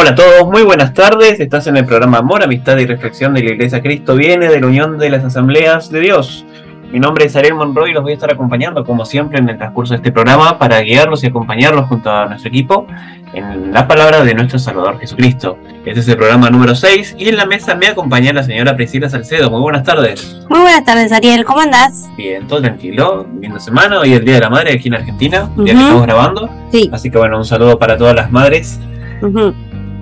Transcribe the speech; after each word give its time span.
Hola 0.00 0.12
a 0.12 0.14
todos, 0.14 0.50
muy 0.50 0.62
buenas 0.62 0.94
tardes. 0.94 1.40
Estás 1.40 1.66
en 1.66 1.76
el 1.76 1.84
programa 1.84 2.16
Amor, 2.16 2.42
Amistad 2.42 2.78
y 2.78 2.86
Reflexión 2.86 3.34
de 3.34 3.42
la 3.42 3.50
Iglesia 3.50 3.82
Cristo 3.82 4.16
Viene 4.16 4.48
de 4.48 4.58
la 4.58 4.66
Unión 4.66 4.96
de 4.96 5.10
las 5.10 5.22
Asambleas 5.22 5.90
de 5.90 6.00
Dios. 6.00 6.46
Mi 6.90 6.98
nombre 6.98 7.26
es 7.26 7.36
Ariel 7.36 7.52
Monroy 7.52 7.90
y 7.90 7.92
los 7.92 8.02
voy 8.02 8.12
a 8.12 8.14
estar 8.14 8.32
acompañando, 8.32 8.82
como 8.82 9.04
siempre, 9.04 9.40
en 9.40 9.50
el 9.50 9.58
transcurso 9.58 9.92
de 9.92 9.98
este 9.98 10.10
programa 10.10 10.58
para 10.58 10.80
guiarlos 10.80 11.22
y 11.22 11.26
acompañarlos 11.26 11.86
junto 11.86 12.10
a 12.10 12.24
nuestro 12.24 12.48
equipo 12.48 12.86
en 13.34 13.74
la 13.74 13.86
palabra 13.86 14.24
de 14.24 14.32
nuestro 14.32 14.58
Salvador 14.58 14.98
Jesucristo. 14.98 15.58
Este 15.84 16.00
es 16.00 16.08
el 16.08 16.16
programa 16.16 16.48
número 16.48 16.74
6 16.74 17.16
y 17.18 17.28
en 17.28 17.36
la 17.36 17.44
mesa 17.44 17.74
me 17.74 17.88
acompaña 17.88 18.32
la 18.32 18.42
señora 18.42 18.74
Priscila 18.76 19.10
Salcedo. 19.10 19.50
Muy 19.50 19.60
buenas 19.60 19.84
tardes. 19.84 20.34
Muy 20.48 20.60
buenas 20.60 20.82
tardes, 20.86 21.12
Ariel. 21.12 21.44
¿Cómo 21.44 21.60
andás? 21.60 22.08
Bien, 22.16 22.48
todo 22.48 22.62
tranquilo. 22.62 23.26
Viendo 23.32 23.60
semana. 23.60 24.00
Hoy 24.00 24.14
es 24.14 24.20
el 24.20 24.24
Día 24.24 24.36
de 24.36 24.40
la 24.40 24.48
Madre 24.48 24.72
aquí 24.72 24.88
en 24.88 24.94
Argentina, 24.94 25.50
día 25.58 25.74
que 25.74 25.78
estamos 25.78 26.02
grabando. 26.04 26.48
Sí. 26.72 26.88
Así 26.90 27.10
que 27.10 27.18
bueno, 27.18 27.36
un 27.36 27.44
saludo 27.44 27.78
para 27.78 27.98
todas 27.98 28.16
las 28.16 28.32
madres. 28.32 28.80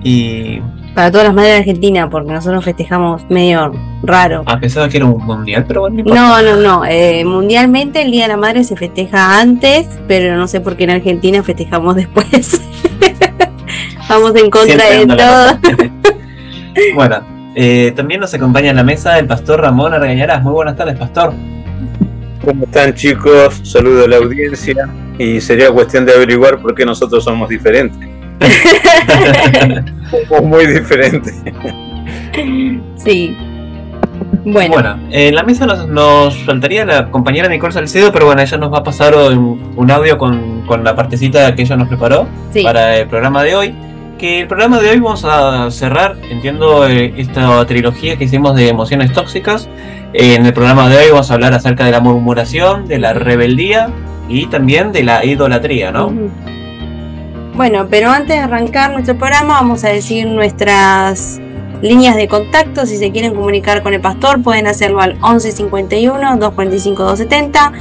Y 0.03 0.61
para 0.95 1.11
todas 1.11 1.27
las 1.27 1.33
madres 1.33 1.53
de 1.53 1.59
Argentina, 1.59 2.09
porque 2.09 2.31
nosotros 2.31 2.63
festejamos 2.65 3.21
medio 3.29 3.71
raro. 4.03 4.43
Ah, 4.45 4.59
pensaba 4.59 4.89
que 4.89 4.97
era 4.97 5.05
un 5.05 5.23
mundial, 5.23 5.65
pero 5.67 5.81
bueno. 5.81 6.03
No, 6.05 6.41
no, 6.41 6.55
no. 6.57 6.85
Eh, 6.85 7.23
mundialmente 7.25 8.01
el 8.01 8.11
Día 8.11 8.23
de 8.23 8.29
la 8.29 8.37
Madre 8.37 8.63
se 8.63 8.75
festeja 8.75 9.39
antes, 9.39 9.87
pero 10.07 10.35
no 10.35 10.47
sé 10.47 10.61
por 10.61 10.75
qué 10.75 10.85
en 10.85 10.91
Argentina 10.91 11.43
festejamos 11.43 11.95
después. 11.95 12.61
Vamos 14.09 14.35
en 14.35 14.49
contra 14.49 14.89
de 14.89 15.05
todo. 15.05 15.59
bueno, 16.95 17.21
eh, 17.55 17.93
también 17.95 18.19
nos 18.19 18.33
acompaña 18.33 18.71
en 18.71 18.75
la 18.75 18.83
mesa 18.83 19.19
el 19.19 19.27
pastor 19.27 19.61
Ramón 19.61 19.93
Argañarás. 19.93 20.41
Muy 20.41 20.53
buenas 20.53 20.75
tardes, 20.75 20.97
pastor. 20.97 21.33
¿Cómo 22.43 22.63
están 22.63 22.93
chicos? 22.95 23.61
Saludo 23.63 24.05
a 24.05 24.07
la 24.07 24.17
audiencia 24.17 24.89
y 25.19 25.39
sería 25.39 25.71
cuestión 25.71 26.05
de 26.05 26.13
averiguar 26.13 26.59
por 26.59 26.73
qué 26.73 26.85
nosotros 26.85 27.23
somos 27.23 27.47
diferentes. 27.47 28.08
muy 30.43 30.65
diferente. 30.65 31.31
Sí. 32.95 33.35
Bueno. 34.45 34.73
Bueno, 34.73 34.97
en 35.11 35.35
la 35.35 35.43
mesa 35.43 35.65
nos, 35.65 36.35
faltaría 36.43 36.85
la 36.85 37.11
compañera 37.11 37.49
Nicole 37.49 37.73
Salcedo, 37.73 38.11
pero 38.11 38.25
bueno, 38.25 38.41
ella 38.41 38.57
nos 38.57 38.73
va 38.73 38.79
a 38.79 38.83
pasar 38.83 39.15
un, 39.15 39.91
audio 39.91 40.17
con, 40.17 40.63
la 40.83 40.95
partecita 40.95 41.53
que 41.55 41.63
ella 41.63 41.75
nos 41.75 41.87
preparó 41.87 42.27
para 42.63 42.97
el 42.97 43.07
programa 43.07 43.43
de 43.43 43.55
hoy. 43.55 43.75
Que 44.17 44.41
el 44.41 44.47
programa 44.47 44.79
de 44.79 44.89
hoy 44.89 44.99
vamos 44.99 45.23
a 45.23 45.71
cerrar, 45.71 46.17
entiendo, 46.29 46.87
eh, 46.87 47.13
esta 47.17 47.65
trilogía 47.65 48.17
que 48.17 48.25
hicimos 48.25 48.55
de 48.55 48.67
emociones 48.67 49.13
tóxicas. 49.13 49.69
en 50.13 50.45
el 50.45 50.53
programa 50.53 50.89
de 50.89 50.97
hoy 50.97 51.11
vamos 51.11 51.31
a 51.31 51.35
hablar 51.35 51.53
acerca 51.53 51.85
de 51.85 51.91
la 51.91 52.01
murmuración, 52.01 52.87
de 52.87 52.99
la 52.99 53.13
rebeldía 53.13 53.89
y 54.27 54.47
también 54.47 54.91
de 54.91 55.03
la 55.03 55.23
idolatría, 55.23 55.91
¿no? 55.91 56.11
Bueno, 57.55 57.87
pero 57.89 58.09
antes 58.09 58.35
de 58.35 58.41
arrancar 58.41 58.91
nuestro 58.91 59.17
programa 59.17 59.55
vamos 59.55 59.83
a 59.83 59.89
decir 59.89 60.27
nuestras 60.27 61.39
líneas 61.81 62.15
de 62.15 62.27
contacto. 62.27 62.85
Si 62.85 62.97
se 62.97 63.11
quieren 63.11 63.35
comunicar 63.35 63.83
con 63.83 63.93
el 63.93 64.01
pastor 64.01 64.41
pueden 64.41 64.67
hacerlo 64.67 65.01
al 65.01 65.17
11 65.21 65.51
51 65.51 66.37
245 66.37 67.03
270, 67.03 67.73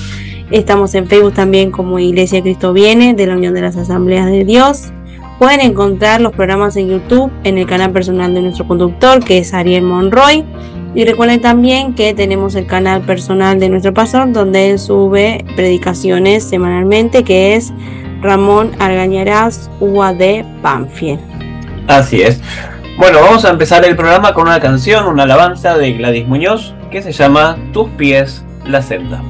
Estamos 0.52 0.94
en 0.96 1.08
Facebook 1.08 1.34
también 1.34 1.72
como 1.72 2.00
Iglesia 2.00 2.42
Cristo 2.42 2.72
Viene 2.74 3.14
de 3.16 3.28
la 3.28 3.36
Unión 3.36 3.54
de 3.54 3.62
las 3.62 3.76
Asambleas 3.76 4.28
de 4.28 4.46
Dios. 4.46 4.94
Pueden 5.40 5.60
encontrar 5.62 6.22
los 6.22 6.32
programas 6.32 6.78
en 6.78 6.88
YouTube 6.90 7.32
en 7.44 7.58
el 7.58 7.68
canal 7.68 7.92
personal 7.92 8.34
de 8.34 8.44
nuestro 8.44 8.66
conductor 8.68 9.24
que 9.24 9.40
es 9.40 9.54
Ariel 9.54 9.84
Monroy 9.84 10.46
y 10.98 11.06
recuerden 11.06 11.40
también 11.40 11.94
que 11.94 12.16
tenemos 12.16 12.56
el 12.56 12.66
canal 12.66 13.04
personal 13.04 13.60
de 13.60 13.70
nuestro 13.70 13.94
pastor 13.94 14.32
donde 14.32 14.72
él 14.72 14.80
sube 14.80 15.46
predicaciones 15.56 16.44
semanalmente 16.44 17.24
que 17.24 17.54
es 17.54 17.72
Ramón 18.24 18.72
Argañarás 18.80 19.70
UAD 19.80 20.44
Panfiel. 20.64 21.20
Así 21.88 22.24
es. 22.24 22.42
Bueno, 22.98 23.20
vamos 23.22 23.46
a 23.46 23.52
empezar 23.52 23.86
el 23.86 23.96
programa 23.96 24.34
con 24.34 24.48
una 24.48 24.60
canción, 24.60 25.06
una 25.06 25.22
alabanza 25.22 25.78
de 25.78 25.94
Gladys 25.94 26.28
Muñoz 26.28 26.74
que 26.90 27.04
se 27.04 27.12
llama 27.12 27.60
Tus 27.74 27.88
pies, 27.90 28.44
la 28.66 28.82
senda. 28.82 29.22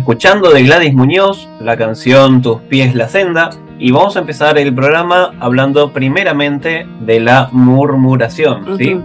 Escuchando 0.00 0.50
de 0.50 0.62
Gladys 0.62 0.94
Muñoz 0.94 1.46
la 1.60 1.76
canción 1.76 2.40
Tus 2.40 2.62
pies 2.62 2.94
la 2.94 3.06
senda 3.06 3.50
y 3.78 3.90
vamos 3.90 4.16
a 4.16 4.20
empezar 4.20 4.56
el 4.56 4.74
programa 4.74 5.34
hablando 5.40 5.92
primeramente 5.92 6.86
de 7.00 7.20
la 7.20 7.50
murmuración, 7.52 8.78
¿sí? 8.78 8.98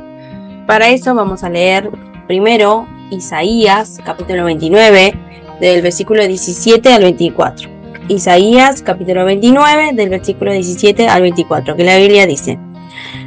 Para 0.65 0.88
eso 0.89 1.13
vamos 1.13 1.44
a 1.44 1.50
leer 1.50 1.89
primero 2.27 2.88
Isaías 3.12 4.00
capítulo 4.06 4.45
29 4.45 5.13
del 5.59 5.81
versículo 5.81 6.25
17 6.25 6.94
al 6.94 7.03
24. 7.03 7.69
Isaías 8.07 8.81
capítulo 8.81 9.25
29 9.25 9.92
del 9.94 10.09
versículo 10.09 10.53
17 10.53 11.09
al 11.09 11.24
24, 11.24 11.75
que 11.75 11.83
la 11.83 11.97
Biblia 11.97 12.25
dice, 12.25 12.57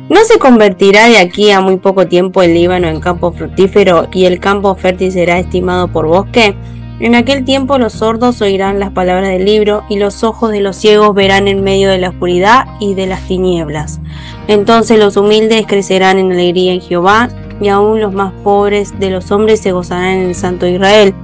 ¿No 0.09 0.25
se 0.25 0.39
convertirá 0.39 1.07
de 1.07 1.19
aquí 1.19 1.51
a 1.51 1.61
muy 1.61 1.77
poco 1.77 2.07
tiempo 2.07 2.43
el 2.43 2.55
Líbano 2.55 2.89
en 2.89 2.99
campo 2.99 3.31
fructífero 3.31 4.09
y 4.11 4.25
el 4.25 4.41
campo 4.41 4.75
fértil 4.75 5.13
será 5.13 5.39
estimado 5.39 5.89
por 5.89 6.07
bosque? 6.07 6.57
En 7.01 7.15
aquel 7.15 7.45
tiempo 7.45 7.79
los 7.79 7.93
sordos 7.93 8.41
oirán 8.43 8.81
las 8.81 8.91
palabras 8.91 9.29
del 9.29 9.45
libro 9.45 9.85
y 9.89 9.99
los 9.99 10.25
ojos 10.25 10.51
de 10.51 10.61
los 10.61 10.75
ciegos 10.75 11.15
verán 11.15 11.47
en 11.47 11.63
medio 11.63 11.91
de 11.91 11.99
la 11.99 12.09
oscuridad 12.09 12.67
y 12.81 12.95
de 12.95 13.07
las 13.07 13.23
tinieblas. 13.23 14.01
Entonces 14.49 14.99
los 14.99 15.17
humildes 15.17 15.65
crecerán 15.69 16.19
en 16.19 16.33
alegría 16.33 16.73
en 16.73 16.81
Jehová 16.81 17.29
y 17.61 17.69
aún 17.69 18.01
los 18.01 18.13
más 18.13 18.33
pobres 18.43 18.99
de 18.99 19.11
los 19.11 19.31
hombres 19.31 19.61
se 19.61 19.71
gozarán 19.71 20.19
en 20.19 20.29
el 20.31 20.35
Santo 20.35 20.67
Israel, 20.67 21.15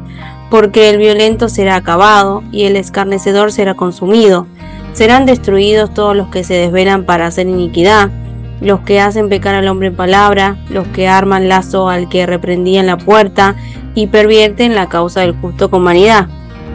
porque 0.49 0.91
el 0.91 0.99
violento 0.99 1.49
será 1.49 1.75
acabado 1.75 2.45
y 2.53 2.65
el 2.65 2.77
escarnecedor 2.77 3.51
será 3.51 3.75
consumido. 3.75 4.47
Serán 4.93 5.27
destruidos 5.27 5.93
todos 5.93 6.15
los 6.15 6.29
que 6.29 6.45
se 6.45 6.55
desvelan 6.55 7.05
para 7.05 7.27
hacer 7.27 7.49
iniquidad, 7.49 8.11
los 8.61 8.81
que 8.81 9.01
hacen 9.01 9.29
pecar 9.29 9.55
al 9.55 9.69
hombre 9.69 9.89
en 9.89 9.97
palabra, 9.97 10.57
los 10.69 10.87
que 10.89 11.09
arman 11.09 11.49
lazo 11.49 11.89
al 11.89 12.09
que 12.09 12.27
reprendía 12.27 12.81
en 12.81 12.87
la 12.87 12.97
puerta, 12.97 13.57
y 13.95 14.09
pervierten 14.09 14.75
la 14.75 14.89
causa 14.89 15.21
del 15.21 15.37
justo 15.37 15.71
con 15.71 15.85
vanidad. 15.85 16.29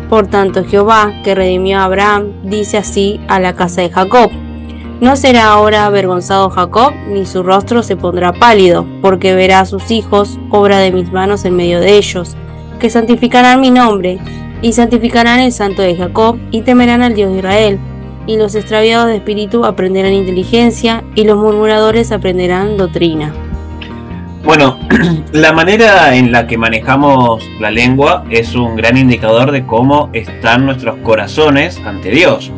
Por 0.10 0.28
tanto, 0.28 0.64
Jehová, 0.66 1.14
que 1.24 1.36
redimió 1.36 1.80
a 1.80 1.84
Abraham, 1.84 2.31
dice 2.44 2.78
así 2.78 3.20
a 3.28 3.40
la 3.40 3.54
casa 3.54 3.81
de 3.81 3.90
Jacob. 3.90 4.31
No 5.02 5.16
será 5.16 5.54
ahora 5.54 5.86
avergonzado 5.86 6.50
Jacob, 6.50 6.94
ni 7.08 7.26
su 7.26 7.44
rostro 7.44 7.84
se 7.84 7.96
pondrá 7.96 8.34
pálido, 8.34 8.86
porque 9.02 9.34
verá 9.34 9.62
a 9.62 9.66
sus 9.66 9.92
hijos, 9.92 10.40
obra 10.50 10.80
de 10.80 10.92
mis 10.92 11.12
manos 11.12 11.46
en 11.46 11.56
medio 11.56 11.80
de 11.80 11.96
ellos, 11.98 12.36
que 12.80 12.90
santificarán 12.90 13.62
mi 13.62 13.72
nombre, 13.72 14.20
y 14.62 14.74
santificarán 14.74 15.40
el 15.40 15.54
santo 15.54 15.81
de 15.81 15.96
Jacob, 15.96 16.38
y 16.52 16.64
temerán 16.64 17.02
al 17.02 17.14
Dios 17.14 17.31
de 17.31 17.38
Israel. 17.38 17.80
Y 18.27 18.38
los 18.38 18.56
extraviados 18.56 19.07
de 19.07 19.18
espíritu 19.18 19.66
aprenderán 19.66 20.13
inteligencia, 20.13 21.04
y 21.16 21.24
los 21.24 21.38
murmuradores 21.38 22.12
aprenderán 22.12 22.77
doctrina. 22.77 23.33
Bueno, 24.44 24.80
la 25.33 25.51
manera 25.51 26.16
en 26.16 26.31
la 26.31 26.48
que 26.48 26.57
manejamos 26.57 27.44
la 27.60 27.71
lengua 27.71 28.24
es 28.30 28.56
un 28.56 28.75
gran 28.75 28.98
indicador 28.98 29.51
de 29.51 29.66
cómo 29.66 30.10
están 30.13 30.66
nuestros 30.66 30.98
corazones 31.04 31.80
ante 31.86 32.10
Dios. 32.10 32.51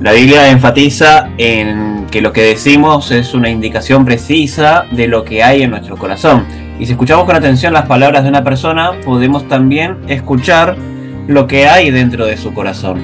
La 0.00 0.12
Biblia 0.12 0.50
enfatiza 0.50 1.30
en 1.38 2.06
que 2.10 2.20
lo 2.20 2.32
que 2.32 2.42
decimos 2.42 3.10
es 3.10 3.32
una 3.32 3.48
indicación 3.48 4.04
precisa 4.04 4.84
de 4.92 5.08
lo 5.08 5.24
que 5.24 5.42
hay 5.42 5.62
en 5.62 5.70
nuestro 5.70 5.96
corazón. 5.96 6.44
Y 6.78 6.86
si 6.86 6.92
escuchamos 6.92 7.24
con 7.24 7.34
atención 7.34 7.72
las 7.72 7.86
palabras 7.86 8.22
de 8.22 8.28
una 8.28 8.44
persona, 8.44 8.92
podemos 9.04 9.48
también 9.48 9.98
escuchar 10.08 10.76
lo 11.26 11.46
que 11.46 11.66
hay 11.66 11.90
dentro 11.90 12.26
de 12.26 12.36
su 12.36 12.52
corazón. 12.52 13.00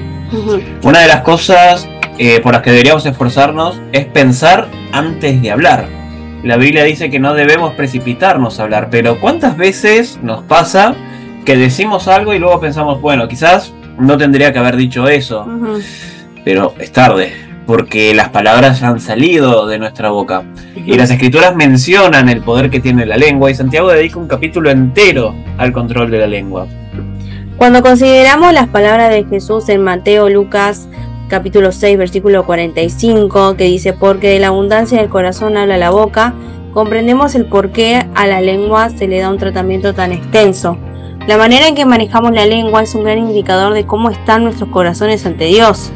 Una 0.83 0.99
de 0.99 1.07
las 1.07 1.21
cosas 1.21 1.87
eh, 2.19 2.39
por 2.41 2.53
las 2.53 2.61
que 2.61 2.69
deberíamos 2.69 3.05
esforzarnos 3.05 3.81
es 3.91 4.05
pensar 4.05 4.67
antes 4.91 5.41
de 5.41 5.51
hablar 5.51 5.99
la 6.43 6.55
Biblia 6.55 6.85
dice 6.85 7.09
que 7.09 7.19
no 7.19 7.33
debemos 7.33 7.73
precipitarnos 7.73 8.59
a 8.59 8.63
hablar, 8.63 8.87
pero 8.89 9.19
¿cuántas 9.19 9.57
veces 9.57 10.19
nos 10.23 10.43
pasa 10.43 10.95
que 11.45 11.57
decimos 11.57 12.07
algo 12.07 12.33
y 12.33 12.39
luego 12.39 12.61
pensamos, 12.61 13.01
bueno, 13.01 13.27
quizás 13.27 13.73
no 13.97 14.17
tendría 14.17 14.53
que 14.53 14.59
haber 14.59 14.77
dicho 14.77 15.09
eso, 15.09 15.45
pero 16.45 16.73
es 16.79 16.93
tarde, 16.93 17.33
porque 17.65 18.13
las 18.13 18.29
palabras 18.29 18.81
han 18.83 19.01
salido 19.01 19.67
de 19.67 19.79
nuestra 19.79 20.11
boca. 20.11 20.43
Y 20.75 20.93
las 20.95 21.11
escrituras 21.11 21.55
mencionan 21.55 22.29
el 22.29 22.41
poder 22.41 22.69
que 22.69 22.79
tiene 22.79 23.05
la 23.05 23.17
lengua 23.17 23.51
y 23.51 23.55
Santiago 23.55 23.89
dedica 23.89 24.17
un 24.17 24.27
capítulo 24.27 24.69
entero 24.69 25.35
al 25.57 25.73
control 25.73 26.09
de 26.09 26.19
la 26.19 26.27
lengua. 26.27 26.67
Cuando 27.57 27.81
consideramos 27.81 28.53
las 28.53 28.67
palabras 28.69 29.09
de 29.09 29.25
Jesús 29.25 29.67
en 29.67 29.83
Mateo, 29.83 30.29
Lucas, 30.29 30.87
capítulo 31.29 31.71
6, 31.71 31.97
versículo 31.97 32.45
45, 32.45 33.55
que 33.55 33.63
dice, 33.65 33.93
porque 33.93 34.27
de 34.29 34.39
la 34.39 34.47
abundancia 34.47 34.97
del 34.97 35.09
corazón 35.09 35.55
habla 35.55 35.77
la 35.77 35.91
boca, 35.91 36.33
comprendemos 36.73 37.35
el 37.35 37.45
por 37.45 37.71
qué 37.71 38.05
a 38.15 38.27
la 38.27 38.41
lengua 38.41 38.89
se 38.89 39.07
le 39.07 39.19
da 39.19 39.29
un 39.29 39.37
tratamiento 39.37 39.93
tan 39.93 40.11
extenso. 40.11 40.77
La 41.27 41.37
manera 41.37 41.67
en 41.67 41.75
que 41.75 41.85
manejamos 41.85 42.33
la 42.33 42.45
lengua 42.45 42.83
es 42.83 42.95
un 42.95 43.03
gran 43.03 43.19
indicador 43.19 43.73
de 43.73 43.85
cómo 43.85 44.09
están 44.09 44.43
nuestros 44.43 44.69
corazones 44.69 45.25
ante 45.25 45.45
Dios. 45.45 45.91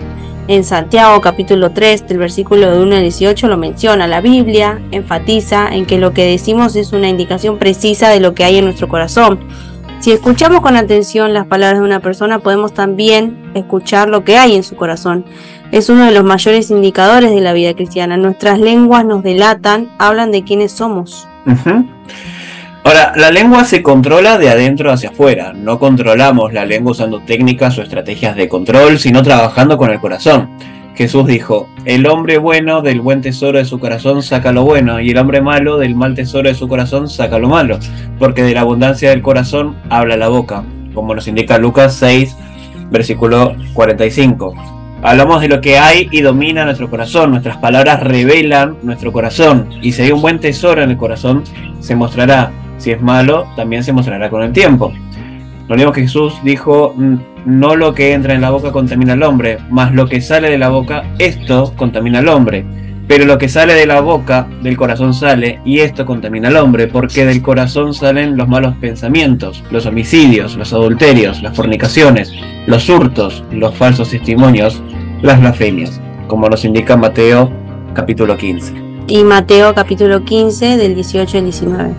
En 0.48 0.63
Santiago 0.63 1.22
capítulo 1.22 1.72
3 1.72 2.08
del 2.08 2.18
versículo 2.18 2.70
de 2.70 2.82
1 2.82 2.96
al 2.96 3.02
18 3.02 3.48
lo 3.48 3.58
menciona. 3.58 4.08
La 4.08 4.22
Biblia 4.22 4.82
enfatiza 4.92 5.74
en 5.74 5.86
que 5.86 5.98
lo 5.98 6.13
que 6.13 6.25
decimos 6.25 6.75
es 6.75 6.94
una 6.94 7.08
indicación 7.08 7.58
precisa 7.58 8.10
de 8.10 8.20
lo 8.20 8.36
que 8.36 8.44
hay 8.44 8.58
en 8.58 8.66
nuestro 8.66 8.88
corazón. 8.90 9.40
Si 10.03 10.12
escuchamos 10.12 10.60
con 10.60 10.75
atención 10.75 11.33
las 11.33 11.48
palabras 11.48 11.79
de 11.79 11.86
una 11.86 12.01
persona, 12.01 12.39
podemos 12.39 12.74
también 12.74 13.53
escuchar 13.53 14.10
lo 14.10 14.25
que 14.25 14.36
hay 14.38 14.53
en 14.53 14.63
su 14.63 14.75
corazón. 14.75 15.24
Es 15.72 15.88
uno 15.88 16.03
de 16.03 16.12
los 16.12 16.25
mayores 16.25 16.69
indicadores 16.72 17.31
de 17.31 17.39
la 17.39 17.53
vida 17.53 17.74
cristiana. 17.74 18.17
Nuestras 18.17 18.60
lenguas 18.60 19.05
nos 19.05 19.24
delatan, 19.24 19.88
hablan 20.00 20.33
de 20.33 20.43
quiénes 20.43 20.74
somos. 20.74 21.25
Ahora, 22.83 23.13
la 23.15 23.31
lengua 23.31 23.63
se 23.63 23.81
controla 23.81 24.38
de 24.38 24.50
adentro 24.50 24.91
hacia 24.91 25.07
afuera. 25.07 25.53
No 25.53 25.79
controlamos 25.79 26.51
la 26.51 26.65
lengua 26.65 26.91
usando 26.91 27.22
técnicas 27.22 27.77
o 27.77 27.81
estrategias 27.81 28.36
de 28.36 28.50
control, 28.50 29.00
sino 29.00 29.24
trabajando 29.24 29.77
con 29.77 29.89
el 29.89 30.01
corazón. 30.01 30.50
Jesús 30.95 31.25
dijo, 31.25 31.67
el 31.85 32.05
hombre 32.05 32.38
bueno 32.38 32.81
del 32.81 33.01
buen 33.01 33.21
tesoro 33.21 33.57
de 33.57 33.65
su 33.65 33.79
corazón 33.79 34.21
saca 34.21 34.51
lo 34.51 34.63
bueno, 34.63 35.00
y 35.00 35.09
el 35.09 35.17
hombre 35.17 35.41
malo 35.41 35.77
del 35.77 35.95
mal 35.95 36.13
tesoro 36.13 36.50
de 36.50 36.55
su 36.55 36.67
corazón 36.67 37.09
saca 37.09 37.39
lo 37.39 37.50
malo, 37.50 37.79
porque 38.19 38.43
de 38.43 38.53
la 38.53 38.62
abundancia 38.62 39.09
del 39.09 39.23
corazón 39.23 39.75
habla 39.89 40.17
la 40.17 40.27
boca, 40.27 40.63
como 40.93 41.15
nos 41.15 41.27
indica 41.27 41.57
Lucas 41.57 41.95
6, 41.95 42.38
versículo 42.91 43.55
45. 43.73 44.53
Hablamos 45.01 45.41
de 45.41 45.47
lo 45.47 45.62
que 45.62 45.79
hay 45.79 46.07
y 46.12 46.21
domina 46.21 46.63
nuestro 46.63 46.89
corazón, 46.89 47.31
nuestras 47.31 47.57
palabras 47.57 48.01
revelan 48.01 48.77
nuestro 48.83 49.12
corazón, 49.12 49.69
y 49.81 49.93
si 49.93 50.03
hay 50.03 50.12
un 50.12 50.21
buen 50.21 50.39
tesoro 50.39 50.83
en 50.83 50.91
el 50.91 50.97
corazón, 50.97 51.43
se 51.79 51.95
mostrará, 51.95 52.51
si 52.77 52.91
es 52.91 53.01
malo, 53.01 53.47
también 53.55 53.83
se 53.83 53.93
mostrará 53.93 54.29
con 54.29 54.43
el 54.43 54.53
tiempo. 54.53 54.93
Lo 55.67 55.75
único 55.75 55.91
que 55.91 56.01
Jesús 56.01 56.35
dijo, 56.43 56.93
mm, 56.95 57.15
no 57.45 57.75
lo 57.75 57.93
que 57.93 58.13
entra 58.13 58.33
en 58.33 58.41
la 58.41 58.51
boca 58.51 58.71
contamina 58.71 59.13
al 59.13 59.23
hombre, 59.23 59.59
más 59.69 59.93
lo 59.93 60.07
que 60.07 60.21
sale 60.21 60.50
de 60.50 60.57
la 60.57 60.69
boca, 60.69 61.03
esto 61.19 61.73
contamina 61.75 62.19
al 62.19 62.29
hombre. 62.29 62.65
Pero 63.07 63.25
lo 63.25 63.38
que 63.38 63.50
sale 63.50 63.73
de 63.73 63.85
la 63.85 64.00
boca, 64.00 64.47
del 64.62 64.77
corazón 64.77 65.13
sale, 65.13 65.59
y 65.65 65.79
esto 65.79 66.05
contamina 66.05 66.47
al 66.47 66.55
hombre, 66.55 66.88
porque 66.88 67.25
del 67.25 67.41
corazón 67.41 67.93
salen 67.93 68.38
los 68.38 68.47
malos 68.47 68.75
pensamientos, 68.77 69.63
los 69.71 69.85
homicidios, 69.85 70.55
los 70.55 70.71
adulterios, 70.71 71.41
las 71.41 71.55
fornicaciones, 71.55 72.31
los 72.65 72.89
hurtos, 72.89 73.43
los 73.51 73.75
falsos 73.75 74.09
testimonios, 74.09 74.81
las 75.21 75.39
blasfemias, 75.39 76.00
como 76.27 76.50
nos 76.50 76.63
indica 76.65 76.95
Mateo 76.95 77.51
capítulo 77.93 78.38
15 78.38 78.83
y 79.07 79.24
Mateo 79.24 79.74
capítulo 79.74 80.24
15 80.24 80.77
del 80.77 80.95
18 80.95 81.38
al 81.38 81.43
19. 81.43 81.93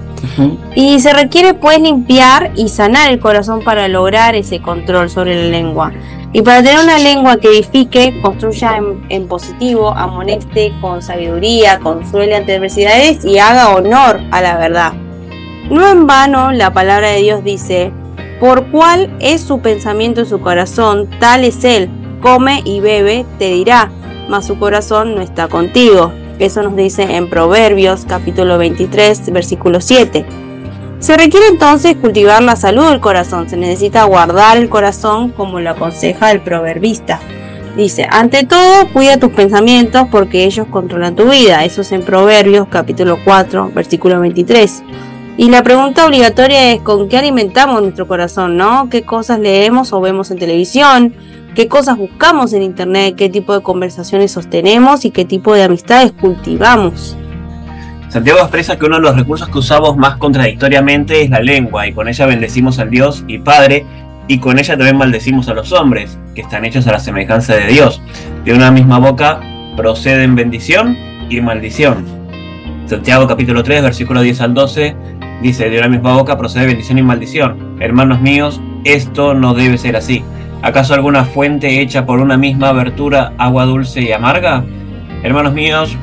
Y 0.74 1.00
se 1.00 1.12
requiere 1.12 1.54
pues 1.54 1.78
limpiar 1.80 2.52
y 2.56 2.68
sanar 2.68 3.10
el 3.10 3.20
corazón 3.20 3.62
para 3.62 3.88
lograr 3.88 4.34
ese 4.34 4.60
control 4.60 5.10
sobre 5.10 5.34
la 5.36 5.50
lengua. 5.50 5.92
Y 6.32 6.42
para 6.42 6.62
tener 6.62 6.82
una 6.82 6.98
lengua 6.98 7.36
que 7.36 7.48
edifique, 7.48 8.20
construya 8.20 8.80
en, 9.08 9.28
positivo, 9.28 9.90
amoneste 9.90 10.72
con 10.80 11.02
sabiduría, 11.02 11.78
consuele 11.78 12.34
ante 12.34 12.56
adversidades 12.56 13.24
y 13.24 13.38
haga 13.38 13.74
honor 13.74 14.20
a 14.32 14.40
la 14.40 14.56
verdad. 14.56 14.92
No 15.70 15.86
en 15.88 16.06
vano 16.06 16.52
la 16.52 16.72
palabra 16.72 17.10
de 17.10 17.22
Dios 17.22 17.44
dice, 17.44 17.92
por 18.40 18.66
cuál 18.70 19.16
es 19.20 19.42
su 19.42 19.60
pensamiento 19.60 20.20
en 20.20 20.26
su 20.26 20.40
corazón, 20.40 21.08
tal 21.20 21.44
es 21.44 21.62
él, 21.64 21.88
come 22.20 22.62
y 22.64 22.80
bebe, 22.80 23.24
te 23.38 23.52
dirá, 23.52 23.90
mas 24.28 24.46
su 24.46 24.58
corazón 24.58 25.14
no 25.14 25.22
está 25.22 25.48
contigo. 25.48 26.12
Eso 26.38 26.62
nos 26.62 26.74
dice 26.74 27.02
en 27.02 27.30
Proverbios 27.30 28.04
capítulo 28.08 28.58
23, 28.58 29.30
versículo 29.32 29.80
7. 29.80 30.24
Se 30.98 31.16
requiere 31.16 31.46
entonces 31.48 31.96
cultivar 31.96 32.42
la 32.42 32.56
salud 32.56 32.88
del 32.88 33.00
corazón, 33.00 33.48
se 33.48 33.56
necesita 33.56 34.04
guardar 34.04 34.56
el 34.56 34.68
corazón 34.68 35.30
como 35.30 35.60
lo 35.60 35.70
aconseja 35.70 36.32
el 36.32 36.40
proverbista. 36.40 37.20
Dice, 37.76 38.06
ante 38.10 38.44
todo, 38.44 38.88
cuida 38.92 39.18
tus 39.18 39.32
pensamientos 39.32 40.06
porque 40.10 40.44
ellos 40.44 40.66
controlan 40.70 41.16
tu 41.16 41.28
vida. 41.28 41.64
Eso 41.64 41.82
es 41.82 41.92
en 41.92 42.02
Proverbios 42.02 42.68
capítulo 42.68 43.18
4, 43.24 43.72
versículo 43.74 44.20
23. 44.20 44.82
Y 45.36 45.50
la 45.50 45.62
pregunta 45.62 46.06
obligatoria 46.06 46.72
es, 46.72 46.80
¿con 46.80 47.08
qué 47.08 47.18
alimentamos 47.18 47.82
nuestro 47.82 48.06
corazón? 48.06 48.56
¿No? 48.56 48.88
¿Qué 48.88 49.02
cosas 49.02 49.40
leemos 49.40 49.92
o 49.92 50.00
vemos 50.00 50.30
en 50.30 50.38
televisión? 50.38 51.14
Qué 51.54 51.68
cosas 51.68 51.96
buscamos 51.96 52.52
en 52.52 52.62
Internet, 52.62 53.14
qué 53.16 53.28
tipo 53.28 53.54
de 53.54 53.62
conversaciones 53.62 54.32
sostenemos 54.32 55.04
y 55.04 55.10
qué 55.10 55.24
tipo 55.24 55.54
de 55.54 55.62
amistades 55.62 56.12
cultivamos. 56.12 57.16
Santiago 58.08 58.40
expresa 58.40 58.78
que 58.78 58.86
uno 58.86 58.96
de 58.96 59.02
los 59.02 59.16
recursos 59.16 59.48
que 59.48 59.58
usamos 59.58 59.96
más 59.96 60.16
contradictoriamente 60.18 61.22
es 61.22 61.30
la 61.30 61.40
lengua 61.40 61.86
y 61.86 61.92
con 61.92 62.08
ella 62.08 62.26
bendecimos 62.26 62.78
al 62.78 62.90
Dios 62.90 63.24
y 63.26 63.38
Padre 63.38 63.84
y 64.28 64.38
con 64.38 64.58
ella 64.58 64.76
también 64.76 64.96
maldecimos 64.96 65.48
a 65.48 65.54
los 65.54 65.72
hombres, 65.72 66.18
que 66.34 66.40
están 66.40 66.64
hechos 66.64 66.86
a 66.86 66.92
la 66.92 67.00
semejanza 67.00 67.54
de 67.54 67.66
Dios. 67.66 68.00
De 68.44 68.54
una 68.54 68.70
misma 68.70 68.98
boca 68.98 69.40
proceden 69.76 70.34
bendición 70.34 70.96
y 71.28 71.40
maldición. 71.40 72.04
Santiago 72.86 73.26
capítulo 73.26 73.62
3, 73.62 73.82
versículo 73.82 74.22
10 74.22 74.40
al 74.42 74.54
12, 74.54 74.94
dice, 75.42 75.68
de 75.68 75.78
una 75.78 75.88
misma 75.88 76.14
boca 76.14 76.38
procede 76.38 76.66
bendición 76.66 76.98
y 76.98 77.02
maldición. 77.02 77.76
Hermanos 77.80 78.20
míos, 78.20 78.60
esto 78.84 79.34
no 79.34 79.54
debe 79.54 79.76
ser 79.76 79.96
así. 79.96 80.22
¿Acaso 80.64 80.94
alguna 80.94 81.26
fuente 81.26 81.82
hecha 81.82 82.06
por 82.06 82.20
una 82.20 82.38
misma 82.38 82.70
abertura 82.70 83.34
agua 83.36 83.66
dulce 83.66 84.00
y 84.00 84.12
amarga? 84.12 84.64
Hermanos 85.22 85.52
míos, 85.52 85.94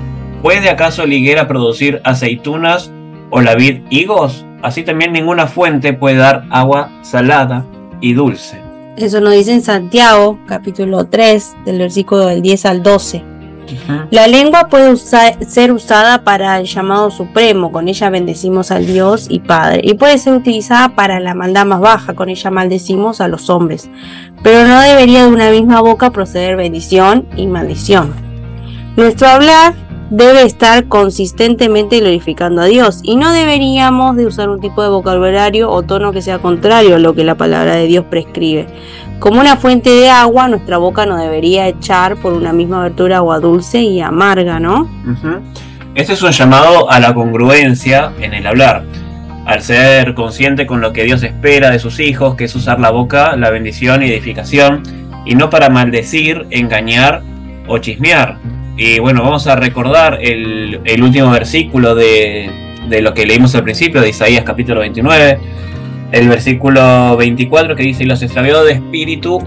¿puede 0.44 0.70
acaso 0.70 1.08
la 1.08 1.16
higuera 1.16 1.48
producir 1.48 2.00
aceitunas 2.04 2.92
o 3.32 3.42
la 3.42 3.56
vid 3.56 3.82
higos? 3.90 4.46
Así 4.62 4.84
también 4.84 5.14
ninguna 5.14 5.48
fuente 5.48 5.94
puede 5.94 6.18
dar 6.18 6.46
agua 6.52 6.92
salada 7.02 7.66
y 8.02 8.14
dulce. 8.14 8.62
Eso 8.98 9.20
nos 9.20 9.34
dice 9.34 9.52
en 9.52 9.64
Santiago, 9.64 10.38
capítulo 10.46 11.06
3, 11.06 11.56
del 11.66 11.80
versículo 11.80 12.28
del 12.28 12.44
10 12.44 12.66
al 12.68 12.84
12. 12.84 13.31
La 14.10 14.28
lengua 14.28 14.68
puede 14.68 14.96
ser 14.96 15.72
usada 15.72 16.24
para 16.24 16.60
el 16.60 16.66
llamado 16.66 17.12
supremo, 17.12 17.72
con 17.72 17.88
ella 17.88 18.10
bendecimos 18.10 18.72
al 18.72 18.86
Dios 18.86 19.28
y 19.30 19.40
Padre, 19.40 19.82
y 19.84 19.94
puede 19.94 20.18
ser 20.18 20.34
utilizada 20.34 20.96
para 20.96 21.20
la 21.20 21.34
maldad 21.34 21.66
más 21.66 21.80
baja, 21.80 22.14
con 22.14 22.30
ella 22.30 22.52
maldecimos 22.52 23.22
a 23.22 23.28
los 23.28 23.50
hombres, 23.50 23.90
pero 24.44 24.68
no 24.68 24.80
debería 24.82 25.24
de 25.24 25.32
una 25.32 25.52
misma 25.52 25.82
boca 25.82 26.12
proceder 26.12 26.56
bendición 26.56 27.28
y 27.36 27.48
maldición. 27.48 28.14
Nuestro 28.96 29.28
hablar 29.28 29.74
debe 30.12 30.44
estar 30.44 30.90
consistentemente 30.90 32.02
glorificando 32.02 32.62
a 32.62 32.66
Dios 32.66 33.00
y 33.02 33.16
no 33.16 33.32
deberíamos 33.32 34.18
de 34.18 34.26
usar 34.26 34.50
un 34.50 34.60
tipo 34.60 34.84
de 34.84 34.90
vocabulario 34.90 35.72
o 35.72 35.84
tono 35.84 36.12
que 36.12 36.22
sea 36.22 36.40
contrario 36.40 36.96
a 36.96 37.00
lo 37.00 37.16
que 37.16 37.24
la 37.24 37.36
palabra 37.36 37.76
de 37.76 37.88
Dios 37.88 38.06
prescribe. 38.10 38.68
Como 39.22 39.40
una 39.40 39.56
fuente 39.56 39.92
de 39.92 40.10
agua, 40.10 40.48
nuestra 40.48 40.80
boca 40.80 41.06
no 41.06 41.16
debería 41.16 41.68
echar 41.68 42.16
por 42.16 42.34
una 42.34 42.54
misma 42.54 42.80
abertura 42.80 43.18
agua 43.18 43.40
dulce 43.40 43.80
y 43.80 44.02
amarga, 44.02 44.60
¿no? 44.60 44.90
Este 45.94 46.14
es 46.14 46.24
un 46.24 46.32
llamado 46.32 46.90
a 46.90 47.00
la 47.00 47.14
congruencia 47.14 48.14
en 48.20 48.34
el 48.34 48.48
hablar, 48.48 48.84
al 49.46 49.62
ser 49.62 50.16
consciente 50.16 50.66
con 50.66 50.82
lo 50.82 50.92
que 50.92 51.04
Dios 51.04 51.22
espera 51.22 51.70
de 51.70 51.78
sus 51.78 52.00
hijos, 52.00 52.34
que 52.34 52.46
es 52.46 52.56
usar 52.56 52.80
la 52.80 52.90
boca, 52.90 53.36
la 53.36 53.52
bendición 53.52 54.02
y 54.02 54.08
edificación, 54.08 54.82
y 55.24 55.36
no 55.36 55.52
para 55.52 55.70
maldecir, 55.70 56.48
engañar 56.50 57.22
o 57.68 57.78
chismear. 57.78 58.40
Y 58.76 58.98
bueno, 58.98 59.22
vamos 59.22 59.46
a 59.46 59.56
recordar 59.56 60.18
el, 60.20 60.82
último 61.00 61.30
versículo 61.30 61.94
de, 61.94 62.50
lo 62.90 63.14
que 63.14 63.28
leímos 63.28 63.54
al 63.54 63.62
principio, 63.62 64.02
de 64.02 64.10
Isaías 64.10 64.44
capítulo 64.44 64.80
29, 64.80 65.40
el 66.12 66.28
versículo 66.28 67.16
24 67.18 67.76
que 67.76 67.84
dice, 67.84 68.06
los 68.06 68.22
extraviados 68.22 68.66
de 68.66 68.74
espíritu 68.74 69.42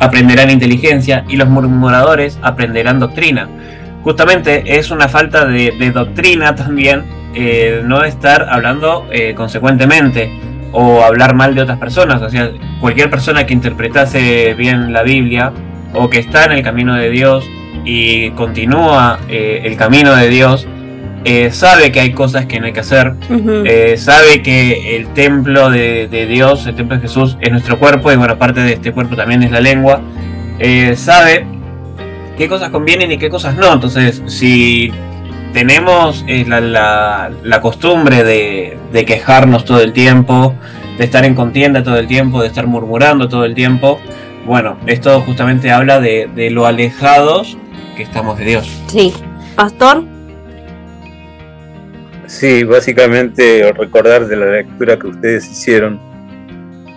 aprenderán 0.00 0.50
inteligencia 0.50 1.24
y 1.28 1.36
los 1.36 1.48
murmuradores 1.48 2.38
aprenderán 2.42 3.00
doctrina. 3.00 3.48
Justamente 4.02 4.78
es 4.78 4.90
una 4.90 5.08
falta 5.08 5.46
de, 5.46 5.72
doctrina 5.92 6.54
también 6.54 7.04
eh, 7.34 7.82
no 7.84 8.04
estar 8.04 8.46
hablando 8.48 9.06
eh, 9.10 9.34
consecuentemente 9.34 10.30
o 10.72 11.02
hablar 11.02 11.34
mal 11.34 11.54
de 11.54 11.62
otras 11.62 11.78
personas. 11.78 12.22
O 12.22 12.30
sea, 12.30 12.50
cualquier 12.80 13.10
persona 13.10 13.46
que 13.46 13.54
interpretase 13.54 14.54
bien 14.54 14.92
la 14.92 15.02
Biblia 15.02 15.52
o 15.94 16.08
que 16.08 16.18
está 16.18 16.44
en 16.44 16.52
el 16.52 16.62
camino 16.62 16.94
de 16.94 17.10
Dios 17.10 17.48
y 17.84 18.30
continúa 18.30 19.18
eh, 19.28 19.62
el 19.64 19.76
camino 19.76 20.14
de 20.14 20.28
Dios, 20.28 20.66
eh, 21.28 21.50
sabe 21.50 21.90
que 21.90 21.98
hay 21.98 22.12
cosas 22.12 22.46
que 22.46 22.60
no 22.60 22.66
hay 22.66 22.72
que 22.72 22.78
hacer, 22.78 23.14
eh, 23.64 23.96
sabe 23.98 24.42
que 24.42 24.96
el 24.96 25.08
templo 25.08 25.70
de, 25.70 26.26
Dios, 26.30 26.68
el 26.68 26.76
templo 26.76 26.94
de 26.94 27.02
Jesús 27.02 27.36
es 27.40 27.50
nuestro 27.50 27.80
cuerpo 27.80 28.12
y 28.12 28.16
bueno, 28.16 28.38
parte 28.38 28.60
de 28.60 28.74
este 28.74 28.92
cuerpo 28.92 29.16
también 29.16 29.42
es 29.42 29.50
la 29.50 29.58
lengua, 29.58 30.00
sabe 30.94 31.44
qué 32.38 32.48
cosas 32.48 32.70
convienen 32.70 33.10
y 33.10 33.18
qué 33.18 33.28
cosas 33.28 33.56
no. 33.56 33.72
Entonces, 33.72 34.22
si 34.26 34.92
tenemos 35.52 36.24
la, 36.28 37.32
la, 37.42 37.60
costumbre 37.60 38.22
de, 38.22 38.78
de, 38.92 39.04
quejarnos 39.04 39.64
todo 39.64 39.80
el 39.80 39.92
tiempo, 39.92 40.54
de 40.96 41.04
estar 41.06 41.24
en 41.24 41.34
contienda 41.34 41.82
todo 41.82 41.98
el 41.98 42.06
tiempo, 42.06 42.40
de 42.40 42.46
estar 42.46 42.68
murmurando 42.68 43.28
todo 43.28 43.44
el 43.44 43.56
tiempo, 43.56 43.98
bueno, 44.46 44.76
esto 44.86 45.20
justamente 45.22 45.72
habla 45.72 45.98
de, 45.98 46.30
de 46.32 46.50
lo 46.50 46.66
alejados 46.66 47.58
que 47.96 48.04
estamos 48.04 48.38
de 48.38 48.44
Dios. 48.44 48.70
Sí. 48.86 49.12
Pastor. 49.56 50.15
Sí, 52.26 52.64
básicamente 52.64 53.72
recordar 53.72 54.26
de 54.26 54.36
la 54.36 54.46
lectura 54.46 54.98
que 54.98 55.06
ustedes 55.06 55.48
hicieron, 55.48 56.00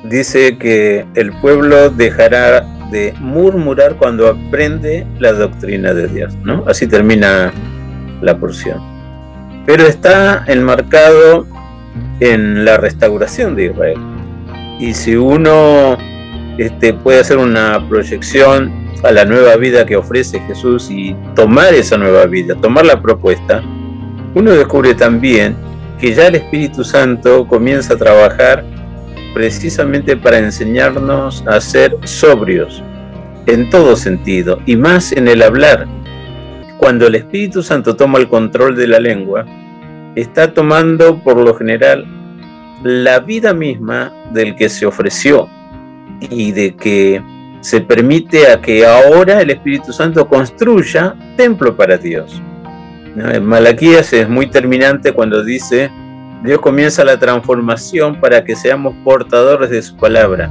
dice 0.09 0.57
que 0.57 1.05
el 1.15 1.31
pueblo 1.39 1.89
dejará 1.89 2.61
de 2.91 3.13
murmurar 3.19 3.95
cuando 3.95 4.27
aprende 4.27 5.05
la 5.19 5.33
doctrina 5.33 5.93
de 5.93 6.07
Dios, 6.07 6.35
¿no? 6.43 6.63
Así 6.67 6.87
termina 6.87 7.53
la 8.21 8.37
porción. 8.37 8.79
Pero 9.67 9.85
está 9.85 10.43
enmarcado 10.47 11.45
en 12.19 12.65
la 12.65 12.77
restauración 12.77 13.55
de 13.55 13.65
Israel. 13.65 13.97
Y 14.79 14.93
si 14.93 15.15
uno 15.15 15.97
este, 16.57 16.93
puede 16.93 17.19
hacer 17.19 17.37
una 17.37 17.87
proyección 17.87 18.71
a 19.03 19.11
la 19.11 19.25
nueva 19.25 19.55
vida 19.57 19.85
que 19.85 19.95
ofrece 19.95 20.39
Jesús 20.41 20.89
y 20.89 21.15
tomar 21.35 21.73
esa 21.73 21.97
nueva 21.97 22.25
vida, 22.25 22.55
tomar 22.55 22.85
la 22.85 23.01
propuesta, 23.01 23.63
uno 24.35 24.51
descubre 24.51 24.93
también 24.93 25.55
que 25.99 26.13
ya 26.13 26.27
el 26.27 26.35
Espíritu 26.35 26.83
Santo 26.83 27.47
comienza 27.47 27.93
a 27.93 27.97
trabajar 27.97 28.63
precisamente 29.33 30.15
para 30.15 30.39
enseñarnos 30.39 31.43
a 31.47 31.59
ser 31.59 31.97
sobrios 32.03 32.83
en 33.45 33.69
todo 33.69 33.95
sentido 33.95 34.59
y 34.65 34.75
más 34.75 35.11
en 35.11 35.27
el 35.27 35.41
hablar. 35.41 35.87
Cuando 36.77 37.07
el 37.07 37.15
Espíritu 37.15 37.61
Santo 37.61 37.95
toma 37.95 38.19
el 38.19 38.29
control 38.29 38.75
de 38.75 38.87
la 38.87 38.99
lengua, 38.99 39.45
está 40.15 40.53
tomando 40.53 41.21
por 41.23 41.37
lo 41.37 41.53
general 41.55 42.05
la 42.83 43.19
vida 43.19 43.53
misma 43.53 44.13
del 44.31 44.55
que 44.55 44.69
se 44.69 44.85
ofreció 44.85 45.49
y 46.21 46.51
de 46.51 46.75
que 46.75 47.21
se 47.61 47.81
permite 47.81 48.47
a 48.47 48.61
que 48.61 48.85
ahora 48.85 49.41
el 49.41 49.49
Espíritu 49.49 49.91
Santo 49.91 50.27
construya 50.27 51.15
templo 51.35 51.75
para 51.75 51.97
Dios. 51.97 52.41
En 53.15 53.45
Malaquías 53.45 54.13
es 54.13 54.29
muy 54.29 54.47
terminante 54.47 55.13
cuando 55.13 55.43
dice, 55.43 55.89
Dios 56.43 56.59
comienza 56.59 57.03
la 57.03 57.19
transformación 57.19 58.19
para 58.19 58.43
que 58.43 58.55
seamos 58.55 58.95
portadores 59.03 59.69
de 59.69 59.81
su 59.81 59.95
palabra. 59.97 60.49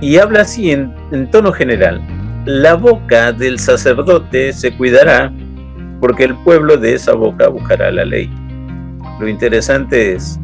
Y 0.00 0.16
habla 0.16 0.42
así 0.42 0.70
en 0.70 1.30
tono 1.30 1.52
general. 1.52 2.00
La 2.46 2.74
boca 2.74 3.32
del 3.32 3.58
sacerdote 3.58 4.52
se 4.52 4.74
cuidará 4.76 5.30
porque 6.00 6.24
el 6.24 6.34
pueblo 6.36 6.76
de 6.76 6.94
esa 6.94 7.12
boca 7.12 7.48
buscará 7.48 7.90
la 7.90 8.04
ley. 8.04 8.30
Lo 9.20 9.28
interesante 9.28 10.14
es, 10.14 10.40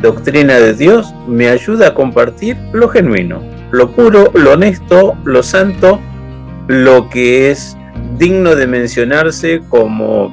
doctrina 0.00 0.54
de 0.54 0.74
Dios 0.74 1.12
me 1.26 1.48
ayuda 1.48 1.88
a 1.88 1.94
compartir 1.94 2.56
lo 2.72 2.88
genuino, 2.88 3.42
lo 3.72 3.90
puro, 3.90 4.30
lo 4.34 4.52
honesto, 4.52 5.16
lo 5.24 5.42
santo, 5.42 6.00
lo 6.68 7.08
que 7.10 7.50
es 7.50 7.76
digno 8.18 8.54
de 8.54 8.66
mencionarse 8.66 9.60
como 9.68 10.30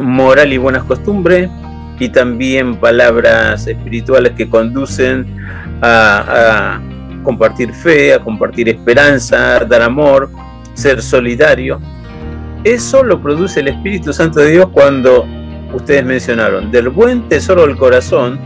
moral 0.00 0.52
y 0.52 0.58
buenas 0.58 0.84
costumbres, 0.84 1.48
y 1.98 2.08
también 2.08 2.76
palabras 2.76 3.66
espirituales 3.66 4.32
que 4.32 4.48
conducen 4.48 5.26
a, 5.80 6.80
compartir 7.22 7.72
fe, 7.72 8.12
a 8.12 8.18
compartir 8.18 8.68
esperanza, 8.68 9.58
a 9.58 9.64
dar 9.64 9.82
amor, 9.82 10.28
ser 10.74 11.00
solidario. 11.00 11.80
Eso 12.64 13.04
lo 13.04 13.22
produce 13.22 13.60
el 13.60 13.68
Espíritu 13.68 14.12
Santo 14.12 14.40
de 14.40 14.50
Dios 14.50 14.66
cuando 14.72 15.24
ustedes 15.72 16.04
mencionaron, 16.04 16.72
del 16.72 16.88
buen 16.88 17.28
tesoro 17.28 17.66
del 17.66 17.76
corazón, 17.76 18.40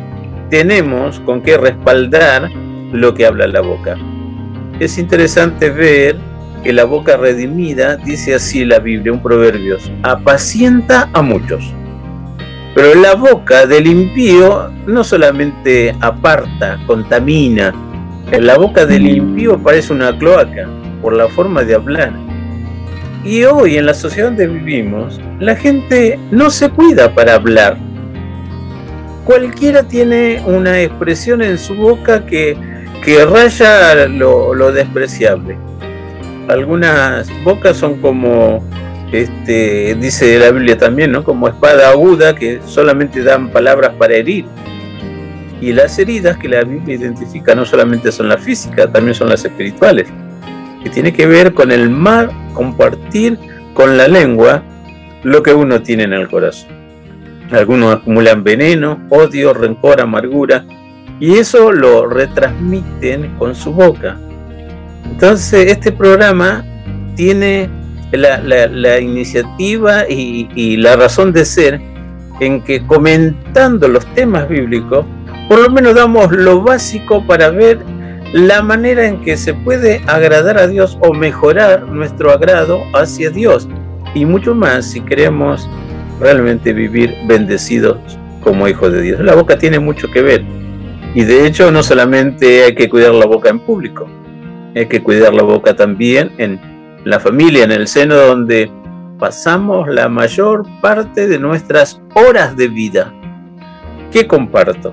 tenemos 0.50 1.19
con 1.21 1.41
qué 1.41 1.57
respaldar 1.57 2.50
lo 2.93 3.15
que 3.15 3.26
habla 3.26 3.47
la 3.47 3.62
boca. 3.62 3.97
Es 4.79 4.99
interesante 4.99 5.71
ver 5.71 6.17
que 6.67 6.73
la 6.73 6.85
boca 6.85 7.17
redimida, 7.17 7.97
dice 7.97 8.35
así 8.35 8.65
la 8.65 8.81
Biblia, 8.81 9.13
un 9.13 9.23
proverbios, 9.23 9.89
apacienta 10.03 11.09
a 11.13 11.23
muchos. 11.23 11.73
Pero 12.75 13.01
la 13.01 13.15
boca 13.15 13.67
del 13.67 13.87
impío 13.87 14.73
no 14.85 15.05
solamente 15.05 15.95
aparta, 16.01 16.81
contamina, 16.85 17.73
la 18.33 18.59
boca 18.59 18.85
del 18.85 19.07
impío 19.07 19.63
parece 19.63 19.93
una 19.93 20.19
cloaca 20.19 20.69
por 21.01 21.15
la 21.15 21.29
forma 21.29 21.63
de 21.63 21.77
hablar. 21.77 22.13
Y 23.25 23.45
hoy 23.45 23.77
en 23.77 23.87
la 23.87 23.95
sociedad 23.95 24.29
donde 24.29 24.49
vivimos, 24.49 25.21
la 25.39 25.55
gente 25.55 26.19
no 26.33 26.51
se 26.51 26.69
cuida 26.71 27.15
para 27.15 27.35
hablar. 27.35 27.79
Cualquiera 29.25 29.85
tiene 29.85 30.43
una 30.45 30.81
expresión 30.81 31.43
en 31.43 31.59
su 31.59 31.77
boca 31.77 32.27
que 32.27 32.57
que 33.07 33.25
raya 33.25 34.09
lo, 34.09 34.73
despreciable. 34.73 35.57
Algunas 36.49 37.29
bocas 37.43 37.76
son 37.76 38.00
como, 38.00 38.62
este, 39.12 39.97
dice 39.97 40.38
la 40.38 40.50
Biblia 40.50 40.79
también, 40.79 41.12
¿no? 41.12 41.25
Como 41.25 41.49
espada 41.49 41.91
aguda 41.91 42.35
que 42.35 42.61
solamente 42.67 43.23
dan 43.23 43.50
palabras 43.50 43.95
para 43.99 44.15
herir. 44.15 44.45
Y 45.61 45.73
las 45.73 45.99
heridas 45.99 46.37
que 46.37 46.49
la 46.49 46.62
Biblia 46.62 46.95
identifica 46.95 47.55
no 47.55 47.65
solamente 47.65 48.12
son 48.12 48.29
las 48.29 48.41
físicas, 48.41 48.93
también 48.93 49.15
son 49.15 49.29
las 49.29 49.45
espirituales, 49.45 50.07
que 50.83 50.91
tiene 50.91 51.12
que 51.12 51.26
ver 51.26 51.55
con 51.55 51.73
el 51.73 51.91
mal 51.91 52.31
compartir 52.53 53.38
con 53.75 53.97
la 53.97 54.07
lengua 54.07 54.62
lo 55.23 55.43
que 55.43 55.53
uno 55.53 55.83
tiene 55.83 56.05
en 56.05 56.12
el 56.12 56.29
corazón. 56.29 56.71
Algunos 57.50 57.97
acumulan 57.97 58.45
veneno, 58.45 59.00
odio, 59.09 59.55
rencor, 59.55 60.00
amargura, 60.00 60.65
y 61.19 61.38
eso 61.38 61.73
lo 61.73 62.07
retransmiten 62.07 63.37
con 63.38 63.55
su 63.55 63.73
boca. 63.73 64.19
Entonces, 65.11 65.73
este 65.73 65.93
programa 65.93 66.65
tiene 67.15 67.71
la, 68.13 69.01
iniciativa 69.01 70.09
y, 70.09 70.49
y 70.55 70.77
la 70.77 70.97
razón 70.97 71.33
de 71.33 71.45
ser 71.45 71.81
en 72.41 72.63
que 72.63 72.87
comentando 72.87 73.89
los 73.89 74.05
temas 74.15 74.49
bíblicos, 74.49 75.05
por 75.49 75.61
lo 75.61 75.71
menos 75.71 75.95
damos 75.95 76.33
lo 76.33 76.63
básico 76.63 77.27
para 77.27 77.51
ver 77.51 77.79
la 78.33 78.63
manera 78.63 79.07
en 79.07 79.23
que 79.23 79.37
se 79.37 79.55
puede 79.55 80.03
agradar 80.07 80.59
a 80.59 80.67
Dios 80.67 80.99
o 81.01 81.15
mejorar 81.15 81.85
nuestro 81.85 82.33
agrado 82.33 82.83
hacia 82.93 83.31
Dios 83.31 83.69
y 84.15 84.25
mucho 84.25 84.55
más 84.55 84.87
si 84.87 85.01
queremos 85.01 85.69
realmente 86.21 86.73
vivir 86.73 87.15
bendecidos 87.27 87.99
como 88.43 88.69
hijos 88.69 88.93
de 88.93 89.03
Dios. 89.03 89.21
La 89.21 89.35
boca 89.35 89.59
tiene 89.59 89.79
mucho 89.79 90.11
que 90.11 90.23
ver 90.23 90.45
y 91.15 91.25
de 91.25 91.47
hecho 91.47 91.71
no 91.71 91.83
solamente 91.83 92.65
hay 92.65 92.75
que 92.75 92.89
cuidar 92.89 93.15
la 93.15 93.27
boca 93.27 93.49
en 93.49 93.61
público, 93.61 94.09
hay 94.76 94.87
que 94.87 95.02
cuidar 95.02 95.35
la 95.35 95.42
boca 95.42 95.75
también 95.75 96.33
en 96.37 96.61
la 97.04 97.19
familia, 97.19 97.65
en 97.65 97.73
el 97.73 97.86
seno 97.89 98.15
donde 98.15 98.71
pasamos 99.19 99.89
la 99.89 100.08
mayor 100.08 100.67
parte 100.82 101.26
de 101.26 101.39
nuestras 101.39 102.02
horas 102.15 102.56
de 102.56 102.69
vida. 102.69 103.12
¿Qué 104.12 104.26
comparto? 104.26 104.93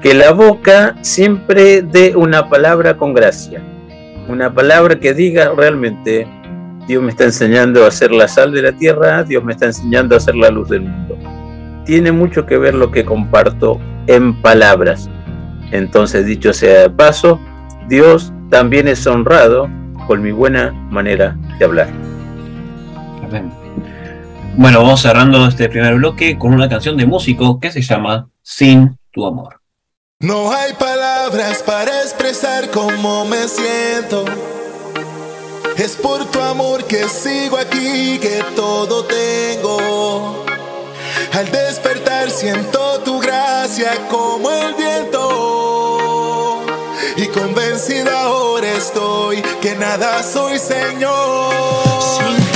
Que 0.00 0.14
la 0.14 0.32
boca 0.32 0.96
siempre 1.02 1.82
dé 1.82 2.16
una 2.16 2.48
palabra 2.48 2.96
con 2.96 3.12
gracia, 3.12 3.62
una 4.26 4.54
palabra 4.54 4.98
que 4.98 5.12
diga 5.12 5.52
realmente, 5.54 6.26
Dios 6.86 7.02
me 7.02 7.10
está 7.10 7.24
enseñando 7.24 7.84
a 7.84 7.90
ser 7.90 8.12
la 8.12 8.26
sal 8.26 8.52
de 8.52 8.62
la 8.62 8.72
tierra, 8.72 9.22
Dios 9.22 9.44
me 9.44 9.52
está 9.52 9.66
enseñando 9.66 10.16
a 10.16 10.20
ser 10.20 10.36
la 10.36 10.48
luz 10.48 10.70
del 10.70 10.82
mundo. 10.82 11.18
Tiene 11.84 12.10
mucho 12.10 12.46
que 12.46 12.56
ver 12.56 12.74
lo 12.74 12.90
que 12.90 13.04
comparto 13.04 13.78
en 14.06 14.40
palabras. 14.40 15.10
Entonces, 15.72 16.24
dicho 16.24 16.52
sea 16.52 16.82
de 16.82 16.90
paso, 16.90 17.38
Dios 17.90 18.32
también 18.50 18.86
es 18.86 19.04
honrado 19.04 19.68
con 20.06 20.22
mi 20.22 20.30
buena 20.30 20.70
manera 20.90 21.36
de 21.58 21.64
hablar. 21.64 21.88
Bueno, 24.56 24.82
vamos 24.82 25.02
cerrando 25.02 25.44
este 25.48 25.68
primer 25.68 25.96
bloque 25.96 26.38
con 26.38 26.54
una 26.54 26.68
canción 26.68 26.96
de 26.96 27.04
músico 27.04 27.58
que 27.58 27.72
se 27.72 27.82
llama 27.82 28.30
Sin 28.42 28.96
tu 29.10 29.26
amor. 29.26 29.60
No 30.20 30.52
hay 30.52 30.72
palabras 30.74 31.64
para 31.64 32.02
expresar 32.02 32.70
cómo 32.70 33.24
me 33.24 33.48
siento. 33.48 34.24
Es 35.76 35.96
por 35.96 36.26
tu 36.26 36.40
amor 36.40 36.84
que 36.84 37.08
sigo 37.08 37.56
aquí, 37.58 38.20
que 38.20 38.44
todo 38.54 39.04
tengo. 39.04 40.44
Al 41.32 41.50
despertar 41.50 42.30
siento 42.30 43.00
tu 43.04 43.18
gracia 43.18 43.90
como 44.08 44.48
el 44.48 44.74
viento. 44.74 45.59
Y 47.30 47.38
convencido 47.38 48.10
ahora 48.10 48.72
estoy 48.72 49.42
que 49.60 49.74
nada 49.76 50.22
soy 50.22 50.58
Señor. 50.58 52.49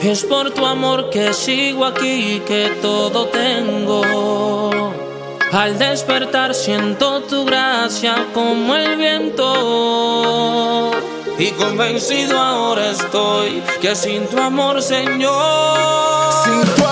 Es 0.00 0.24
por 0.24 0.50
tu 0.50 0.64
amor 0.66 1.10
que 1.10 1.32
sigo 1.32 1.84
aquí 1.84 2.42
que 2.46 2.70
todo 2.82 3.26
tengo. 3.26 4.02
Al 5.52 5.78
despertar 5.78 6.54
siento 6.54 7.22
tu 7.22 7.44
gracia 7.44 8.26
como 8.34 8.74
el 8.74 8.96
viento. 8.96 9.52
Y 11.38 11.50
convencido 11.52 12.38
ahora 12.38 12.90
estoy 12.90 13.62
que 13.80 13.94
sin 13.94 14.26
tu 14.26 14.38
amor, 14.38 14.82
Señor. 14.82 16.32
Sin 16.44 16.60
tu 16.74 16.84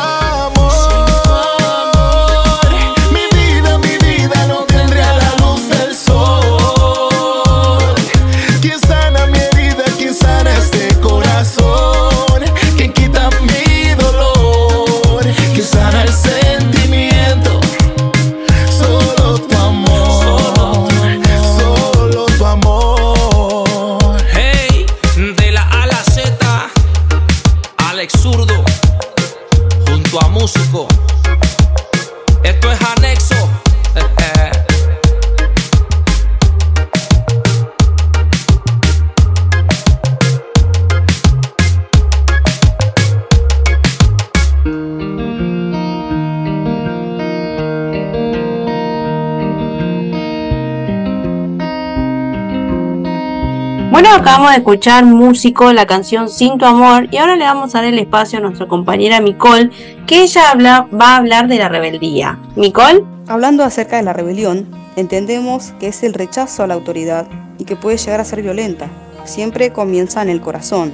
acabamos 54.14 54.50
de 54.50 54.58
escuchar 54.58 55.04
Músico, 55.06 55.72
la 55.72 55.86
canción 55.86 56.28
Sin 56.28 56.58
tu 56.58 56.66
amor, 56.66 57.08
y 57.10 57.16
ahora 57.16 57.36
le 57.36 57.44
vamos 57.44 57.74
a 57.74 57.78
dar 57.78 57.86
el 57.86 57.98
espacio 57.98 58.38
a 58.38 58.42
nuestra 58.42 58.68
compañera 58.68 59.20
Micole, 59.20 59.70
que 60.06 60.22
ella 60.22 60.42
va 60.54 61.14
a 61.14 61.16
hablar 61.16 61.48
de 61.48 61.58
la 61.58 61.68
rebeldía. 61.68 62.38
Micole. 62.56 63.04
Hablando 63.28 63.62
acerca 63.62 63.96
de 63.96 64.02
la 64.02 64.12
rebelión, 64.12 64.68
entendemos 64.96 65.72
que 65.78 65.86
es 65.88 66.02
el 66.02 66.12
rechazo 66.12 66.62
a 66.62 66.66
la 66.66 66.74
autoridad 66.74 67.26
y 67.56 67.64
que 67.64 67.76
puede 67.76 67.96
llegar 67.96 68.20
a 68.20 68.24
ser 68.24 68.42
violenta. 68.42 68.88
Siempre 69.24 69.72
comienza 69.72 70.20
en 70.22 70.28
el 70.28 70.40
corazón. 70.40 70.92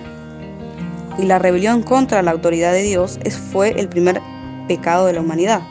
y 1.18 1.24
la 1.24 1.40
rebelión 1.40 1.83
contra 1.83 2.22
la 2.22 2.31
autoridad 2.31 2.70
de 2.70 2.83
Dios 2.83 3.18
fue 3.50 3.81
el 3.81 3.88
primer 3.88 4.20
pecado 4.68 5.07
de 5.07 5.14
la 5.14 5.20
humanidad. 5.20 5.62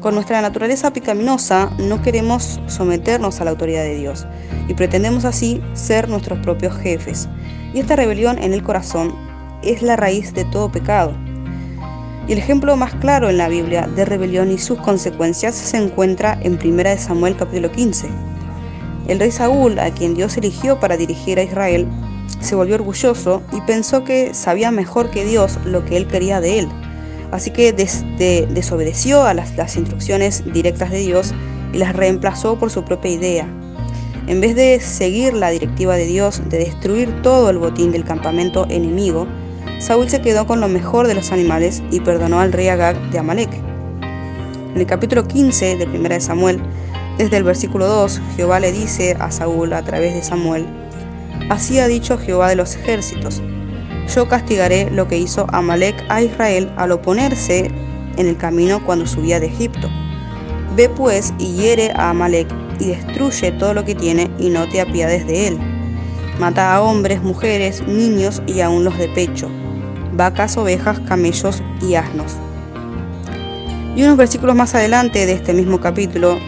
Con 0.00 0.14
nuestra 0.14 0.40
naturaleza 0.40 0.94
pecaminosa 0.94 1.70
no 1.78 2.00
queremos 2.00 2.58
someternos 2.68 3.38
a 3.38 3.44
la 3.44 3.50
autoridad 3.50 3.82
de 3.82 3.96
Dios 3.96 4.26
y 4.66 4.72
pretendemos 4.72 5.26
así 5.26 5.60
ser 5.74 6.08
nuestros 6.08 6.38
propios 6.38 6.74
jefes. 6.78 7.28
Y 7.74 7.80
esta 7.80 7.96
rebelión 7.96 8.38
en 8.38 8.54
el 8.54 8.62
corazón 8.62 9.14
es 9.62 9.82
la 9.82 9.96
raíz 9.96 10.32
de 10.32 10.46
todo 10.46 10.72
pecado. 10.72 11.12
Y 12.26 12.32
el 12.32 12.38
ejemplo 12.38 12.76
más 12.76 12.94
claro 12.94 13.28
en 13.28 13.36
la 13.36 13.48
Biblia 13.48 13.88
de 13.88 14.06
rebelión 14.06 14.50
y 14.50 14.56
sus 14.56 14.78
consecuencias 14.78 15.54
se 15.54 15.76
encuentra 15.76 16.38
en 16.40 16.54
1 16.54 16.96
Samuel 16.96 17.36
capítulo 17.36 17.70
15. 17.70 18.08
El 19.06 19.20
rey 19.20 19.30
Saúl, 19.30 19.78
a 19.78 19.90
quien 19.90 20.14
Dios 20.14 20.34
eligió 20.38 20.80
para 20.80 20.96
dirigir 20.96 21.38
a 21.38 21.42
Israel, 21.42 21.86
se 22.40 22.54
volvió 22.54 22.76
orgulloso 22.76 23.42
y 23.52 23.60
pensó 23.62 24.02
que 24.02 24.32
sabía 24.32 24.70
mejor 24.70 25.10
que 25.10 25.26
Dios 25.26 25.58
lo 25.66 25.84
que 25.84 25.98
él 25.98 26.06
quería 26.06 26.40
de 26.40 26.60
él 26.60 26.68
Así 27.30 27.50
que 27.50 27.72
desobedeció 27.72 29.24
a 29.24 29.34
las, 29.34 29.56
las 29.56 29.76
instrucciones 29.76 30.44
directas 30.52 30.90
de 30.90 30.98
Dios 30.98 31.32
y 31.72 31.78
las 31.78 31.94
reemplazó 31.94 32.58
por 32.58 32.70
su 32.70 32.84
propia 32.84 33.10
idea. 33.12 33.48
En 34.26 34.40
vez 34.40 34.54
de 34.54 34.80
seguir 34.80 35.34
la 35.34 35.50
directiva 35.50 35.96
de 35.96 36.06
Dios 36.06 36.42
de 36.48 36.58
destruir 36.58 37.22
todo 37.22 37.50
el 37.50 37.58
botín 37.58 37.92
del 37.92 38.04
campamento 38.04 38.66
enemigo, 38.68 39.26
Saúl 39.78 40.08
se 40.08 40.20
quedó 40.20 40.46
con 40.46 40.60
lo 40.60 40.68
mejor 40.68 41.06
de 41.06 41.14
los 41.14 41.32
animales 41.32 41.82
y 41.90 42.00
perdonó 42.00 42.40
al 42.40 42.52
rey 42.52 42.68
Agag 42.68 42.96
de 43.10 43.18
Amalek. 43.18 43.50
En 44.74 44.80
el 44.80 44.86
capítulo 44.86 45.26
15 45.26 45.76
de 45.76 45.84
1 45.86 46.20
Samuel, 46.20 46.60
desde 47.18 47.36
el 47.38 47.44
versículo 47.44 47.86
2, 47.86 48.20
Jehová 48.36 48.60
le 48.60 48.72
dice 48.72 49.16
a 49.18 49.30
Saúl 49.30 49.72
a 49.72 49.82
través 49.82 50.14
de 50.14 50.22
Samuel, 50.22 50.66
Así 51.48 51.78
ha 51.80 51.88
dicho 51.88 52.18
Jehová 52.18 52.48
de 52.48 52.56
los 52.56 52.76
ejércitos, 52.76 53.42
yo 54.14 54.28
castigaré 54.28 54.90
lo 54.90 55.08
que 55.08 55.18
hizo 55.18 55.46
Amalek 55.52 56.04
a 56.08 56.22
Israel 56.22 56.72
al 56.76 56.92
oponerse 56.92 57.70
en 58.16 58.26
el 58.26 58.36
camino 58.36 58.84
cuando 58.84 59.06
subía 59.06 59.40
de 59.40 59.46
Egipto. 59.46 59.88
Ve 60.76 60.88
pues 60.88 61.32
y 61.38 61.52
hiere 61.54 61.92
a 61.92 62.10
Amalek 62.10 62.48
y 62.78 62.86
destruye 62.86 63.52
todo 63.52 63.74
lo 63.74 63.84
que 63.84 63.94
tiene 63.94 64.30
y 64.38 64.50
no 64.50 64.68
te 64.68 64.80
apiades 64.80 65.26
de 65.26 65.48
él. 65.48 65.58
Mata 66.38 66.74
a 66.74 66.82
hombres, 66.82 67.22
mujeres, 67.22 67.86
niños 67.86 68.42
y 68.46 68.60
aun 68.60 68.84
los 68.84 68.96
de 68.98 69.08
pecho, 69.08 69.48
vacas, 70.12 70.56
ovejas, 70.56 71.00
camellos 71.00 71.62
y 71.86 71.94
asnos. 71.94 72.36
Y 73.94 74.02
unos 74.02 74.16
versículos 74.16 74.56
más 74.56 74.74
adelante 74.74 75.26
de 75.26 75.32
este 75.32 75.52
mismo 75.52 75.80
capítulo 75.80 76.38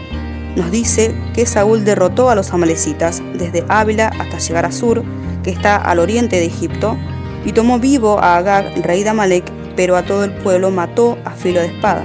nos 0.55 0.71
dice 0.71 1.15
que 1.33 1.45
Saúl 1.45 1.83
derrotó 1.83 2.29
a 2.29 2.35
los 2.35 2.51
amalecitas 2.53 3.21
desde 3.37 3.65
Ávila 3.69 4.07
hasta 4.19 4.39
llegar 4.39 4.65
a 4.65 4.71
Sur, 4.71 5.03
que 5.43 5.49
está 5.49 5.75
al 5.75 5.99
oriente 5.99 6.37
de 6.37 6.45
Egipto, 6.45 6.97
y 7.45 7.51
tomó 7.51 7.79
vivo 7.79 8.19
a 8.19 8.37
Agag, 8.37 8.83
rey 8.83 9.03
de 9.03 9.09
Amalek, 9.09 9.45
pero 9.75 9.95
a 9.95 10.03
todo 10.03 10.23
el 10.23 10.31
pueblo 10.31 10.71
mató 10.71 11.17
a 11.25 11.31
filo 11.31 11.59
de 11.59 11.67
espada. 11.67 12.03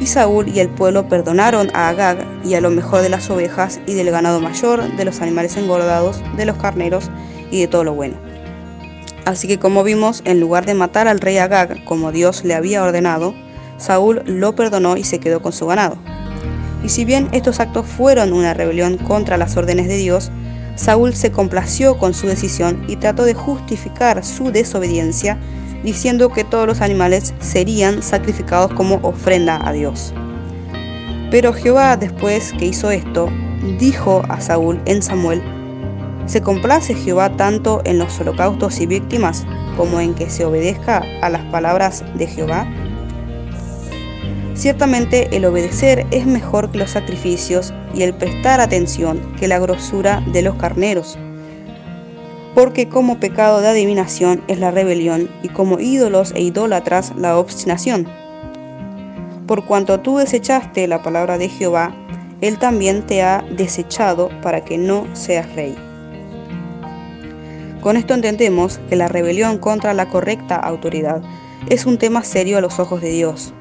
Y 0.00 0.06
Saúl 0.06 0.48
y 0.48 0.60
el 0.60 0.68
pueblo 0.68 1.08
perdonaron 1.08 1.70
a 1.74 1.88
Agag 1.88 2.18
y 2.44 2.54
a 2.54 2.60
lo 2.60 2.70
mejor 2.70 3.00
de 3.00 3.08
las 3.08 3.30
ovejas 3.30 3.80
y 3.86 3.94
del 3.94 4.10
ganado 4.10 4.40
mayor, 4.40 4.96
de 4.96 5.04
los 5.04 5.20
animales 5.20 5.56
engordados, 5.56 6.22
de 6.36 6.44
los 6.44 6.56
carneros 6.56 7.10
y 7.50 7.60
de 7.60 7.68
todo 7.68 7.84
lo 7.84 7.94
bueno. 7.94 8.16
Así 9.24 9.48
que 9.48 9.58
como 9.58 9.82
vimos, 9.84 10.22
en 10.24 10.40
lugar 10.40 10.66
de 10.66 10.74
matar 10.74 11.08
al 11.08 11.20
rey 11.20 11.38
Agag 11.38 11.84
como 11.84 12.12
Dios 12.12 12.44
le 12.44 12.54
había 12.54 12.82
ordenado, 12.82 13.34
Saúl 13.78 14.22
lo 14.26 14.54
perdonó 14.54 14.96
y 14.96 15.04
se 15.04 15.18
quedó 15.18 15.40
con 15.40 15.52
su 15.52 15.66
ganado. 15.66 15.96
Y 16.84 16.90
si 16.90 17.06
bien 17.06 17.28
estos 17.32 17.60
actos 17.60 17.86
fueron 17.86 18.34
una 18.34 18.52
rebelión 18.52 18.98
contra 18.98 19.38
las 19.38 19.56
órdenes 19.56 19.88
de 19.88 19.96
Dios, 19.96 20.30
Saúl 20.76 21.14
se 21.14 21.30
complació 21.30 21.98
con 21.98 22.14
su 22.14 22.26
decisión 22.26 22.84
y 22.88 22.96
trató 22.96 23.24
de 23.24 23.34
justificar 23.34 24.24
su 24.24 24.50
desobediencia 24.50 25.38
diciendo 25.84 26.30
que 26.30 26.44
todos 26.44 26.66
los 26.66 26.80
animales 26.80 27.34
serían 27.40 28.02
sacrificados 28.02 28.72
como 28.72 28.96
ofrenda 29.02 29.60
a 29.66 29.72
Dios. 29.72 30.12
Pero 31.30 31.52
Jehová, 31.52 31.96
después 31.96 32.52
que 32.58 32.66
hizo 32.66 32.90
esto, 32.90 33.28
dijo 33.78 34.22
a 34.28 34.40
Saúl 34.40 34.80
en 34.86 35.02
Samuel, 35.02 35.42
¿se 36.26 36.40
complace 36.40 36.94
Jehová 36.94 37.36
tanto 37.36 37.82
en 37.84 37.98
los 37.98 38.18
holocaustos 38.18 38.80
y 38.80 38.86
víctimas 38.86 39.46
como 39.76 40.00
en 40.00 40.14
que 40.14 40.30
se 40.30 40.44
obedezca 40.44 41.04
a 41.22 41.28
las 41.28 41.42
palabras 41.46 42.04
de 42.14 42.26
Jehová? 42.26 42.66
Ciertamente 44.54 45.36
el 45.36 45.44
obedecer 45.46 46.06
es 46.12 46.26
mejor 46.26 46.70
que 46.70 46.78
los 46.78 46.90
sacrificios 46.90 47.74
y 47.92 48.02
el 48.02 48.14
prestar 48.14 48.60
atención 48.60 49.34
que 49.38 49.48
la 49.48 49.58
grosura 49.58 50.22
de 50.32 50.42
los 50.42 50.54
carneros. 50.54 51.18
Porque 52.54 52.88
como 52.88 53.18
pecado 53.18 53.60
de 53.60 53.68
adivinación 53.68 54.44
es 54.46 54.60
la 54.60 54.70
rebelión 54.70 55.28
y 55.42 55.48
como 55.48 55.80
ídolos 55.80 56.32
e 56.36 56.40
idólatras 56.40 57.12
la 57.16 57.36
obstinación. 57.36 58.06
Por 59.48 59.64
cuanto 59.64 59.98
tú 60.00 60.18
desechaste 60.18 60.86
la 60.86 61.02
palabra 61.02 61.36
de 61.36 61.48
Jehová, 61.48 61.92
Él 62.40 62.58
también 62.58 63.04
te 63.04 63.22
ha 63.22 63.44
desechado 63.56 64.30
para 64.40 64.64
que 64.64 64.78
no 64.78 65.04
seas 65.14 65.52
rey. 65.56 65.74
Con 67.80 67.96
esto 67.96 68.14
entendemos 68.14 68.78
que 68.88 68.94
la 68.94 69.08
rebelión 69.08 69.58
contra 69.58 69.94
la 69.94 70.08
correcta 70.08 70.54
autoridad 70.54 71.22
es 71.68 71.86
un 71.86 71.98
tema 71.98 72.22
serio 72.22 72.56
a 72.56 72.60
los 72.60 72.78
ojos 72.78 73.02
de 73.02 73.10
Dios, 73.10 73.52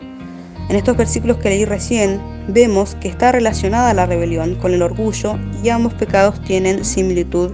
en 0.69 0.75
estos 0.75 0.95
versículos 0.97 1.37
que 1.37 1.49
leí 1.49 1.65
recién, 1.65 2.21
vemos 2.47 2.95
que 2.95 3.07
está 3.07 3.31
relacionada 3.31 3.93
la 3.93 4.05
rebelión 4.05 4.55
con 4.55 4.73
el 4.73 4.81
orgullo 4.81 5.37
y 5.63 5.69
ambos 5.69 5.93
pecados 5.93 6.41
tienen 6.41 6.85
similitud 6.85 7.51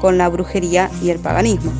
con 0.00 0.18
la 0.18 0.28
brujería 0.28 0.90
y 1.02 1.10
el 1.10 1.18
paganismo. 1.18 1.72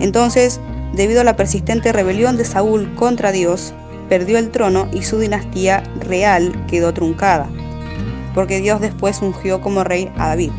Entonces, 0.00 0.60
debido 0.94 1.20
a 1.20 1.24
la 1.24 1.36
persistente 1.36 1.92
rebelión 1.92 2.36
de 2.36 2.44
Saúl 2.44 2.94
contra 2.94 3.32
Dios, 3.32 3.72
perdió 4.08 4.38
el 4.38 4.50
trono 4.50 4.88
y 4.92 5.02
su 5.02 5.18
dinastía 5.18 5.84
real 6.00 6.66
quedó 6.66 6.92
truncada, 6.92 7.48
porque 8.34 8.60
Dios 8.60 8.80
después 8.80 9.22
ungió 9.22 9.60
como 9.60 9.84
rey 9.84 10.10
a 10.16 10.28
David. 10.28 10.50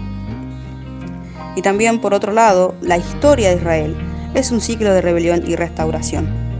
Y 1.55 1.61
también, 1.61 1.99
por 1.99 2.13
otro 2.13 2.31
lado, 2.31 2.75
la 2.81 2.97
historia 2.97 3.49
de 3.49 3.57
Israel 3.57 3.97
es 4.33 4.51
un 4.51 4.61
ciclo 4.61 4.93
de 4.93 5.01
rebelión 5.01 5.43
y 5.45 5.55
restauración. 5.55 6.50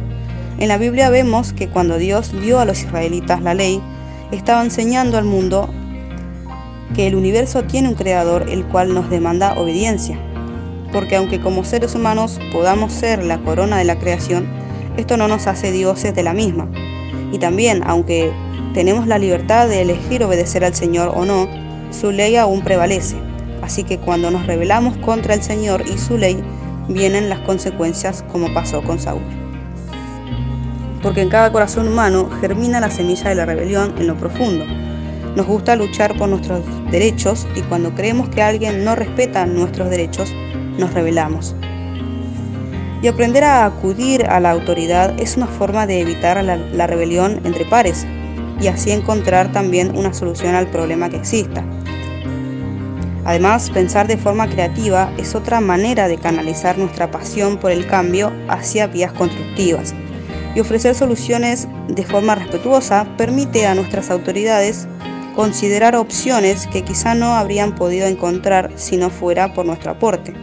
En 0.61 0.67
la 0.67 0.77
Biblia 0.77 1.09
vemos 1.09 1.53
que 1.53 1.69
cuando 1.69 1.97
Dios 1.97 2.39
dio 2.39 2.59
a 2.59 2.65
los 2.65 2.83
israelitas 2.83 3.41
la 3.41 3.55
ley, 3.55 3.81
estaba 4.31 4.61
enseñando 4.63 5.17
al 5.17 5.25
mundo 5.25 5.67
que 6.93 7.07
el 7.07 7.15
universo 7.15 7.63
tiene 7.63 7.89
un 7.89 7.95
creador 7.95 8.47
el 8.47 8.63
cual 8.65 8.93
nos 8.93 9.09
demanda 9.09 9.55
obediencia. 9.59 10.19
Porque 10.93 11.15
aunque 11.15 11.41
como 11.41 11.63
seres 11.63 11.95
humanos 11.95 12.39
podamos 12.51 12.93
ser 12.93 13.23
la 13.23 13.39
corona 13.39 13.79
de 13.79 13.85
la 13.85 13.97
creación, 13.97 14.47
esto 14.97 15.17
no 15.17 15.27
nos 15.27 15.47
hace 15.47 15.71
dioses 15.71 16.13
de 16.13 16.21
la 16.21 16.35
misma. 16.35 16.69
Y 17.31 17.39
también, 17.39 17.81
aunque 17.83 18.31
tenemos 18.75 19.07
la 19.07 19.17
libertad 19.17 19.67
de 19.67 19.81
elegir 19.81 20.23
obedecer 20.23 20.63
al 20.63 20.75
Señor 20.75 21.11
o 21.15 21.25
no, 21.25 21.47
su 21.89 22.11
ley 22.11 22.35
aún 22.35 22.61
prevalece. 22.61 23.15
Así 23.63 23.83
que 23.83 23.97
cuando 23.97 24.29
nos 24.29 24.45
rebelamos 24.45 24.95
contra 24.97 25.33
el 25.33 25.41
Señor 25.41 25.83
y 25.87 25.97
su 25.97 26.19
ley, 26.19 26.39
vienen 26.87 27.29
las 27.29 27.39
consecuencias 27.39 28.23
como 28.31 28.53
pasó 28.53 28.83
con 28.83 28.99
Saúl 28.99 29.40
porque 31.01 31.21
en 31.21 31.29
cada 31.29 31.51
corazón 31.51 31.87
humano 31.87 32.29
germina 32.39 32.79
la 32.79 32.91
semilla 32.91 33.29
de 33.29 33.35
la 33.35 33.45
rebelión 33.45 33.93
en 33.97 34.07
lo 34.07 34.17
profundo. 34.17 34.65
Nos 35.35 35.45
gusta 35.45 35.75
luchar 35.75 36.17
por 36.17 36.29
nuestros 36.29 36.61
derechos 36.91 37.47
y 37.55 37.61
cuando 37.61 37.95
creemos 37.95 38.29
que 38.29 38.41
alguien 38.41 38.83
no 38.83 38.95
respeta 38.95 39.45
nuestros 39.45 39.89
derechos, 39.89 40.33
nos 40.77 40.93
rebelamos. 40.93 41.55
Y 43.01 43.07
aprender 43.07 43.43
a 43.43 43.65
acudir 43.65 44.25
a 44.25 44.39
la 44.39 44.51
autoridad 44.51 45.19
es 45.19 45.37
una 45.37 45.47
forma 45.47 45.87
de 45.87 46.01
evitar 46.01 46.43
la, 46.43 46.87
rebelión 46.87 47.41
entre 47.45 47.65
pares 47.65 48.05
y 48.59 48.67
así 48.67 48.91
encontrar 48.91 49.51
también 49.51 49.97
una 49.97 50.13
solución 50.13 50.53
al 50.53 50.67
problema 50.67 51.09
que 51.09 51.17
exista. 51.17 51.63
Además, 53.23 53.69
pensar 53.69 54.07
de 54.07 54.17
forma 54.17 54.47
creativa 54.47 55.11
es 55.17 55.33
otra 55.33 55.61
manera 55.61 56.07
de 56.07 56.17
canalizar 56.17 56.77
nuestra 56.77 57.09
pasión 57.09 57.57
por 57.57 57.71
el 57.71 57.87
cambio 57.87 58.31
hacia 58.49 58.87
vías 58.87 59.13
constructivas 59.13 59.95
y 60.55 60.59
ofrecer 60.59 60.95
soluciones 60.95 61.67
de 61.87 62.03
forma 62.03 62.35
respetuosa 62.35 63.07
permite 63.17 63.67
a 63.67 63.75
nuestras 63.75 64.09
autoridades 64.09 64.87
considerar 65.35 65.95
opciones 65.95 66.67
que 66.67 66.83
quizá 66.83 67.15
no 67.15 67.35
habrían 67.35 67.75
podido 67.75 68.07
encontrar 68.07 68.71
si 68.75 68.97
no 68.97 69.09
fuera 69.09 69.53
por 69.53 69.65
nuestro 69.65 69.91
aporte. 69.91 70.33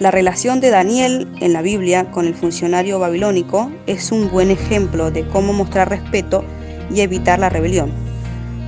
La 0.00 0.10
relación 0.10 0.60
de 0.60 0.70
Daniel 0.70 1.28
en 1.40 1.52
la 1.52 1.62
Biblia 1.62 2.10
con 2.10 2.26
el 2.26 2.34
funcionario 2.34 2.98
babilónico 2.98 3.70
es 3.86 4.12
un 4.12 4.30
buen 4.30 4.50
ejemplo 4.50 5.10
de 5.10 5.26
cómo 5.28 5.52
mostrar 5.52 5.88
respeto 5.88 6.44
y 6.90 7.00
evitar 7.00 7.38
la 7.38 7.48
rebelión. 7.48 7.92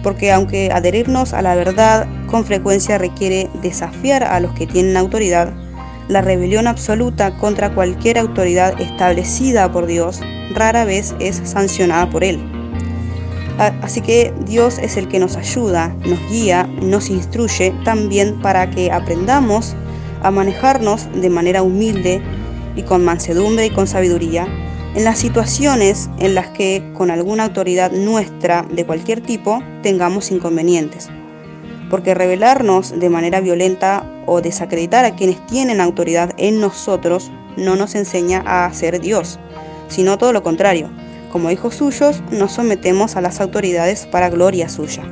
Porque 0.03 0.33
aunque 0.33 0.71
adherirnos 0.73 1.35
a 1.35 1.43
la 1.43 1.57
verdad 1.57 2.07
con 2.29 2.45
frecuencia 2.45 2.97
requiere 2.97 3.51
desafiar 3.61 4.23
a 4.23 4.39
los 4.41 4.53
que 4.55 4.67
tienen 4.67 4.97
autoridad, 4.97 5.53
la 6.09 6.21
rebelión 6.21 6.67
absoluta 6.67 7.37
contra 7.37 7.75
cualquier 7.75 8.19
autoridad 8.19 8.81
establecida 8.81 9.71
por 9.73 9.87
Dios 9.87 10.21
rara 10.55 10.85
vez 10.85 11.15
es 11.19 11.41
sancionada 11.45 12.09
por 12.11 12.25
Él. 12.25 12.41
Así 13.59 14.03
que 14.03 14.35
Dios 14.45 14.79
es 14.79 14.97
el 14.97 15.09
que 15.09 15.19
nos 15.19 15.37
ayuda, 15.37 15.95
nos 16.07 16.21
guía, 16.29 16.69
nos 16.83 17.09
instruye 17.09 17.73
también 17.85 18.41
para 18.41 18.71
que 18.71 18.93
aprendamos 18.93 19.75
a 20.23 20.31
manejarnos 20.31 21.09
de 21.15 21.31
manera 21.31 21.63
humilde 21.63 22.21
y 22.75 22.83
con 22.83 23.05
mansedumbre 23.05 23.67
y 23.67 23.71
con 23.71 23.87
sabiduría 23.87 24.47
en 24.95 25.05
las 25.05 25.19
situaciones 25.19 26.09
en 26.19 26.35
las 26.35 26.49
que 26.49 26.91
con 26.95 27.11
alguna 27.11 27.45
autoridad 27.45 27.93
nuestra 27.93 28.67
de 28.71 28.85
cualquier 28.87 29.21
tipo 29.21 29.63
tengamos 29.83 30.31
inconvenientes. 30.31 31.09
Porque 31.91 32.15
rebelarnos 32.15 32.99
de 32.99 33.11
manera 33.11 33.41
violenta 33.41 34.05
o 34.27 34.41
desacreditar 34.41 35.05
a 35.05 35.15
quienes 35.15 35.45
tienen 35.47 35.81
autoridad 35.81 36.33
en 36.37 36.61
nosotros 36.61 37.31
no 37.57 37.77
nos 37.77 37.95
enseña 37.95 38.43
a 38.45 38.73
ser 38.73 39.01
Dios, 39.01 39.39
sino 39.89 40.19
todo 40.19 40.33
lo 40.33 40.43
contrario. 40.43 40.91
Como 41.33 41.51
hijos 41.51 41.75
suyos 41.75 42.23
nos 42.31 42.53
sometemos 42.53 43.17
a 43.17 43.21
las 43.21 43.41
autoridades 43.41 44.07
para 44.07 44.31
gloria 44.31 44.69
suya. 44.69 45.03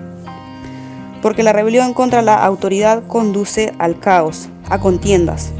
Porque 1.22 1.42
la 1.42 1.52
rebelión 1.52 1.94
contra 1.94 2.22
la 2.22 2.44
autoridad 2.44 3.02
conduce 3.06 3.72
al 3.78 3.98
caos, 3.98 4.48
a 4.68 4.78
contiendas, 4.78 5.52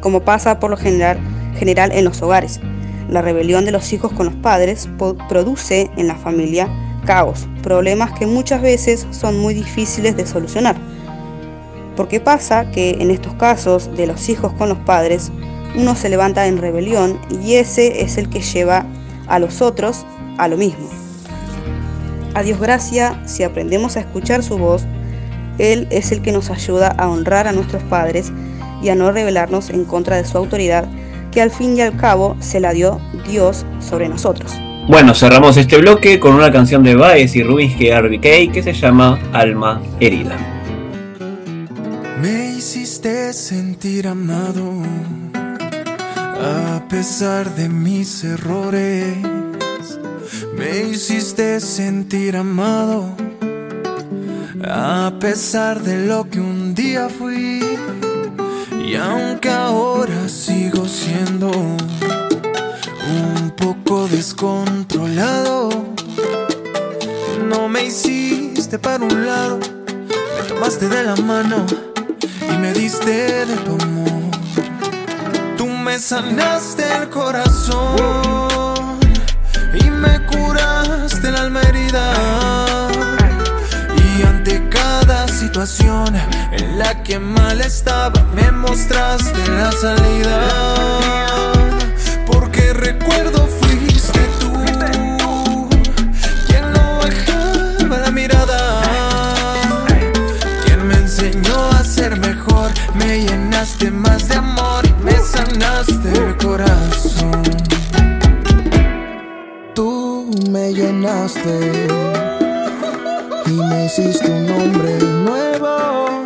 como 0.00 0.20
pasa 0.20 0.60
por 0.60 0.70
lo 0.70 0.76
general, 0.76 1.18
general 1.58 1.90
en 1.92 2.04
los 2.04 2.22
hogares. 2.22 2.60
La 3.08 3.22
rebelión 3.22 3.64
de 3.64 3.72
los 3.72 3.92
hijos 3.92 4.12
con 4.12 4.26
los 4.26 4.34
padres 4.36 4.88
produce 5.28 5.90
en 5.96 6.06
la 6.06 6.14
familia 6.14 6.68
caos, 7.06 7.48
problemas 7.62 8.12
que 8.18 8.26
muchas 8.26 8.62
veces 8.62 9.06
son 9.10 9.38
muy 9.38 9.54
difíciles 9.54 10.16
de 10.16 10.26
solucionar. 10.26 10.76
Porque 11.96 12.20
pasa 12.20 12.70
que 12.70 12.98
en 13.00 13.10
estos 13.10 13.34
casos 13.34 13.90
de 13.96 14.06
los 14.06 14.28
hijos 14.28 14.52
con 14.52 14.68
los 14.68 14.78
padres, 14.78 15.32
uno 15.74 15.94
se 15.96 16.08
levanta 16.08 16.46
en 16.46 16.58
rebelión 16.58 17.18
y 17.42 17.54
ese 17.54 18.02
es 18.02 18.18
el 18.18 18.28
que 18.28 18.40
lleva 18.40 18.86
a 19.26 19.38
los 19.38 19.62
otros 19.62 20.06
a 20.38 20.48
lo 20.48 20.56
mismo. 20.56 20.88
A 22.34 22.42
Dios 22.42 22.60
gracia, 22.60 23.22
si 23.24 23.42
aprendemos 23.42 23.96
a 23.96 24.00
escuchar 24.00 24.42
su 24.42 24.58
voz, 24.58 24.84
Él 25.58 25.86
es 25.90 26.12
el 26.12 26.20
que 26.20 26.32
nos 26.32 26.50
ayuda 26.50 26.88
a 26.88 27.08
honrar 27.08 27.48
a 27.48 27.52
nuestros 27.52 27.82
padres 27.84 28.30
y 28.82 28.90
a 28.90 28.94
no 28.94 29.10
rebelarnos 29.10 29.70
en 29.70 29.84
contra 29.84 30.16
de 30.16 30.24
su 30.26 30.36
autoridad, 30.36 30.86
que 31.32 31.40
al 31.40 31.50
fin 31.50 31.76
y 31.76 31.80
al 31.80 31.96
cabo 31.96 32.36
se 32.40 32.60
la 32.60 32.72
dio 32.72 33.00
Dios 33.26 33.64
sobre 33.80 34.08
nosotros. 34.08 34.52
Bueno, 34.88 35.14
cerramos 35.14 35.56
este 35.56 35.78
bloque 35.78 36.20
con 36.20 36.34
una 36.34 36.52
canción 36.52 36.84
de 36.84 36.94
Baez 36.94 37.34
y 37.36 37.42
Rubinsky 37.42 37.90
RBK 37.90 38.52
que 38.52 38.62
se 38.62 38.72
llama 38.72 39.18
Alma 39.32 39.82
Herida. 39.98 40.55
Me 42.66 42.70
hiciste 42.70 43.32
sentir 43.32 44.08
amado 44.08 44.82
a 46.42 46.82
pesar 46.88 47.54
de 47.54 47.68
mis 47.68 48.24
errores. 48.24 49.16
Me 50.58 50.90
hiciste 50.90 51.60
sentir 51.60 52.36
amado 52.36 53.14
a 54.68 55.12
pesar 55.20 55.80
de 55.80 56.08
lo 56.08 56.28
que 56.28 56.40
un 56.40 56.74
día 56.74 57.08
fui. 57.08 57.60
Y 58.84 58.96
aunque 58.96 59.48
ahora 59.48 60.28
sigo 60.28 60.88
siendo 60.88 61.52
un 61.52 63.52
poco 63.56 64.08
descontrolado, 64.08 65.68
no 67.48 67.68
me 67.68 67.84
hiciste 67.84 68.76
para 68.80 69.04
un 69.04 69.24
lado, 69.24 69.60
me 69.60 70.48
tomaste 70.48 70.88
de 70.88 71.04
la 71.04 71.14
mano 71.14 71.64
me 72.58 72.72
diste 72.72 73.46
de 73.46 73.56
tu 73.56 73.72
amor. 73.82 74.30
Tú 75.56 75.66
me 75.66 75.98
sanaste 75.98 76.84
el 76.96 77.10
corazón 77.10 78.98
y 79.74 79.90
me 79.90 80.24
curaste 80.26 81.30
la 81.30 81.40
alma 81.40 81.60
herida. 81.62 82.88
Y 84.18 84.22
ante 84.22 84.68
cada 84.68 85.28
situación 85.28 86.14
en 86.52 86.78
la 86.78 87.02
que 87.02 87.18
mal 87.18 87.60
estaba, 87.60 88.22
me 88.34 88.50
mostraste 88.50 89.48
la 89.50 89.72
salida. 89.72 90.40
Porque 92.26 92.72
recuerdo 92.72 93.46
llenaste 103.78 103.90
más 103.90 104.28
de 104.28 104.34
amor 104.36 104.84
me 105.02 105.12
sanaste 105.18 106.10
el 106.12 106.36
corazón. 106.36 107.42
Tú 109.74 110.30
me 110.50 110.72
llenaste 110.72 111.86
y 113.46 113.50
me 113.50 113.86
hiciste 113.86 114.30
un 114.30 114.50
hombre 114.50 114.98
nuevo. 114.98 116.24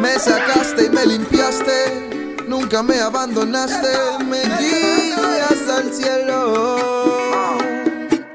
Me 0.00 0.18
sacaste 0.18 0.86
y 0.86 0.90
me 0.90 1.06
limpiaste, 1.06 2.36
nunca 2.48 2.82
me 2.82 3.00
abandonaste, 3.00 3.88
me 4.26 4.42
guías 4.42 5.68
al 5.68 5.92
cielo. 5.92 7.58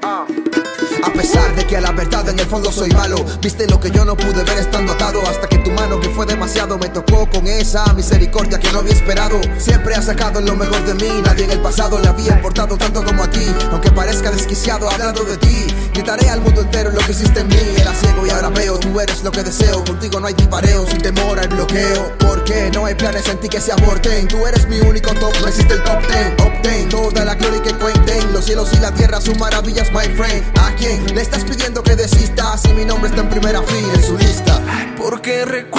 A 0.02 1.10
pesar 1.12 1.55
que 1.66 1.76
a 1.76 1.80
la 1.80 1.92
verdad 1.92 2.28
en 2.28 2.38
el 2.38 2.46
fondo 2.46 2.70
soy 2.70 2.90
malo, 2.90 3.16
viste 3.40 3.66
lo 3.66 3.80
que 3.80 3.90
yo 3.90 4.04
no 4.04 4.16
pude 4.16 4.44
ver 4.44 4.58
estando 4.58 4.92
atado. 4.92 5.20
Hasta 5.22 5.48
que 5.48 5.58
tu 5.58 5.70
mano, 5.70 6.00
que 6.00 6.08
fue 6.10 6.26
demasiado, 6.26 6.78
me 6.78 6.88
tocó 6.88 7.28
con 7.28 7.46
esa 7.46 7.92
misericordia 7.94 8.58
que 8.58 8.70
no 8.72 8.80
había 8.80 8.92
esperado. 8.92 9.40
Siempre 9.58 9.94
has 9.94 10.06
sacado 10.06 10.40
lo 10.40 10.54
mejor 10.54 10.84
de 10.84 10.94
mí, 10.94 11.10
nadie 11.24 11.44
en 11.44 11.50
el 11.52 11.60
pasado 11.60 11.98
le 11.98 12.08
había 12.08 12.32
importado 12.32 12.76
tanto 12.76 13.04
como 13.04 13.24
a 13.24 13.30
ti. 13.30 13.46
Aunque 13.72 13.90
parezca 13.90 14.30
desquiciado 14.30 14.88
hablando 14.88 15.24
de 15.24 15.36
ti, 15.38 15.66
gritaré 15.96 16.28
al 16.28 16.42
mundo 16.42 16.60
entero 16.60 16.90
lo 16.90 16.98
que 17.00 17.12
hiciste 17.12 17.40
en 17.40 17.48
mí. 17.48 17.56
Era 17.78 17.94
ciego 17.94 18.26
y 18.26 18.30
ahora 18.30 18.50
veo, 18.50 18.78
tú 18.78 19.00
eres 19.00 19.22
lo 19.24 19.30
que 19.30 19.42
deseo. 19.42 19.82
Contigo 19.84 20.20
no 20.20 20.26
hay 20.26 20.34
dipareo, 20.34 20.86
sin 20.86 20.98
temor 20.98 21.38
al 21.38 21.48
bloqueo. 21.48 22.12
Porque 22.18 22.70
no 22.74 22.84
hay 22.84 22.94
planes 22.94 23.26
en 23.28 23.38
ti 23.40 23.48
que 23.48 23.60
se 23.60 23.72
aborten. 23.72 24.28
Tú 24.28 24.46
eres 24.46 24.68
mi 24.68 24.78
único 24.80 25.14
top, 25.14 25.32
no 25.40 25.48
existe 25.48 25.74
el 25.74 25.82
top 25.82 26.06
ten. 26.06 26.34
Obtain 26.46 26.88
toda 26.90 27.24
la 27.24 27.34
gloria 27.34 27.62
que 27.62 27.74
cuenten. 27.74 28.32
Los 28.32 28.44
cielos 28.44 28.68
y 28.74 28.76
la 28.78 28.92
tierra 28.92 29.20
son 29.20 29.38
maravillas, 29.38 29.90
my 29.92 30.06
friend. 30.14 30.44
¿A 30.58 30.74
quién 30.76 31.14
le 31.14 31.22
estás 31.22 31.44
pidiendo 31.44 31.82
que 31.82 31.96
desista? 31.96 32.58
Si 32.58 32.68
mi 32.68 32.84
nombre 32.84 33.08
está 33.08 33.22
en 33.22 33.30
primera 33.30 33.62
fila 33.62 33.94
en 33.94 34.02
su 34.02 34.18
lista. 34.18 34.60
Porque 34.98 35.44
recuerdo 35.46 35.75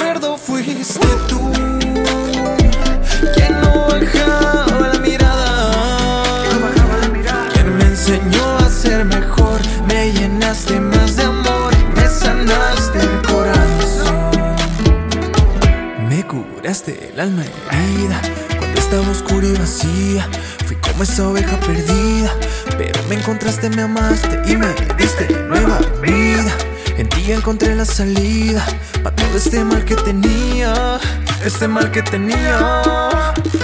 esa 21.08 21.30
oveja 21.30 21.58
perdida, 21.62 22.32
pero 22.78 23.02
me 23.08 23.16
encontraste, 23.16 23.70
me 23.70 23.84
amaste 23.84 24.42
y 24.46 24.58
me 24.58 24.68
diste 24.98 25.28
nueva 25.48 25.80
vida. 26.02 26.52
En 26.98 27.08
ti 27.08 27.32
encontré 27.32 27.76
la 27.76 27.86
salida 27.86 28.66
para 29.04 29.16
todo 29.16 29.38
este 29.38 29.64
mal 29.64 29.86
que 29.86 29.96
tenía, 29.96 31.00
este 31.46 31.68
mal 31.68 31.92
que 31.92 32.02
tenía. 32.04 32.82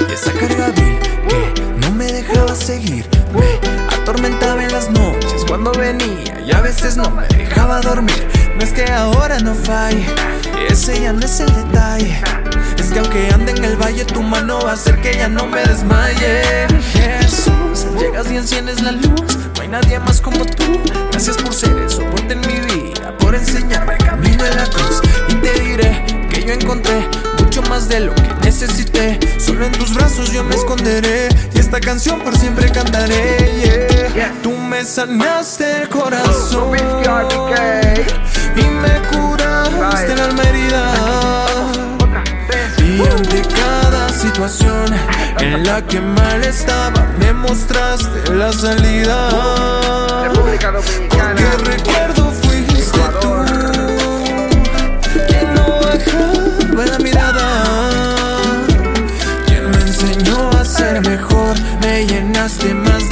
Y 0.09 0.13
esa 0.13 0.31
carga 0.31 0.69
vil 0.69 0.99
que 1.27 1.53
no 1.81 1.91
me 1.91 2.05
dejaba 2.11 2.55
seguir, 2.55 3.05
me 3.33 3.59
atormentaba 3.93 4.63
en 4.63 4.71
las 4.71 4.89
noches 4.89 5.43
cuando 5.45 5.71
venía 5.73 6.39
y 6.45 6.51
a 6.51 6.61
veces 6.61 6.95
no 6.95 7.09
me 7.09 7.27
dejaba 7.27 7.81
dormir. 7.81 8.27
No 8.55 8.63
es 8.63 8.71
que 8.71 8.89
ahora 8.89 9.39
no 9.39 9.53
falle, 9.53 10.05
ese 10.69 11.01
ya 11.01 11.11
no 11.11 11.25
es 11.25 11.39
el 11.41 11.53
detalle. 11.53 12.21
Es 12.83 12.91
que 12.91 12.99
aunque 12.99 13.29
ande 13.33 13.53
en 13.53 13.63
el 13.63 13.77
valle, 13.77 14.03
tu 14.03 14.21
mano 14.21 14.59
va 14.59 14.71
a 14.71 14.73
hacer 14.73 14.99
que 14.99 15.15
ya 15.15 15.29
no 15.29 15.47
me 15.47 15.63
desmaye. 15.63 16.67
Jesús, 16.91 17.87
llegas 17.97 18.29
y 18.29 18.35
enciendes 18.35 18.81
la 18.81 18.91
luz. 18.91 19.37
No 19.55 19.61
hay 19.61 19.69
nadie 19.69 19.99
más 19.99 20.19
como 20.19 20.43
tú. 20.45 20.81
Gracias 21.11 21.37
por 21.37 21.53
ser 21.53 21.77
el 21.77 21.89
soporte 21.89 22.33
en 22.33 22.41
mi 22.41 22.59
vida, 22.59 23.17
por 23.19 23.35
enseñarme 23.35 23.93
el 23.93 24.03
camino 24.05 24.43
de 24.43 24.55
la 24.55 24.65
cruz. 24.65 25.01
Y 25.29 25.35
te 25.35 25.53
diré 25.61 26.05
que 26.29 26.43
yo 26.43 26.53
encontré 26.53 27.07
mucho 27.39 27.61
más 27.63 27.87
de 27.87 28.01
lo 28.01 28.13
que 28.15 28.33
necesité. 28.43 29.17
Solo 29.39 29.65
en 29.65 29.71
tus 29.71 29.93
brazos 29.93 30.33
yo 30.33 30.43
me 30.43 30.55
esconderé. 30.55 31.29
Y 31.55 31.59
esta 31.59 31.79
canción 31.79 32.19
por 32.19 32.37
siempre 32.37 32.69
cantaré. 32.69 33.87
yeah. 34.13 34.33
Tú 34.43 34.51
me 34.51 34.83
sanaste 34.83 35.83
el 35.83 35.89
corazón. 35.89 36.75
Y 38.57 38.61
me 38.61 39.01
curaste 39.09 40.11
alma 40.21 40.43
herida. 40.43 41.52
Ante 43.11 43.41
cada 43.41 44.09
situación 44.09 44.85
en 45.39 45.63
la 45.63 45.81
que 45.85 45.99
mal 45.99 46.43
estaba, 46.43 47.07
me 47.19 47.33
mostraste 47.33 48.33
la 48.33 48.51
salida. 48.51 49.29
Porque 50.33 51.47
recuerdo 51.71 52.31
fuiste 52.31 52.99
tú 53.21 53.33
quien 55.27 55.53
no 55.53 55.67
bajaba 55.81 56.85
la 56.85 56.99
mirada, 56.99 57.63
quien 59.45 59.69
me 59.69 59.77
enseñó 59.77 60.49
a 60.51 60.65
ser 60.65 61.01
mejor, 61.01 61.55
me 61.81 62.05
llenaste 62.05 62.73
más 62.73 63.02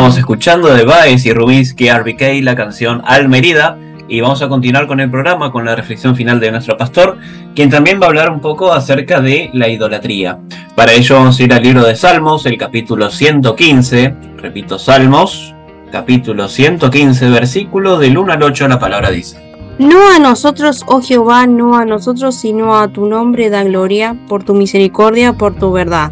Estábamos 0.00 0.18
escuchando 0.18 0.74
de 0.74 0.84
Baez 0.84 1.26
y 1.26 1.32
Rubinsky 1.34 1.90
RBK 1.90 2.42
la 2.42 2.56
canción 2.56 3.02
Almerida 3.04 3.76
y 4.08 4.22
vamos 4.22 4.40
a 4.40 4.48
continuar 4.48 4.86
con 4.86 4.98
el 4.98 5.10
programa 5.10 5.52
con 5.52 5.66
la 5.66 5.76
reflexión 5.76 6.16
final 6.16 6.40
de 6.40 6.50
nuestro 6.50 6.78
pastor, 6.78 7.18
quien 7.54 7.68
también 7.68 8.00
va 8.00 8.06
a 8.06 8.08
hablar 8.08 8.30
un 8.30 8.40
poco 8.40 8.72
acerca 8.72 9.20
de 9.20 9.50
la 9.52 9.68
idolatría. 9.68 10.38
Para 10.74 10.94
ello 10.94 11.16
vamos 11.16 11.38
a 11.38 11.42
ir 11.42 11.52
al 11.52 11.62
libro 11.62 11.84
de 11.84 11.96
Salmos, 11.96 12.46
el 12.46 12.56
capítulo 12.56 13.10
115, 13.10 14.14
repito, 14.38 14.78
Salmos, 14.78 15.54
capítulo 15.92 16.48
115, 16.48 17.28
versículo 17.28 17.98
del 17.98 18.16
1 18.16 18.32
al 18.32 18.42
8, 18.42 18.68
la 18.68 18.78
palabra 18.78 19.10
dice. 19.10 19.54
No 19.78 19.98
a 20.16 20.18
nosotros, 20.18 20.82
oh 20.86 21.02
Jehová, 21.02 21.46
no 21.46 21.76
a 21.76 21.84
nosotros, 21.84 22.36
sino 22.36 22.74
a 22.74 22.88
tu 22.88 23.04
nombre 23.04 23.50
da 23.50 23.64
gloria, 23.64 24.16
por 24.28 24.44
tu 24.44 24.54
misericordia, 24.54 25.34
por 25.34 25.56
tu 25.56 25.70
verdad 25.72 26.10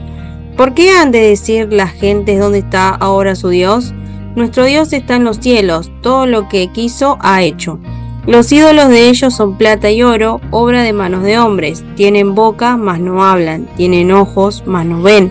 ¿Por 0.58 0.74
qué 0.74 0.90
han 0.90 1.12
de 1.12 1.20
decir 1.20 1.72
las 1.72 1.92
gentes 1.92 2.40
dónde 2.40 2.58
está 2.58 2.88
ahora 2.88 3.36
su 3.36 3.48
Dios? 3.48 3.94
Nuestro 4.34 4.64
Dios 4.64 4.92
está 4.92 5.14
en 5.14 5.22
los 5.22 5.36
cielos, 5.36 5.92
todo 6.02 6.26
lo 6.26 6.48
que 6.48 6.72
quiso 6.72 7.16
ha 7.20 7.44
hecho. 7.44 7.78
Los 8.26 8.50
ídolos 8.50 8.88
de 8.88 9.08
ellos 9.08 9.34
son 9.34 9.56
plata 9.56 9.88
y 9.92 10.02
oro, 10.02 10.40
obra 10.50 10.82
de 10.82 10.92
manos 10.92 11.22
de 11.22 11.38
hombres. 11.38 11.84
Tienen 11.94 12.34
boca, 12.34 12.76
mas 12.76 12.98
no 12.98 13.24
hablan. 13.24 13.68
Tienen 13.76 14.10
ojos, 14.10 14.64
mas 14.66 14.84
no 14.84 15.00
ven. 15.00 15.30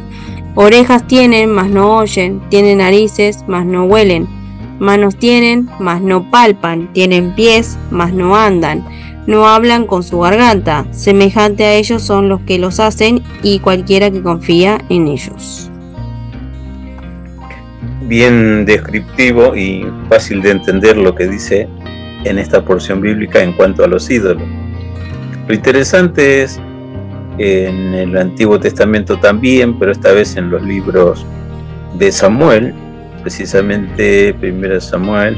Orejas 0.55 1.05
tienen, 1.07 1.51
mas 1.51 1.69
no 1.69 1.97
oyen. 1.97 2.41
Tienen 2.49 2.77
narices, 2.77 3.43
mas 3.47 3.65
no 3.65 3.83
huelen. 3.83 4.29
Manos 4.79 5.17
tienen, 5.17 5.69
mas 5.77 6.01
no 6.01 6.31
palpan. 6.31 6.93
Tienen 6.93 7.35
pies, 7.35 7.77
mas 7.91 8.13
no 8.13 8.37
andan 8.37 8.85
no 9.27 9.47
hablan 9.47 9.85
con 9.85 10.01
su 10.01 10.19
garganta. 10.19 10.87
Semejante 10.91 11.65
a 11.65 11.73
ellos 11.75 12.01
son 12.01 12.29
los 12.29 12.41
que 12.41 12.57
los 12.57 12.79
hacen 12.79 13.21
y 13.43 13.59
cualquiera 13.59 14.09
que 14.09 14.23
confía 14.23 14.79
en 14.89 15.07
ellos. 15.07 15.69
Bien 18.03 18.65
descriptivo 18.65 19.55
y 19.55 19.85
fácil 20.09 20.41
de 20.41 20.51
entender 20.51 20.97
lo 20.97 21.13
que 21.13 21.27
dice 21.27 21.67
en 22.23 22.39
esta 22.39 22.63
porción 22.63 23.01
bíblica 23.01 23.43
en 23.43 23.51
cuanto 23.51 23.83
a 23.83 23.87
los 23.87 24.09
ídolos. 24.09 24.47
Lo 25.47 25.53
interesante 25.53 26.43
es 26.43 26.59
en 27.37 27.93
el 27.93 28.17
Antiguo 28.17 28.59
Testamento 28.59 29.19
también, 29.19 29.77
pero 29.77 29.91
esta 29.91 30.13
vez 30.13 30.37
en 30.37 30.49
los 30.49 30.63
libros 30.63 31.25
de 31.99 32.11
Samuel, 32.11 32.73
precisamente 33.21 34.33
1 34.41 34.81
Samuel, 34.81 35.37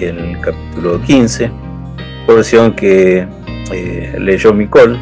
el 0.00 0.40
capítulo 0.40 1.00
15, 1.02 1.50
porción 2.26 2.74
que 2.74 3.26
eh, 3.72 4.16
leyó 4.18 4.52
Micol, 4.52 4.98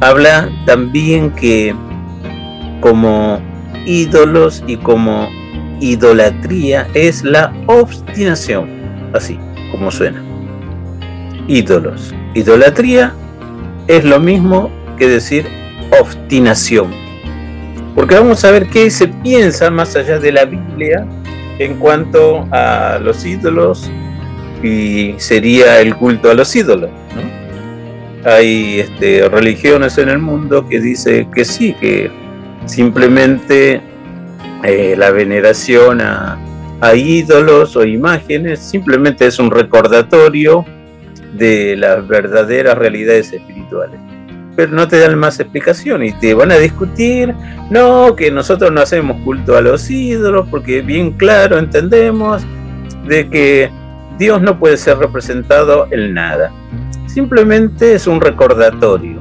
habla 0.00 0.50
también 0.66 1.30
que 1.30 1.74
como 2.80 3.40
ídolos 3.86 4.64
y 4.66 4.76
como 4.76 5.28
idolatría 5.80 6.86
es 6.94 7.22
la 7.24 7.52
obstinación, 7.66 8.68
así 9.12 9.38
como 9.70 9.90
suena. 9.90 10.22
Ídolos. 11.46 12.14
Idolatría 12.34 13.14
es 13.86 14.04
lo 14.04 14.18
mismo 14.18 14.70
que 14.96 15.08
decir 15.08 15.46
obstinación. 16.00 16.92
Porque 17.94 18.16
vamos 18.16 18.44
a 18.44 18.50
ver 18.50 18.68
qué 18.68 18.90
se 18.90 19.08
piensa 19.08 19.70
más 19.70 19.94
allá 19.94 20.18
de 20.18 20.32
la 20.32 20.44
Biblia 20.44 21.06
en 21.58 21.76
cuanto 21.76 22.48
a 22.50 22.98
los 23.00 23.24
ídolos 23.24 23.90
y 24.64 25.14
sería 25.18 25.80
el 25.80 25.94
culto 25.94 26.30
a 26.30 26.34
los 26.34 26.56
ídolos. 26.56 26.90
Hay 28.24 28.80
este, 28.80 29.28
religiones 29.28 29.98
en 29.98 30.08
el 30.08 30.18
mundo 30.18 30.66
que 30.66 30.80
dice 30.80 31.28
que 31.34 31.44
sí, 31.44 31.74
que 31.78 32.10
simplemente 32.64 33.82
eh, 34.62 34.94
la 34.96 35.10
veneración 35.10 36.00
a, 36.00 36.38
a 36.80 36.94
ídolos 36.94 37.76
o 37.76 37.84
imágenes 37.84 38.60
simplemente 38.60 39.26
es 39.26 39.38
un 39.38 39.50
recordatorio 39.50 40.64
de 41.34 41.76
las 41.76 42.06
verdaderas 42.08 42.78
realidades 42.78 43.34
espirituales. 43.34 44.00
Pero 44.56 44.72
no 44.72 44.88
te 44.88 44.98
dan 44.98 45.18
más 45.18 45.38
explicación 45.40 46.04
y 46.04 46.12
te 46.12 46.32
van 46.32 46.52
a 46.52 46.56
discutir, 46.56 47.34
no, 47.70 48.16
que 48.16 48.30
nosotros 48.30 48.72
no 48.72 48.80
hacemos 48.80 49.20
culto 49.24 49.58
a 49.58 49.60
los 49.60 49.90
ídolos 49.90 50.48
porque 50.48 50.80
bien 50.80 51.12
claro 51.12 51.58
entendemos 51.58 52.42
de 53.06 53.28
que 53.28 53.83
Dios 54.18 54.40
no 54.40 54.58
puede 54.58 54.76
ser 54.76 54.98
representado 54.98 55.88
en 55.90 56.14
nada. 56.14 56.52
Simplemente 57.06 57.94
es 57.94 58.06
un 58.06 58.20
recordatorio. 58.20 59.20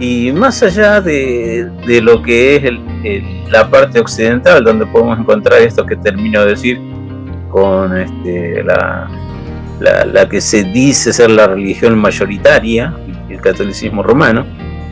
Y 0.00 0.32
más 0.32 0.62
allá 0.62 1.00
de, 1.00 1.70
lo 2.02 2.22
que 2.22 2.56
es 2.56 3.50
la 3.50 3.68
parte 3.70 4.00
occidental, 4.00 4.64
donde 4.64 4.86
podemos 4.86 5.18
encontrar 5.18 5.62
esto 5.62 5.86
que 5.86 5.96
termino 5.96 6.42
de 6.42 6.50
decir, 6.50 6.80
con 7.50 7.96
este, 7.96 8.64
la, 8.64 9.08
la, 9.80 10.28
que 10.28 10.40
se 10.40 10.64
dice 10.64 11.12
ser 11.12 11.30
la 11.30 11.46
religión 11.46 11.96
mayoritaria, 11.96 12.92
el 13.28 13.40
catolicismo 13.40 14.02
romano, 14.02 14.44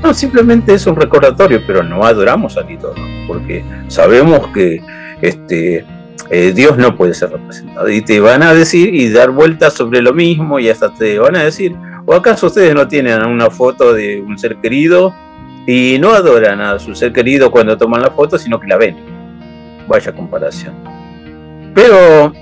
no, 0.02 0.14
simplemente 0.14 0.74
es 0.74 0.86
un 0.86 0.96
recordatorio, 0.96 1.62
pero 1.66 1.82
no 1.82 2.04
adoramos 2.04 2.56
a 2.56 2.70
ídolo, 2.70 2.94
porque 3.26 3.64
sabemos 3.88 4.48
que 4.48 4.82
este, 5.20 5.84
eh, 6.30 6.52
Dios 6.54 6.76
no 6.78 6.96
puede 6.96 7.14
ser 7.14 7.30
representado. 7.30 7.88
Y 7.90 8.02
te 8.02 8.20
van 8.20 8.42
a 8.42 8.54
decir 8.54 8.94
y 8.94 9.10
dar 9.10 9.30
vueltas 9.30 9.74
sobre 9.74 10.00
lo 10.00 10.12
mismo 10.12 10.58
y 10.58 10.68
hasta 10.68 10.92
te 10.92 11.18
van 11.18 11.36
a 11.36 11.44
decir, 11.44 11.74
¿o 12.06 12.14
acaso 12.14 12.46
ustedes 12.46 12.74
no 12.74 12.88
tienen 12.88 13.24
una 13.26 13.50
foto 13.50 13.92
de 13.92 14.20
un 14.20 14.38
ser 14.38 14.56
querido 14.56 15.14
y 15.66 15.98
no 16.00 16.12
adoran 16.12 16.60
a 16.60 16.78
su 16.78 16.94
ser 16.94 17.12
querido 17.12 17.50
cuando 17.50 17.76
toman 17.76 18.02
la 18.02 18.10
foto, 18.10 18.38
sino 18.38 18.58
que 18.58 18.66
la 18.66 18.76
ven? 18.76 18.96
Vaya 19.88 20.12
comparación. 20.12 20.74
Pero 21.74 22.32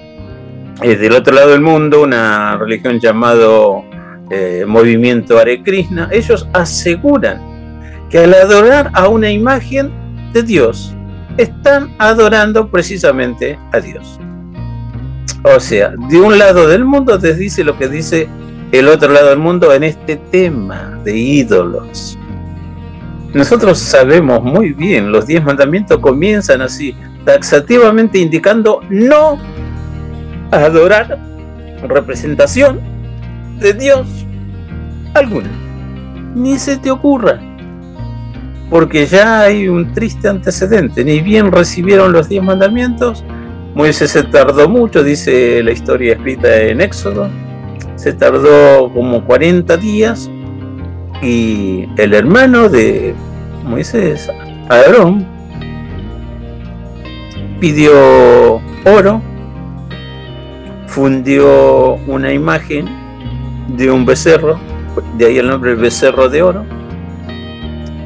eh, 0.83 0.97
del 0.97 1.13
otro 1.13 1.35
lado 1.35 1.51
del 1.51 1.61
mundo, 1.61 2.03
una 2.03 2.57
religión 2.57 2.99
llamado 2.99 3.85
eh, 4.31 4.65
Movimiento 4.67 5.39
Hare 5.39 5.63
Krishna, 5.63 6.09
ellos 6.13 6.49
aseguran 6.53 7.41
que 8.09 8.19
al 8.19 8.35
adorar 8.35 8.91
a 8.95 9.09
una 9.09 9.31
imagen 9.31 9.91
de 10.33 10.43
Dios, 10.43 10.95
están 11.37 11.95
adorando 11.99 12.71
precisamente 12.71 13.59
a 13.73 13.81
Dios. 13.81 14.19
O 15.43 15.59
sea, 15.59 15.95
de 16.09 16.21
un 16.21 16.39
lado 16.39 16.69
del 16.69 16.85
mundo 16.85 17.19
te 17.19 17.35
dice 17.35 17.65
lo 17.65 17.79
que 17.79 17.89
dice 17.89 18.29
el 18.73 18.89
otro 18.89 19.11
lado 19.13 19.31
del 19.31 19.39
mundo 19.39 19.73
en 19.73 19.85
este 19.85 20.17
tema 20.17 20.99
de 21.03 21.17
ídolos. 21.17 22.19
Nosotros 23.33 23.79
sabemos 23.79 24.43
muy 24.43 24.73
bien, 24.73 25.13
los 25.13 25.27
diez 25.27 25.43
mandamientos 25.43 25.99
comienzan 25.99 26.63
así, 26.63 26.95
taxativamente 27.25 28.19
indicando 28.19 28.81
no 28.91 29.39
adorar 30.51 31.19
representación 31.83 32.81
de 33.61 33.73
Dios 33.73 34.07
alguna. 35.15 35.51
Ni 36.35 36.59
se 36.59 36.77
te 36.77 36.91
ocurra 36.91 37.41
porque 38.71 39.07
ya 39.07 39.41
hay 39.41 39.69
un 39.69 39.93
triste 39.93 40.29
antecedente. 40.29 41.05
Ni 41.05 41.21
bien 41.21 41.51
recibieron 41.51 42.13
los 42.13 42.29
diez 42.29 42.43
mandamientos, 42.43 43.25
Moisés 43.75 44.13
se 44.13 44.23
tardó 44.25 44.69
mucho, 44.69 45.03
dice 45.03 45.63
la 45.63 45.73
historia 45.73 46.15
escrita 46.15 46.61
en 46.63 46.81
Éxodo, 46.81 47.29
se 47.97 48.13
tardó 48.13 48.91
como 48.93 49.25
40 49.25 49.77
días 49.77 50.31
y 51.23 51.87
el 51.97 52.15
hermano 52.15 52.69
de 52.69 53.15
Moisés, 53.65 54.29
Aarón, 54.69 55.27
pidió 57.61 58.61
oro, 58.87 59.23
fundió 60.87 61.95
una 62.07 62.33
imagen 62.33 62.89
de 63.77 63.91
un 63.91 64.05
becerro, 64.05 64.59
de 65.17 65.27
ahí 65.27 65.39
el 65.39 65.47
nombre 65.47 65.75
becerro 65.75 66.29
de 66.29 66.43
oro, 66.43 66.65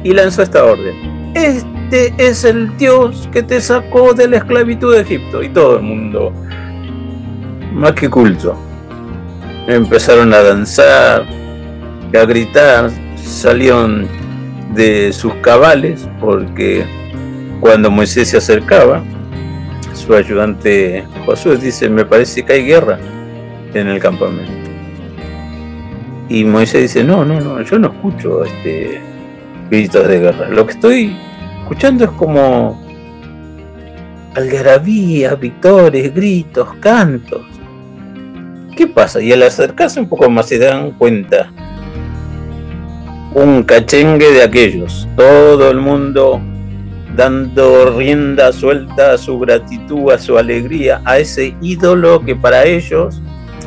y 0.05 0.13
lanzó 0.13 0.43
esta 0.43 0.63
orden. 0.63 1.33
Este 1.33 2.13
es 2.19 2.43
el 2.43 2.77
Dios 2.77 3.27
que 3.31 3.41
te 3.41 3.59
sacó 3.59 4.13
de 4.13 4.27
la 4.27 4.37
esclavitud 4.37 4.93
de 4.93 5.01
Egipto. 5.01 5.41
Y 5.41 5.49
todo 5.49 5.77
el 5.77 5.81
mundo, 5.81 6.31
más 7.73 7.93
que 7.93 8.07
culto, 8.07 8.55
empezaron 9.67 10.31
a 10.31 10.43
danzar, 10.43 11.25
a 12.13 12.25
gritar, 12.25 12.91
salieron 13.17 14.07
de 14.75 15.11
sus 15.11 15.33
cabales 15.35 16.07
porque 16.19 16.85
cuando 17.59 17.89
Moisés 17.89 18.29
se 18.29 18.37
acercaba, 18.37 19.03
su 19.93 20.13
ayudante 20.13 21.03
Josué 21.25 21.57
dice, 21.57 21.89
me 21.89 22.05
parece 22.05 22.43
que 22.45 22.53
hay 22.53 22.65
guerra 22.65 22.99
en 23.73 23.87
el 23.87 23.99
campamento. 23.99 24.51
Y 26.29 26.43
Moisés 26.43 26.81
dice, 26.83 27.03
no, 27.03 27.25
no, 27.25 27.41
no, 27.41 27.59
yo 27.63 27.79
no 27.79 27.87
escucho 27.87 28.43
este, 28.45 29.14
gritos 29.69 30.07
de 30.07 30.19
guerra. 30.19 30.49
Lo 30.49 30.65
que 30.65 30.73
estoy 30.73 31.17
escuchando 31.61 32.05
es 32.05 32.11
como 32.11 32.81
algarabía, 34.35 35.35
victorias, 35.35 36.13
gritos, 36.13 36.73
cantos. 36.79 37.41
¿Qué 38.75 38.87
pasa? 38.87 39.21
Y 39.21 39.31
al 39.31 39.43
acercarse 39.43 39.99
un 39.99 40.09
poco 40.09 40.29
más 40.29 40.47
se 40.47 40.59
dan 40.59 40.91
cuenta 40.91 41.51
un 43.33 43.63
cachengue 43.63 44.31
de 44.31 44.43
aquellos. 44.43 45.07
Todo 45.15 45.71
el 45.71 45.79
mundo 45.79 46.41
dando 47.15 47.97
rienda 47.97 48.51
suelta 48.51 49.13
a 49.13 49.17
su 49.17 49.39
gratitud, 49.39 50.11
a 50.11 50.17
su 50.17 50.37
alegría, 50.37 51.01
a 51.05 51.19
ese 51.19 51.55
ídolo 51.61 52.21
que 52.21 52.35
para 52.35 52.65
ellos, 52.65 53.21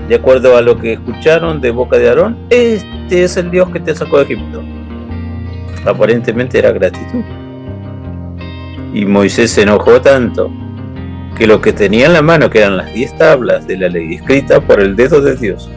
de 0.08 0.14
acuerdo 0.14 0.56
a 0.56 0.62
lo 0.62 0.78
que 0.78 0.94
escucharon 0.94 1.60
de 1.60 1.70
boca 1.70 1.96
de 1.96 2.08
Aarón, 2.08 2.36
este 2.50 3.24
es 3.24 3.36
el 3.38 3.50
Dios 3.50 3.70
que 3.70 3.80
te 3.80 3.94
sacó 3.94 4.18
de 4.18 4.24
Egipto. 4.24 4.62
Aparentemente 5.84 6.58
era 6.58 6.72
gratitud. 6.72 7.22
Y 8.92 9.04
Moisés 9.04 9.50
se 9.50 9.62
enojó 9.62 10.00
tanto 10.00 10.50
que 11.36 11.46
lo 11.46 11.60
que 11.60 11.72
tenía 11.72 12.06
en 12.06 12.14
la 12.14 12.22
mano, 12.22 12.50
que 12.50 12.58
eran 12.58 12.76
las 12.76 12.92
diez 12.92 13.16
tablas 13.16 13.66
de 13.66 13.76
la 13.76 13.88
ley 13.88 14.14
escritas 14.14 14.60
por 14.60 14.80
el 14.80 14.96
dedo 14.96 15.20
de 15.20 15.36
Dios, 15.36 15.70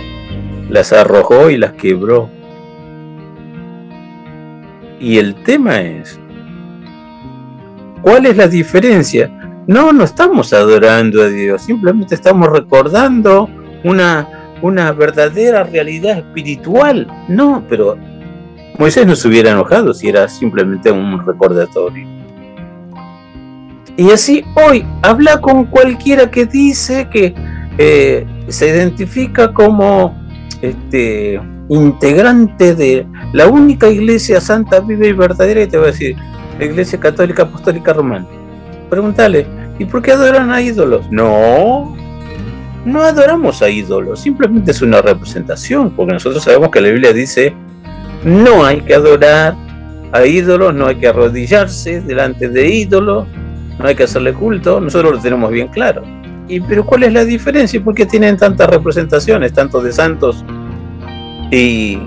las 0.70 0.92
arrojó 0.92 1.50
y 1.50 1.58
las 1.58 1.74
quebró. 1.74 2.30
Y 5.00 5.18
el 5.18 5.36
tema 5.44 5.82
es, 5.82 6.20
¿cuál 8.02 8.26
es 8.26 8.38
la 8.38 8.48
diferencia? 8.48 9.30
No, 9.68 9.94
no 9.94 10.04
estamos 10.04 10.52
adorando 10.54 11.22
a 11.22 11.28
Dios, 11.28 11.62
simplemente 11.62 12.16
estamos 12.16 12.50
recordando 12.50 13.48
una, 13.84 14.28
una 14.62 14.92
verdadera 14.92 15.64
realidad 15.64 16.20
espiritual. 16.20 17.08
No, 17.28 17.64
pero 17.70 17.98
Moisés 18.78 19.06
no 19.06 19.16
se 19.16 19.28
hubiera 19.28 19.52
enojado 19.52 19.94
si 19.94 20.10
era 20.10 20.28
simplemente 20.28 20.92
un 20.92 21.26
recordatorio. 21.26 22.08
Y 23.98 24.10
así 24.10 24.44
hoy 24.56 24.86
habla 25.02 25.40
con 25.42 25.66
cualquiera 25.66 26.32
que 26.32 26.46
dice 26.46 27.10
que 27.10 27.36
eh, 27.78 28.26
se 28.48 28.70
identifica 28.70 29.54
como 29.54 30.16
este, 30.62 31.40
integrante 31.70 32.76
de 32.76 33.08
la 33.34 33.48
única 33.48 33.90
iglesia 33.90 34.42
santa, 34.42 34.80
viva 34.82 35.06
y 35.06 35.14
verdadera, 35.14 35.64
y 35.64 35.68
te 35.68 35.78
voy 35.78 35.88
a 35.88 35.92
decir, 35.92 36.16
la 36.60 36.66
iglesia 36.66 37.00
católica 37.00 37.44
apostólica 37.44 37.94
romana. 37.94 38.28
Pregúntale, 38.90 39.48
¿y 39.80 39.86
por 39.86 40.02
qué 40.02 40.12
adoran 40.12 40.52
a 40.52 40.62
ídolos? 40.62 41.10
No, 41.12 41.96
no 42.86 43.02
adoramos 43.04 43.62
a 43.62 43.70
ídolos, 43.70 44.20
simplemente 44.20 44.72
es 44.72 44.82
una 44.82 45.02
representación, 45.02 45.92
porque 45.92 46.14
nosotros 46.14 46.44
sabemos 46.44 46.72
que 46.72 46.82
la 46.82 46.90
Biblia 46.90 47.14
dice, 47.14 47.54
no 48.24 48.66
hay 48.66 48.82
que 48.82 48.94
adorar 48.94 49.56
a 50.12 50.26
ídolos, 50.26 50.74
no 50.74 50.88
hay 50.88 50.96
que 50.96 51.08
arrodillarse 51.08 52.02
delante 52.02 52.50
de 52.50 52.68
ídolos, 52.68 53.28
no 53.80 53.88
hay 53.88 53.96
que 53.96 54.04
hacerle 54.04 54.34
culto, 54.34 54.80
nosotros 54.80 55.14
lo 55.14 55.20
tenemos 55.20 55.52
bien 55.52 55.68
claro. 55.70 56.04
¿Y 56.48 56.60
pero 56.60 56.86
cuál 56.86 57.04
es 57.04 57.14
la 57.14 57.24
diferencia? 57.24 57.82
¿Por 57.82 57.96
qué 57.96 58.06
tienen 58.06 58.38
tantas 58.38 58.70
representaciones, 58.70 59.54
tanto 59.54 59.82
de 59.82 59.92
santos 59.92 60.44
y 61.50 61.98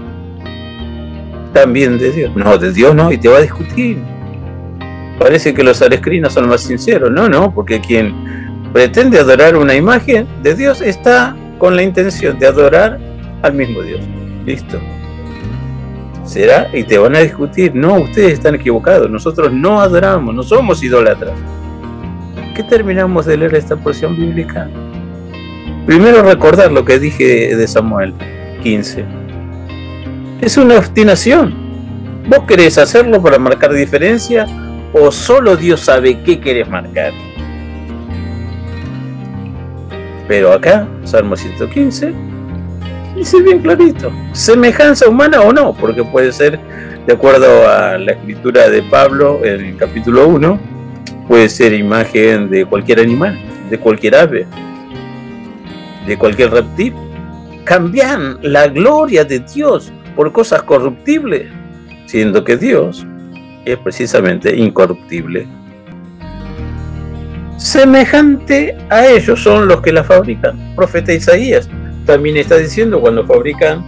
también 1.52 1.98
de 1.98 2.12
Dios? 2.12 2.36
No, 2.36 2.58
de 2.58 2.72
Dios 2.72 2.94
no, 2.94 3.10
y 3.10 3.18
te 3.18 3.28
va 3.28 3.38
a 3.38 3.42
discutir. 3.42 3.98
Parece 5.18 5.54
que 5.54 5.62
los 5.62 5.80
alescrinos 5.80 6.34
son 6.34 6.48
más 6.48 6.60
sinceros. 6.60 7.10
No, 7.10 7.28
no, 7.28 7.54
porque 7.54 7.80
quien 7.80 8.12
pretende 8.72 9.18
adorar 9.18 9.56
una 9.56 9.74
imagen 9.74 10.26
de 10.42 10.54
Dios 10.54 10.80
está 10.80 11.34
con 11.58 11.76
la 11.76 11.82
intención 11.82 12.38
de 12.38 12.46
adorar 12.46 12.98
al 13.42 13.54
mismo 13.54 13.80
Dios. 13.82 14.00
Listo. 14.44 14.78
Será 16.24 16.68
y 16.72 16.84
te 16.84 16.98
van 16.98 17.16
a 17.16 17.20
discutir. 17.20 17.74
No, 17.74 17.94
ustedes 17.94 18.34
están 18.34 18.54
equivocados. 18.54 19.10
Nosotros 19.10 19.52
no 19.52 19.80
adoramos, 19.80 20.34
no 20.34 20.42
somos 20.42 20.82
idólatras 20.82 21.32
qué 22.54 22.62
terminamos 22.62 23.26
de 23.26 23.36
leer 23.36 23.54
esta 23.56 23.76
porción 23.76 24.16
bíblica? 24.16 24.70
Primero 25.86 26.22
recordar 26.22 26.72
lo 26.72 26.84
que 26.84 26.98
dije 26.98 27.54
de 27.54 27.66
Samuel 27.66 28.14
15. 28.62 29.04
Es 30.40 30.56
una 30.56 30.78
obstinación. 30.78 31.54
¿Vos 32.28 32.44
querés 32.46 32.78
hacerlo 32.78 33.20
para 33.22 33.38
marcar 33.38 33.72
diferencia 33.72 34.46
o 34.92 35.10
solo 35.10 35.56
Dios 35.56 35.80
sabe 35.80 36.22
qué 36.22 36.40
querés 36.40 36.68
marcar? 36.68 37.12
Pero 40.26 40.52
acá, 40.52 40.88
Salmo 41.02 41.36
115, 41.36 42.14
dice 43.14 43.40
bien 43.42 43.60
clarito, 43.60 44.12
semejanza 44.32 45.08
humana 45.08 45.40
o 45.40 45.52
no, 45.52 45.74
porque 45.74 46.04
puede 46.04 46.32
ser, 46.32 46.58
de 47.06 47.12
acuerdo 47.12 47.68
a 47.68 47.98
la 47.98 48.12
escritura 48.12 48.68
de 48.68 48.82
Pablo 48.82 49.44
en 49.44 49.64
el 49.64 49.76
capítulo 49.76 50.28
1, 50.28 50.58
puede 51.28 51.48
ser 51.48 51.72
imagen 51.72 52.50
de 52.50 52.64
cualquier 52.66 53.00
animal, 53.00 53.38
de 53.70 53.78
cualquier 53.78 54.16
ave, 54.16 54.46
de 56.06 56.18
cualquier 56.18 56.50
reptil. 56.50 56.94
Cambian 57.64 58.38
la 58.42 58.68
gloria 58.68 59.24
de 59.24 59.40
Dios 59.40 59.92
por 60.14 60.32
cosas 60.32 60.62
corruptibles, 60.62 61.50
siendo 62.06 62.44
que 62.44 62.56
Dios 62.56 63.06
es 63.64 63.78
precisamente 63.78 64.54
incorruptible. 64.54 65.46
Semejante 67.56 68.76
a 68.90 69.06
ellos 69.06 69.40
son 69.40 69.68
los 69.68 69.80
que 69.80 69.92
la 69.92 70.04
fabrican. 70.04 70.74
Profeta 70.74 71.12
Isaías 71.12 71.70
también 72.04 72.36
está 72.36 72.56
diciendo 72.56 73.00
cuando 73.00 73.26
fabrican 73.26 73.84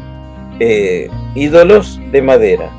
eh, 0.58 1.08
ídolos 1.34 2.00
de 2.12 2.22
madera. 2.22 2.70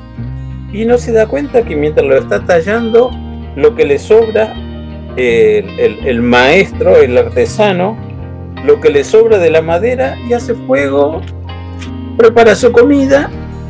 Y 0.71 0.85
no 0.85 0.97
se 0.97 1.11
da 1.11 1.27
cuenta 1.27 1.63
que 1.63 1.75
mientras 1.75 2.05
lo 2.05 2.17
está 2.17 2.45
tallando, 2.45 3.11
lo 3.55 3.75
que 3.75 3.85
le 3.85 3.99
sobra, 3.99 4.53
el, 5.17 6.21
maestro, 6.21 6.97
el 6.97 7.17
artesano, 7.17 7.97
lo 8.65 8.79
que 8.79 8.89
le 8.89 9.03
sobra 9.03 9.39
de 9.39 9.49
la 9.49 9.61
madera 9.61 10.17
y 10.29 10.33
hace 10.33 10.53
fuego, 10.53 11.21
prepara 12.17 12.55
su 12.55 12.71
comida 12.71 13.29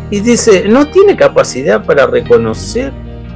y 0.10 0.20
dice, 0.20 0.66
no 0.68 0.88
tiene 0.88 1.16
capacidad 1.16 1.86
para 1.86 2.08
reconocer 2.08 2.92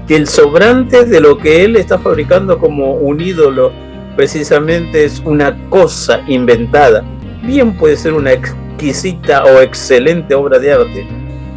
que 0.08 0.16
el 0.16 0.28
sobrante 0.28 1.06
de 1.06 1.22
lo 1.22 1.38
que 1.38 1.64
él 1.64 1.76
está 1.76 2.00
fabricando 2.00 2.58
como 2.58 2.94
un 2.94 3.22
ídolo 3.22 3.72
precisamente 4.16 5.06
es 5.06 5.22
una 5.24 5.58
cosa 5.70 6.22
inventada. 6.28 7.04
Bien 7.44 7.74
puede 7.74 7.98
ser 7.98 8.14
una 8.14 8.34
exquisita 8.34 9.44
o 9.44 9.62
excelente 9.62 10.36
obra 10.36 10.60
de 10.60 10.74
arte, 10.74 11.08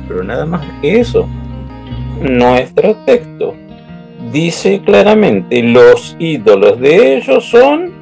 pero 0.09 0.24
nada 0.24 0.47
más 0.47 0.62
que 0.80 1.01
eso. 1.01 1.28
Nuestro 2.20 2.97
texto 3.05 3.55
dice 4.32 4.80
claramente, 4.85 5.62
los 5.62 6.16
ídolos 6.18 6.80
de 6.80 7.16
ellos 7.16 7.45
son 7.45 7.93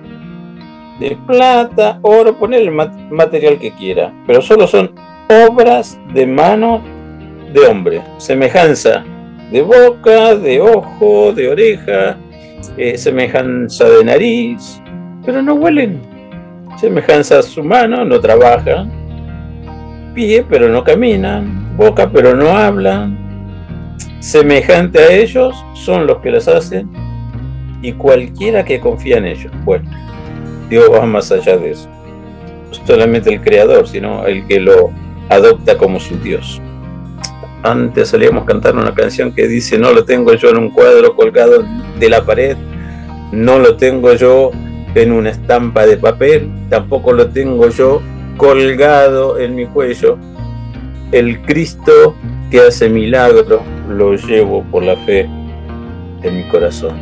de 1.01 1.17
plata, 1.27 1.99
oro, 2.03 2.39
poner 2.39 2.63
el 2.63 2.71
material 2.71 3.59
que 3.59 3.73
quiera, 3.73 4.13
pero 4.27 4.41
solo 4.41 4.67
son 4.67 4.93
obras 5.49 5.99
de 6.15 6.27
mano 6.27 6.83
de 7.53 7.61
hombre, 7.67 8.03
semejanza 8.19 9.05
de 9.51 9.63
boca, 9.63 10.35
de 10.37 10.61
ojo, 10.61 11.33
de 11.33 11.49
oreja, 11.49 12.17
eh, 12.77 12.97
semejanza 12.97 13.89
de 13.89 14.05
nariz, 14.05 14.81
pero 15.25 15.43
no 15.43 15.55
huelen, 15.55 16.01
semejanza 16.79 17.39
a 17.39 17.43
su 17.43 17.63
mano, 17.63 18.05
no 18.05 18.21
trabajan, 18.21 18.91
pie, 20.15 20.45
pero 20.49 20.69
no 20.69 20.85
caminan, 20.85 21.77
boca, 21.77 22.11
pero 22.11 22.35
no 22.35 22.51
hablan, 22.51 23.19
semejante 24.21 24.99
a 24.99 25.13
ellos 25.13 25.55
son 25.75 26.07
los 26.07 26.19
que 26.19 26.31
las 26.31 26.49
hacen 26.49 26.89
y 27.83 27.93
cualquiera 27.93 28.65
que 28.65 28.81
confía 28.81 29.19
en 29.19 29.27
ellos. 29.27 29.53
Bueno, 29.65 29.91
Dios 30.69 30.89
va 30.93 31.05
más 31.05 31.31
allá 31.33 31.57
de 31.57 31.73
eso. 31.73 31.89
No 31.89 32.87
solamente 32.87 33.33
el 33.33 33.41
creador, 33.41 33.87
sino 33.87 34.25
el 34.27 34.47
que 34.47 34.61
lo 34.61 34.91
adopta 35.29 35.77
como 35.77 36.01
su 36.01 36.17
Dios. 36.19 36.61
Antes 37.63 38.09
solíamos 38.09 38.45
cantar 38.45 38.77
una 38.77 38.95
canción 38.95 39.33
que 39.33 39.47
dice, 39.47 39.79
no 39.79 39.93
lo 39.93 40.05
tengo 40.05 40.35
yo 40.35 40.51
en 40.51 40.59
un 40.59 40.71
cuadro 40.71 41.15
colgado 41.15 41.65
de 41.99 42.09
la 42.09 42.25
pared, 42.25 42.57
no 43.33 43.59
lo 43.59 43.77
tengo 43.77 44.15
yo 44.15 44.51
en 44.95 45.13
una 45.13 45.31
estampa 45.31 45.87
de 45.87 45.97
papel, 45.97 46.51
tampoco 46.69 47.13
lo 47.13 47.29
tengo 47.29 47.69
yo 47.69 48.03
colgado 48.37 49.39
en 49.39 49.55
mi 49.55 49.67
cuello. 49.67 50.19
El 51.13 51.41
Cristo 51.43 52.17
que 52.51 52.61
hace 52.61 52.89
milagro 52.89 53.63
lo 53.89 54.15
llevo 54.15 54.63
por 54.65 54.83
la 54.83 54.97
fe 54.97 55.29
en 56.23 56.37
mi 56.37 56.49
corazón. 56.49 56.97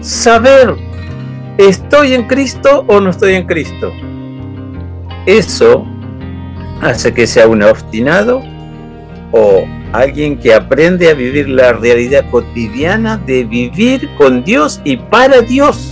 Saber, 0.00 0.74
¿estoy 1.58 2.14
en 2.14 2.26
Cristo 2.26 2.84
o 2.86 3.00
no 3.00 3.10
estoy 3.10 3.34
en 3.34 3.46
Cristo? 3.46 3.92
Eso 5.26 5.86
hace 6.80 7.12
que 7.12 7.26
sea 7.26 7.48
un 7.48 7.62
obstinado 7.62 8.40
o 9.32 9.66
alguien 9.92 10.38
que 10.38 10.54
aprende 10.54 11.10
a 11.10 11.14
vivir 11.14 11.48
la 11.48 11.72
realidad 11.72 12.24
cotidiana 12.30 13.18
de 13.18 13.44
vivir 13.44 14.08
con 14.16 14.44
Dios 14.44 14.80
y 14.84 14.96
para 14.96 15.40
Dios. 15.40 15.87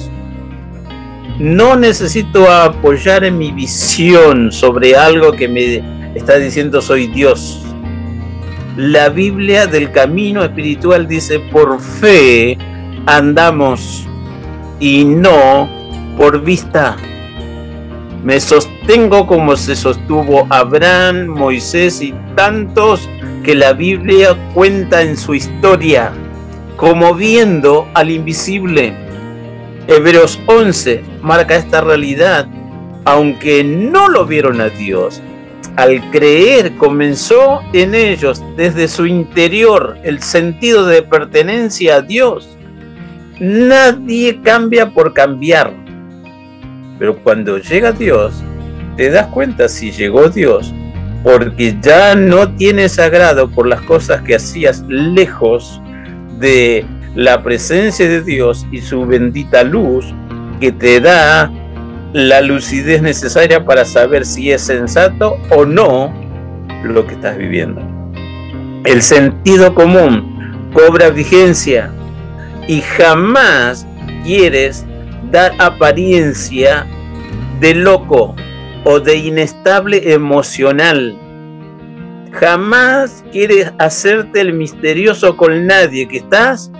No 1.39 1.77
necesito 1.77 2.51
apoyar 2.51 3.25
en 3.25 3.39
mi 3.39 3.53
visión 3.53 4.51
sobre 4.51 4.97
algo 4.97 5.33
que 5.33 5.49
me 5.49 5.83
está 6.15 6.39
diciendo 6.39 6.81
soy 6.81 7.09
Dios 7.09 7.67
la 8.77 9.09
Biblia 9.09 9.67
del 9.67 9.91
camino 9.91 10.45
espiritual 10.45 11.09
dice, 11.09 11.41
por 11.41 11.81
fe 11.81 12.59
andamos 13.07 14.07
y 14.79 15.03
no 15.03 15.67
por 16.19 16.43
vista. 16.43 16.95
Me 18.23 18.39
sostengo 18.39 19.27
como 19.27 19.57
se 19.57 19.75
sostuvo 19.75 20.47
Abraham, 20.51 21.27
Moisés 21.29 22.03
y 22.03 22.15
tantos 22.35 23.09
que 23.43 23.55
la 23.55 23.73
Biblia 23.73 24.37
cuenta 24.53 25.01
en 25.03 25.17
su 25.17 25.35
historia. 25.35 26.13
como 26.77 27.15
viendo 27.15 27.89
al 27.95 28.11
invisible. 28.11 28.95
Hebreos 29.89 30.41
11 30.47 31.05
marca 31.23 31.55
esta 31.55 31.81
realidad, 31.81 32.49
aunque 33.05 33.63
no 33.63 34.09
lo 34.09 34.27
vieron 34.27 34.61
a 34.61 34.69
Dios. 34.69 35.23
Al 35.77 36.11
creer 36.11 36.77
comenzó 36.77 37.61
en 37.73 37.95
ellos 37.95 38.43
desde 38.57 38.89
su 38.89 39.07
interior 39.07 39.97
el 40.03 40.21
sentido 40.23 40.87
de 40.87 41.03
pertenencia 41.03 41.97
a 41.97 42.03
Dios. 42.03 42.57
Nadie 43.39 44.41
cambia 44.43 44.91
por 44.91 45.13
cambiar. 45.13 45.73
Pero 46.99 47.23
cuando 47.23 47.59
llega 47.59 47.93
Dios, 47.93 48.43
te 48.97 49.11
das 49.11 49.27
cuenta 49.29 49.69
si 49.69 49.93
llegó 49.93 50.31
Dios, 50.31 50.73
porque 51.23 51.77
ya 51.81 52.15
no 52.15 52.51
tienes 52.57 52.99
agrado 52.99 53.51
por 53.51 53.69
las 53.69 53.83
cosas 53.83 54.23
que 54.23 54.37
hacías 54.37 54.83
lejos 54.89 55.81
de 56.39 56.87
la 57.17 57.43
presencia 57.43 58.07
de 58.07 58.23
Dios 58.23 58.67
y 58.71 58.83
su 58.83 59.07
bendita 59.07 59.65
luz 59.65 60.15
que 60.61 60.71
te 60.71 61.01
da 61.01 61.51
la 62.13 62.43
lucidez 62.43 63.01
necesaria 63.01 63.65
para 63.65 63.87
saber 63.87 64.27
si 64.27 64.53
es 64.53 64.63
sensato 64.63 65.39
o 65.51 65.65
no 65.65 66.13
lo 66.85 67.07
que 67.07 67.15
estás 67.15 67.39
viviendo. 67.39 67.81
El 68.85 69.01
sentido 69.01 69.75
común 69.75 70.71
cobra 70.75 71.09
vigencia 71.09 71.91
y 72.69 72.83
jamás 72.83 73.87
quieres 74.23 74.85
dar 75.33 75.53
apariencia 75.59 76.87
de 77.61 77.75
loco 77.75 78.37
o 78.85 79.01
de 79.01 79.17
inestable 79.17 80.13
emocional. 80.13 81.17
Jamás 82.33 83.25
quieres 83.33 83.73
hacerte 83.79 84.43
el 84.43 84.53
misterioso 84.53 85.39
con 85.39 85.67
nadie, 85.67 86.07
que 86.07 86.19
estás 86.19 86.71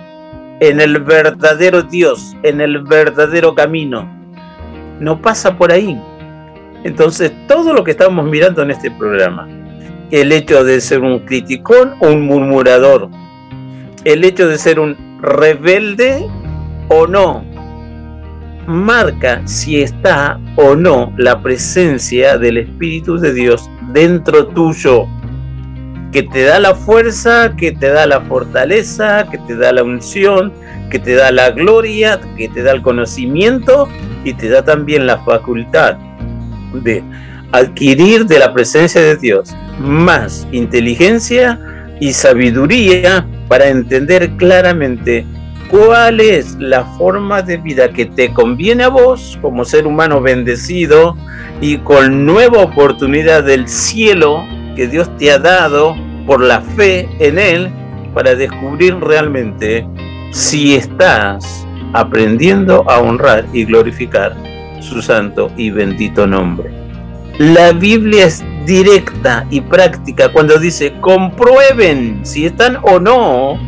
en 0.59 0.81
el 0.81 0.99
verdadero 0.99 1.83
Dios, 1.83 2.35
en 2.43 2.61
el 2.61 2.83
verdadero 2.83 3.53
camino. 3.53 4.09
No 4.99 5.21
pasa 5.21 5.57
por 5.57 5.71
ahí. 5.71 5.99
Entonces, 6.83 7.31
todo 7.47 7.73
lo 7.73 7.83
que 7.83 7.91
estamos 7.91 8.25
mirando 8.25 8.61
en 8.61 8.71
este 8.71 8.89
programa, 8.91 9.47
el 10.11 10.31
hecho 10.31 10.63
de 10.63 10.79
ser 10.79 11.01
un 11.01 11.19
criticón 11.19 11.95
o 11.99 12.07
un 12.07 12.21
murmurador, 12.21 13.09
el 14.05 14.23
hecho 14.23 14.47
de 14.47 14.57
ser 14.57 14.79
un 14.79 14.95
rebelde 15.21 16.27
o 16.87 17.07
no, 17.07 17.43
marca 18.67 19.41
si 19.45 19.81
está 19.81 20.39
o 20.55 20.75
no 20.75 21.13
la 21.17 21.41
presencia 21.41 22.37
del 22.37 22.57
Espíritu 22.57 23.17
de 23.17 23.33
Dios 23.33 23.69
dentro 23.93 24.47
tuyo, 24.47 25.07
que 26.11 26.23
te 26.23 26.43
da 26.43 26.59
la 26.59 26.73
fuerza, 26.73 27.53
que 27.57 27.71
te 27.71 27.89
da 27.89 28.05
la 28.05 28.21
fortaleza, 28.21 29.27
que 29.29 29.37
te 29.39 29.55
da 29.55 29.71
la 29.71 29.83
unción, 29.83 30.53
que 30.89 30.99
te 30.99 31.15
da 31.15 31.31
la 31.31 31.51
gloria, 31.51 32.19
que 32.37 32.47
te 32.49 32.63
da 32.63 32.71
el 32.71 32.81
conocimiento 32.81 33.87
y 34.23 34.33
te 34.33 34.49
da 34.49 34.63
también 34.63 35.05
la 35.05 35.19
facultad 35.19 35.97
de 36.73 37.03
adquirir 37.51 38.25
de 38.25 38.39
la 38.39 38.53
presencia 38.53 39.01
de 39.01 39.15
Dios 39.17 39.55
más 39.79 40.47
inteligencia 40.51 41.59
y 41.99 42.13
sabiduría 42.13 43.25
para 43.47 43.69
entender 43.69 44.31
claramente 44.37 45.25
cuál 45.69 46.19
es 46.19 46.55
la 46.59 46.85
forma 46.97 47.41
de 47.41 47.57
vida 47.57 47.89
que 47.89 48.05
te 48.05 48.33
conviene 48.33 48.83
a 48.83 48.89
vos 48.89 49.37
como 49.41 49.65
ser 49.65 49.85
humano 49.85 50.21
bendecido 50.21 51.17
y 51.61 51.77
con 51.79 52.25
nueva 52.25 52.61
oportunidad 52.61 53.43
del 53.43 53.67
cielo 53.67 54.45
que 54.77 54.87
Dios 54.87 55.09
te 55.17 55.31
ha 55.31 55.39
dado 55.39 55.95
por 56.27 56.39
la 56.39 56.61
fe 56.61 57.09
en 57.19 57.39
Él 57.39 57.69
para 58.13 58.35
descubrir 58.35 58.95
realmente 58.99 59.87
si 60.31 60.75
estás 60.75 61.65
aprendiendo 61.93 62.87
a 62.87 62.99
honrar 62.99 63.45
y 63.53 63.65
glorificar 63.65 64.35
su 64.79 65.01
santo 65.01 65.51
y 65.57 65.71
bendito 65.71 66.27
nombre. 66.27 66.71
La 67.39 67.71
Biblia 67.71 68.25
es 68.25 68.43
directa 68.67 69.47
y 69.49 69.61
práctica 69.61 70.31
cuando 70.31 70.59
dice 70.59 70.93
comprueben 71.01 72.19
si 72.23 72.45
están 72.45 72.77
o 72.83 72.99
no 72.99 73.59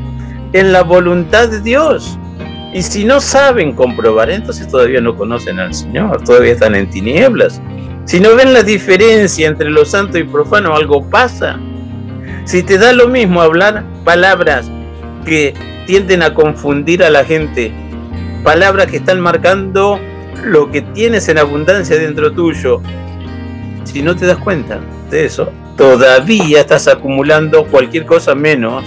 en 0.53 0.72
la 0.72 0.84
voluntad 0.84 1.49
de 1.49 1.60
Dios. 1.62 2.20
Y 2.72 2.84
si 2.84 3.03
no 3.03 3.20
saben 3.20 3.74
comprobar, 3.74 4.30
entonces 4.30 4.68
todavía 4.68 5.01
no 5.01 5.16
conocen 5.16 5.60
al 5.60 5.74
Señor, 5.74 6.24
todavía 6.24 6.53
están 6.53 6.76
en 6.76 6.88
tinieblas. 6.88 7.60
Si 8.10 8.20
no 8.20 8.36
ven 8.36 8.53
la 8.53 8.64
diferencia 8.64 9.47
entre 9.47 9.70
lo 9.70 9.86
santo 9.86 10.18
y 10.18 10.24
profano, 10.24 10.76
algo 10.76 11.07
pasa. 11.07 11.60
Si 12.43 12.64
te 12.64 12.80
da 12.80 12.91
lo 12.91 13.07
mismo 13.07 13.39
hablar 13.39 13.84
palabras 14.03 14.68
que 15.28 15.53
tienden 15.86 16.24
a 16.24 16.34
confundir 16.34 17.03
a 17.03 17.12
la 17.12 17.24
gente, 17.24 17.72
palabras 18.43 18.88
que 18.88 18.97
están 18.97 19.22
marcando 19.22 19.99
lo 20.43 20.72
que 20.72 20.82
tienes 20.82 21.30
en 21.30 21.38
abundancia 21.38 21.99
dentro 21.99 22.32
tuyo, 22.32 22.82
si 23.84 24.01
no 24.01 24.16
te 24.16 24.26
das 24.26 24.39
cuenta 24.39 24.80
de 25.12 25.26
eso, 25.26 25.51
todavía 25.78 26.62
estás 26.62 26.88
acumulando 26.88 27.68
cualquier 27.68 28.07
cosa 28.07 28.34
menos 28.34 28.84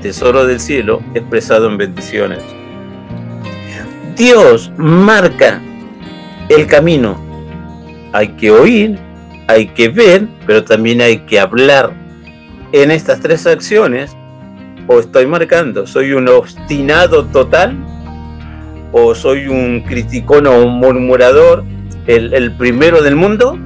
tesoro 0.00 0.44
del 0.46 0.58
cielo 0.58 1.00
expresado 1.14 1.68
en 1.68 1.78
bendiciones. 1.78 2.40
Dios 4.16 4.72
marca 4.76 5.60
el 6.48 6.66
camino. 6.66 7.21
Hay 8.12 8.28
que 8.28 8.50
oír, 8.50 8.98
hay 9.48 9.68
que 9.68 9.88
ver, 9.88 10.28
pero 10.46 10.64
también 10.64 11.00
hay 11.00 11.18
que 11.20 11.40
hablar. 11.40 11.92
En 12.72 12.90
estas 12.90 13.20
tres 13.20 13.46
acciones, 13.46 14.16
o 14.86 14.98
estoy 14.98 15.26
marcando, 15.26 15.86
soy 15.86 16.12
un 16.12 16.28
obstinado 16.28 17.24
total, 17.26 17.76
o 18.92 19.14
soy 19.14 19.48
un 19.48 19.82
criticón 19.82 20.46
o 20.46 20.62
un 20.62 20.78
murmurador, 20.78 21.64
el, 22.06 22.32
el 22.34 22.56
primero 22.56 23.02
del 23.02 23.16
mundo, 23.16 23.58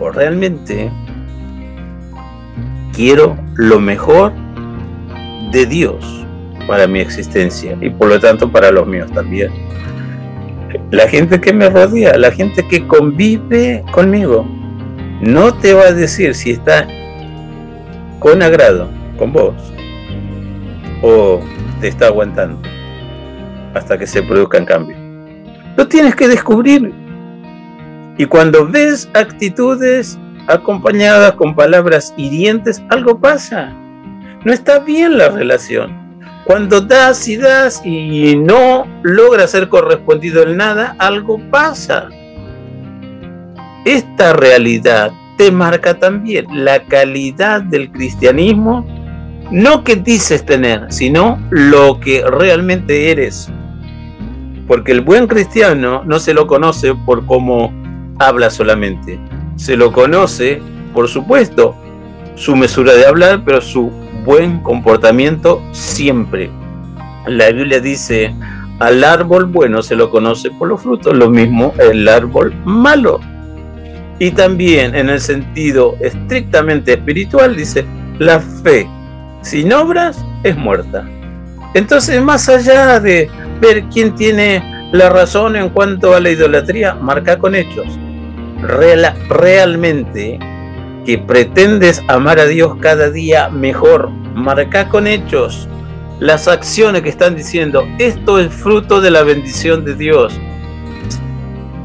o 0.00 0.10
realmente 0.10 0.90
quiero 2.92 3.36
lo 3.54 3.80
mejor 3.80 4.32
de 5.52 5.66
Dios 5.66 6.26
para 6.66 6.86
mi 6.86 7.00
existencia 7.00 7.76
y 7.80 7.90
por 7.90 8.08
lo 8.08 8.20
tanto 8.20 8.50
para 8.50 8.70
los 8.70 8.86
míos 8.86 9.10
también. 9.12 9.50
La 10.90 11.08
gente 11.08 11.40
que 11.40 11.52
me 11.52 11.68
rodea, 11.68 12.16
la 12.16 12.30
gente 12.30 12.66
que 12.66 12.86
convive 12.86 13.84
conmigo, 13.92 14.46
no 15.20 15.54
te 15.54 15.74
va 15.74 15.84
a 15.84 15.92
decir 15.92 16.34
si 16.34 16.52
está 16.52 16.86
con 18.18 18.42
agrado 18.42 18.88
con 19.16 19.32
vos 19.32 19.54
o 21.02 21.40
te 21.80 21.88
está 21.88 22.06
aguantando 22.06 22.60
hasta 23.74 23.98
que 23.98 24.06
se 24.06 24.22
produzcan 24.22 24.64
cambios. 24.64 24.98
Lo 25.76 25.86
tienes 25.86 26.14
que 26.14 26.28
descubrir. 26.28 26.92
Y 28.16 28.24
cuando 28.24 28.66
ves 28.66 29.08
actitudes 29.14 30.18
acompañadas 30.48 31.32
con 31.34 31.54
palabras 31.54 32.12
hirientes, 32.16 32.82
algo 32.90 33.20
pasa 33.20 33.72
no 34.44 34.52
está 34.52 34.78
bien 34.78 35.18
la 35.18 35.30
relación. 35.30 36.07
Cuando 36.48 36.80
das 36.80 37.28
y 37.28 37.36
das 37.36 37.84
y 37.84 38.34
no 38.34 38.86
logra 39.02 39.46
ser 39.46 39.68
correspondido 39.68 40.44
en 40.44 40.56
nada, 40.56 40.96
algo 40.98 41.38
pasa. 41.50 42.08
Esta 43.84 44.32
realidad 44.32 45.12
te 45.36 45.52
marca 45.52 45.98
también 45.98 46.46
la 46.64 46.82
calidad 46.84 47.60
del 47.60 47.92
cristianismo, 47.92 48.86
no 49.50 49.84
que 49.84 49.96
dices 49.96 50.46
tener, 50.46 50.86
sino 50.90 51.38
lo 51.50 52.00
que 52.00 52.24
realmente 52.26 53.10
eres. 53.10 53.50
Porque 54.66 54.92
el 54.92 55.02
buen 55.02 55.26
cristiano 55.26 56.02
no 56.06 56.18
se 56.18 56.32
lo 56.32 56.46
conoce 56.46 56.94
por 56.94 57.26
cómo 57.26 57.70
habla 58.18 58.48
solamente, 58.48 59.20
se 59.56 59.76
lo 59.76 59.92
conoce, 59.92 60.62
por 60.94 61.08
supuesto, 61.08 61.76
su 62.36 62.56
mesura 62.56 62.94
de 62.94 63.04
hablar, 63.04 63.42
pero 63.44 63.60
su 63.60 63.92
buen 64.24 64.60
comportamiento 64.60 65.62
siempre. 65.72 66.50
La 67.26 67.50
Biblia 67.50 67.80
dice, 67.80 68.34
al 68.78 69.02
árbol 69.04 69.46
bueno 69.46 69.82
se 69.82 69.96
lo 69.96 70.10
conoce 70.10 70.50
por 70.50 70.68
los 70.68 70.82
frutos, 70.82 71.16
lo 71.16 71.30
mismo 71.30 71.74
el 71.78 72.08
árbol 72.08 72.54
malo. 72.64 73.20
Y 74.18 74.30
también 74.32 74.94
en 74.94 75.08
el 75.08 75.20
sentido 75.20 75.96
estrictamente 76.00 76.94
espiritual 76.94 77.56
dice, 77.56 77.84
la 78.18 78.40
fe 78.40 78.88
sin 79.42 79.72
obras 79.72 80.24
es 80.42 80.56
muerta. 80.56 81.08
Entonces, 81.74 82.20
más 82.22 82.48
allá 82.48 82.98
de 82.98 83.30
ver 83.60 83.84
quién 83.92 84.14
tiene 84.14 84.62
la 84.92 85.10
razón 85.10 85.56
en 85.56 85.68
cuanto 85.68 86.14
a 86.14 86.20
la 86.20 86.30
idolatría, 86.30 86.94
marca 86.94 87.38
con 87.38 87.54
hechos. 87.54 87.86
realmente 89.28 90.38
que 91.08 91.16
pretendes 91.16 92.02
amar 92.06 92.38
a 92.38 92.44
Dios 92.44 92.76
cada 92.82 93.10
día 93.10 93.48
mejor, 93.48 94.10
marca 94.10 94.90
con 94.90 95.06
hechos 95.06 95.66
las 96.20 96.48
acciones 96.48 97.00
que 97.00 97.08
están 97.08 97.34
diciendo, 97.34 97.88
esto 97.98 98.38
es 98.38 98.52
fruto 98.52 99.00
de 99.00 99.10
la 99.10 99.22
bendición 99.22 99.86
de 99.86 99.94
Dios. 99.94 100.38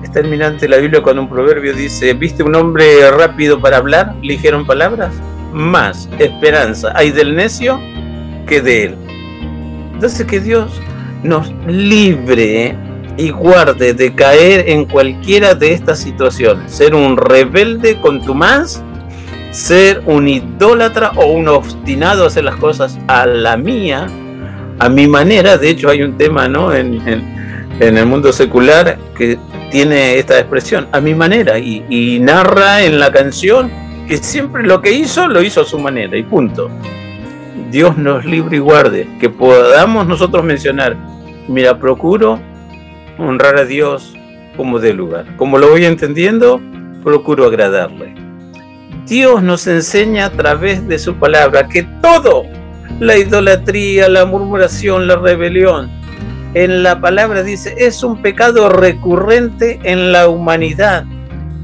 Es 0.04 0.12
terminante 0.12 0.68
la 0.68 0.76
Biblia 0.76 1.02
cuando 1.02 1.22
un 1.22 1.30
proverbio 1.30 1.74
dice, 1.74 2.14
¿viste 2.14 2.44
un 2.44 2.54
hombre 2.54 3.10
rápido 3.12 3.62
para 3.62 3.78
hablar, 3.78 4.14
ligero 4.22 4.60
en 4.60 4.66
palabras? 4.66 5.16
Más 5.54 6.10
esperanza 6.20 6.92
hay 6.94 7.12
del 7.12 7.34
necio 7.34 7.80
que 8.46 8.60
de 8.60 8.84
él. 8.84 8.96
Entonces 9.94 10.28
que 10.28 10.42
Dios 10.42 10.82
nos 11.24 11.50
libre 11.66 12.76
y 13.16 13.30
guarde 13.30 13.94
de 13.94 14.14
caer 14.14 14.68
en 14.68 14.84
cualquiera 14.84 15.56
de 15.56 15.72
estas 15.72 16.00
situaciones. 16.00 16.74
Ser 16.74 16.94
un 16.94 17.16
rebelde 17.16 18.02
contumaz, 18.02 18.84
ser 19.54 20.02
un 20.08 20.28
idólatra 20.28 21.12
o 21.16 21.28
un 21.28 21.48
obstinado 21.48 22.24
a 22.24 22.28
hacer 22.28 22.44
las 22.44 22.56
cosas 22.56 22.98
a 23.08 23.28
la 23.28 23.56
mía, 23.56 24.08
a 24.80 24.90
mi 24.90 25.08
manera. 25.08 25.58
De 25.58 25.70
hecho 25.70 25.90
hay 25.90 26.02
un 26.02 26.18
tema 26.18 26.48
¿no? 26.48 26.74
en, 26.74 27.02
el 27.80 28.06
mundo 28.06 28.34
secular 28.34 28.98
que 29.16 29.38
tiene 29.72 30.18
esta 30.18 30.40
expresión, 30.40 30.88
a 30.92 31.00
mi 31.00 31.14
manera, 31.14 31.60
y, 31.60 31.86
y 31.90 32.20
narra 32.20 32.84
en 32.84 33.00
la 33.00 33.12
canción 33.12 33.72
que 34.08 34.18
siempre 34.18 34.64
lo 34.64 34.82
que 34.82 34.92
hizo 34.92 35.28
lo 35.28 35.42
hizo 35.42 35.62
a 35.62 35.66
su 35.66 35.78
manera 35.80 36.18
y 36.18 36.24
punto. 36.24 36.70
Dios 37.72 37.98
nos 37.98 38.26
libre 38.26 38.58
y 38.58 38.60
guarde, 38.60 39.08
que 39.20 39.30
podamos 39.30 40.08
nosotros 40.08 40.44
mencionar, 40.44 40.96
mira, 41.48 41.78
procuro 41.80 42.40
honrar 43.18 43.58
a 43.58 43.66
Dios 43.66 44.16
como 44.56 44.80
de 44.80 44.94
lugar. 44.94 45.26
Como 45.38 45.58
lo 45.58 45.70
voy 45.70 45.86
entendiendo, 45.86 46.62
procuro 47.04 47.46
agradarle. 47.46 48.23
Dios 49.08 49.44
nos 49.44 49.68
enseña 49.68 50.26
a 50.26 50.30
través 50.32 50.88
de 50.88 50.98
su 50.98 51.16
palabra 51.16 51.68
que 51.68 51.84
todo, 52.02 52.44
la 53.00 53.18
idolatría, 53.18 54.08
la 54.08 54.26
murmuración, 54.26 55.08
la 55.08 55.18
rebelión, 55.18 55.92
en 56.54 56.84
la 56.84 57.02
palabra 57.02 57.44
dice, 57.44 57.76
es 57.78 58.04
un 58.04 58.22
pecado 58.22 58.70
recurrente 58.70 59.80
en 59.84 60.12
la 60.12 60.28
humanidad. 60.28 61.04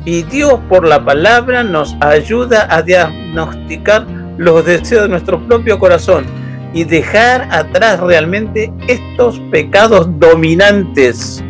Y 0.04 0.24
Dios 0.24 0.60
por 0.68 0.88
la 0.88 1.06
palabra 1.06 1.64
nos 1.64 1.96
ayuda 2.02 2.68
a 2.70 2.82
diagnosticar 2.82 4.06
los 4.38 4.66
deseos 4.66 5.04
de 5.04 5.10
nuestro 5.10 5.40
propio 5.48 5.78
corazón 5.78 6.26
y 6.74 6.84
dejar 6.86 7.48
atrás 7.52 8.00
realmente 8.00 8.72
estos 8.88 9.40
pecados 9.52 10.08
dominantes 10.20 11.44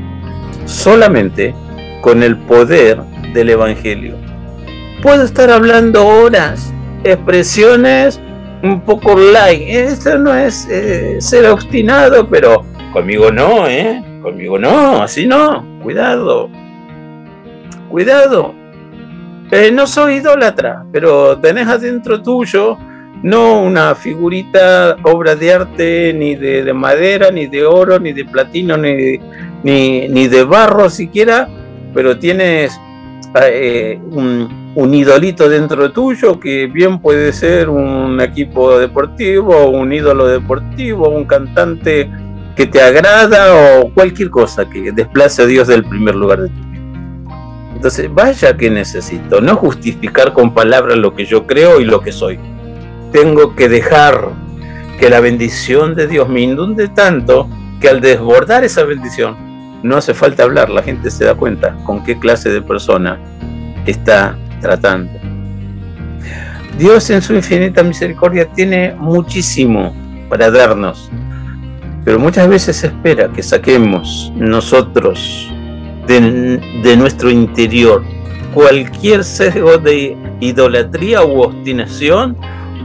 solamente 0.65 1.53
con 2.01 2.21
el 2.23 2.37
poder 2.37 2.99
del 3.33 3.51
Evangelio. 3.51 4.28
Puedo 5.01 5.23
estar 5.23 5.49
hablando 5.49 6.05
horas, 6.05 6.73
expresiones 7.03 8.19
un 8.61 8.81
poco 8.81 9.15
light. 9.17 9.61
Esto 9.69 10.17
no 10.17 10.35
es 10.35 10.67
eh, 10.69 11.17
ser 11.19 11.45
obstinado, 11.45 12.27
pero 12.29 12.65
conmigo 12.91 13.31
no, 13.31 13.67
¿eh? 13.67 14.03
Conmigo 14.21 14.59
no, 14.59 15.01
así 15.01 15.25
no. 15.25 15.65
Cuidado. 15.81 16.49
Cuidado. 17.89 18.53
Eh, 19.51 19.71
no 19.71 19.87
soy 19.87 20.15
idólatra, 20.15 20.85
pero 20.91 21.37
tenés 21.39 21.67
adentro 21.67 22.21
tuyo 22.21 22.77
no 23.23 23.61
una 23.61 23.95
figurita, 23.95 24.95
obra 25.03 25.35
de 25.35 25.53
arte, 25.53 26.13
ni 26.13 26.35
de, 26.35 26.73
madera, 26.73 27.31
ni 27.31 27.47
de 27.47 27.65
oro, 27.65 27.99
ni 27.99 28.13
de 28.13 28.25
platino, 28.25 28.77
ni, 28.77 29.19
ni, 29.63 30.27
de 30.27 30.43
barro 30.43 30.89
siquiera, 30.89 31.49
pero 31.93 32.17
tienes 32.17 32.79
eh, 33.41 33.99
un, 34.11 34.68
un, 34.79 34.93
idolito 34.93 35.49
dentro 35.49 35.91
tuyo 35.91 36.39
que 36.39 36.67
bien 36.67 36.99
puede 36.99 37.33
ser 37.33 37.69
un 37.69 38.19
equipo 38.21 38.77
deportivo, 38.77 39.69
un 39.69 39.91
ídolo 39.91 40.27
deportivo, 40.27 41.09
un 41.09 41.25
cantante 41.25 42.09
que 42.55 42.65
te 42.65 42.81
agrada 42.81 43.79
o 43.79 43.93
cualquier 43.93 44.29
cosa 44.29 44.69
que 44.69 44.91
desplace 44.91 45.43
a 45.43 45.45
Dios 45.45 45.67
del 45.67 45.85
primer 45.85 46.15
lugar 46.15 46.41
de 46.41 46.49
tu 46.49 46.55
vida. 46.55 47.73
Entonces, 47.75 48.13
vaya 48.13 48.57
que 48.57 48.69
necesito, 48.69 49.39
no 49.39 49.55
justificar 49.55 50.33
con 50.33 50.53
palabras 50.53 50.97
lo 50.97 51.15
que 51.15 51.25
yo 51.25 51.47
creo 51.47 51.79
y 51.79 51.85
lo 51.85 52.01
que 52.01 52.11
soy. 52.11 52.39
Tengo 53.11 53.55
que 53.55 53.69
dejar 53.69 54.29
que 54.99 55.09
la 55.09 55.21
bendición 55.21 55.95
de 55.95 56.07
Dios 56.07 56.27
me 56.27 56.41
inunde 56.41 56.89
tanto 56.89 57.47
que 57.79 57.87
al 57.87 58.01
desbordar 58.01 58.65
esa 58.65 58.83
bendición, 58.83 59.37
no 59.83 59.95
hace 59.95 60.13
falta 60.13 60.43
hablar, 60.43 60.69
la 60.69 60.83
gente 60.83 61.09
se 61.09 61.23
da 61.23 61.35
cuenta 61.35 61.75
con 61.85 62.03
qué 62.03 62.19
clase 62.19 62.49
de 62.49 62.61
persona 62.61 63.17
está 63.85 64.35
tratando. 64.59 65.11
Dios 66.77 67.09
en 67.09 67.21
su 67.21 67.33
infinita 67.33 67.83
misericordia 67.83 68.45
tiene 68.45 68.93
muchísimo 68.97 69.93
para 70.29 70.49
darnos, 70.49 71.09
pero 72.05 72.19
muchas 72.19 72.47
veces 72.47 72.83
espera 72.83 73.29
que 73.29 73.43
saquemos 73.43 74.31
nosotros 74.35 75.51
de, 76.07 76.95
nuestro 76.97 77.29
interior 77.29 78.03
cualquier 78.53 79.23
sesgo 79.23 79.77
de 79.77 80.17
idolatría 80.39 81.23
u 81.23 81.41
obstinación, 81.41 82.35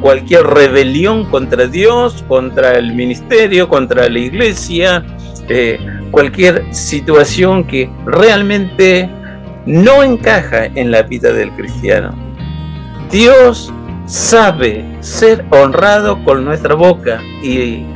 cualquier 0.03 0.45
rebelión 0.45 1.25
contra 1.31 1.67
Dios, 1.67 2.23
contra 2.29 2.73
el 2.77 2.95
ministerio, 2.95 3.69
contra 3.69 4.09
la 4.09 4.19
iglesia, 4.19 5.05
eh, 5.49 5.79
cualquier 6.11 6.65
situación 6.75 7.65
que 7.65 7.89
realmente 8.05 9.09
no 9.67 10.03
encaja 10.03 10.67
en 10.67 10.91
la 10.91 11.03
vida 11.03 11.33
del 11.33 11.51
cristiano. 11.53 12.15
Dios 13.11 13.73
sabe 14.07 14.85
ser 15.01 15.45
honrado 15.51 16.23
con 16.25 16.45
nuestra 16.45 16.75
boca 16.75 17.23
y 17.43 17.87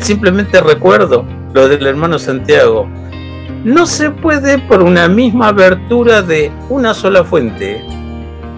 simplemente 0.00 0.60
recuerdo 0.60 1.24
lo 1.52 1.68
del 1.68 1.86
hermano 1.86 2.18
Santiago, 2.18 2.88
no 3.64 3.86
se 3.86 4.10
puede 4.10 4.58
por 4.58 4.82
una 4.82 5.08
misma 5.08 5.48
abertura 5.48 6.22
de 6.22 6.50
una 6.68 6.94
sola 6.94 7.22
fuente 7.22 7.80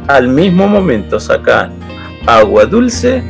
al 0.09 0.29
mismo 0.29 0.67
momento 0.67 1.21
sacar 1.21 1.71
agua 2.27 2.65
dulce 2.65 3.23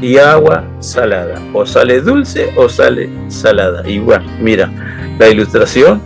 y 0.00 0.16
agua 0.16 0.64
salada. 0.80 1.40
O 1.52 1.64
sale 1.64 2.00
dulce 2.00 2.52
o 2.56 2.68
sale 2.68 3.08
salada. 3.28 3.88
Igual, 3.88 4.24
mira, 4.40 4.70
la 5.18 5.28
ilustración 5.28 6.00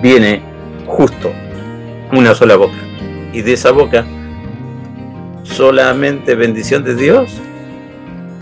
viene 0.00 0.42
justo 0.86 1.30
una 2.12 2.34
sola 2.34 2.56
boca. 2.56 2.76
Y 3.32 3.42
de 3.42 3.52
esa 3.52 3.72
boca, 3.72 4.06
solamente 5.42 6.34
bendición 6.34 6.84
de 6.84 6.94
Dios 6.94 7.40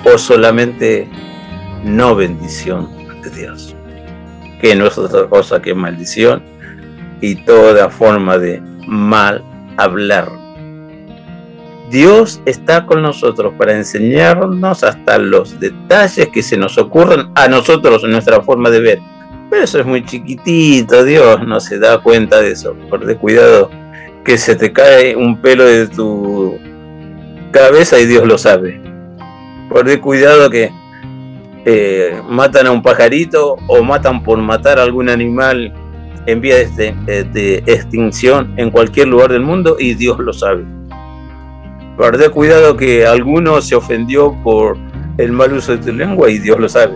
o 0.04 0.18
solamente 0.18 1.08
no 1.84 2.14
bendición 2.14 2.88
de 3.22 3.30
Dios 3.30 3.76
que 4.60 4.74
no 4.74 4.86
es 4.86 4.96
otra 4.98 5.28
cosa 5.28 5.60
que 5.60 5.74
maldición 5.74 6.42
y 7.20 7.36
toda 7.36 7.90
forma 7.90 8.38
de 8.38 8.60
mal 8.86 9.44
hablar. 9.76 10.30
Dios 11.90 12.40
está 12.46 12.84
con 12.84 13.02
nosotros 13.02 13.54
para 13.56 13.76
enseñarnos 13.76 14.82
hasta 14.82 15.18
los 15.18 15.60
detalles 15.60 16.28
que 16.28 16.42
se 16.42 16.56
nos 16.56 16.78
ocurren 16.78 17.30
a 17.34 17.48
nosotros 17.48 18.02
en 18.02 18.10
nuestra 18.10 18.40
forma 18.42 18.70
de 18.70 18.80
ver. 18.80 18.98
Pero 19.51 19.62
eso 19.62 19.78
es 19.78 19.86
muy 19.86 20.05
chiquitito, 20.05 21.05
Dios 21.05 21.47
no 21.47 21.61
se 21.61 21.78
da 21.78 21.99
cuenta 21.99 22.40
de 22.40 22.53
eso. 22.53 22.74
Por 22.90 23.07
de 23.07 23.16
cuidado 23.16 23.70
que 24.24 24.36
se 24.38 24.57
te 24.57 24.72
cae 24.72 25.14
un 25.14 25.40
pelo 25.40 25.64
de 25.64 25.86
tu 25.86 26.59
cabeza 27.53 27.99
y 28.01 28.07
Dios 28.07 28.26
lo 28.26 28.38
sabe. 28.38 28.80
Por 29.68 29.86
de 29.86 30.01
cuidado 30.01 30.51
que 30.51 30.70
eh, 31.64 32.20
matan 32.28 32.66
a 32.66 32.72
un 32.72 32.82
pajarito 32.82 33.57
o 33.68 33.82
matan 33.82 34.22
por 34.22 34.38
matar 34.38 34.78
a 34.78 34.82
algún 34.82 35.09
animal 35.09 35.72
en 36.26 36.40
vía 36.40 36.57
de, 36.57 36.92
de, 37.32 37.62
extinción 37.66 38.53
en 38.57 38.70
cualquier 38.70 39.09
lugar 39.09 39.30
del 39.30 39.42
mundo 39.42 39.76
y 39.78 39.94
Dios 39.94 40.18
lo 40.18 40.32
sabe. 40.32 40.64
Guarda 41.97 42.28
cuidado 42.30 42.76
que 42.76 43.07
alguno 43.07 43.62
se 43.62 43.74
ofendió 43.74 44.36
por 44.42 44.76
el 45.18 45.32
mal 45.32 45.53
uso 45.53 45.76
de 45.76 45.84
tu 45.84 45.92
lengua 45.92 46.30
y 46.30 46.38
Dios 46.38 46.59
lo 46.59 46.68
sabe. 46.68 46.94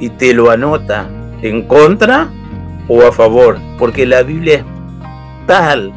Y 0.00 0.10
te 0.10 0.32
lo 0.32 0.50
anota 0.50 1.08
en 1.42 1.62
contra 1.62 2.28
o 2.88 3.02
a 3.02 3.12
favor, 3.12 3.58
porque 3.78 4.06
la 4.06 4.22
Biblia 4.22 4.56
es 4.56 4.64
tal, 5.46 5.92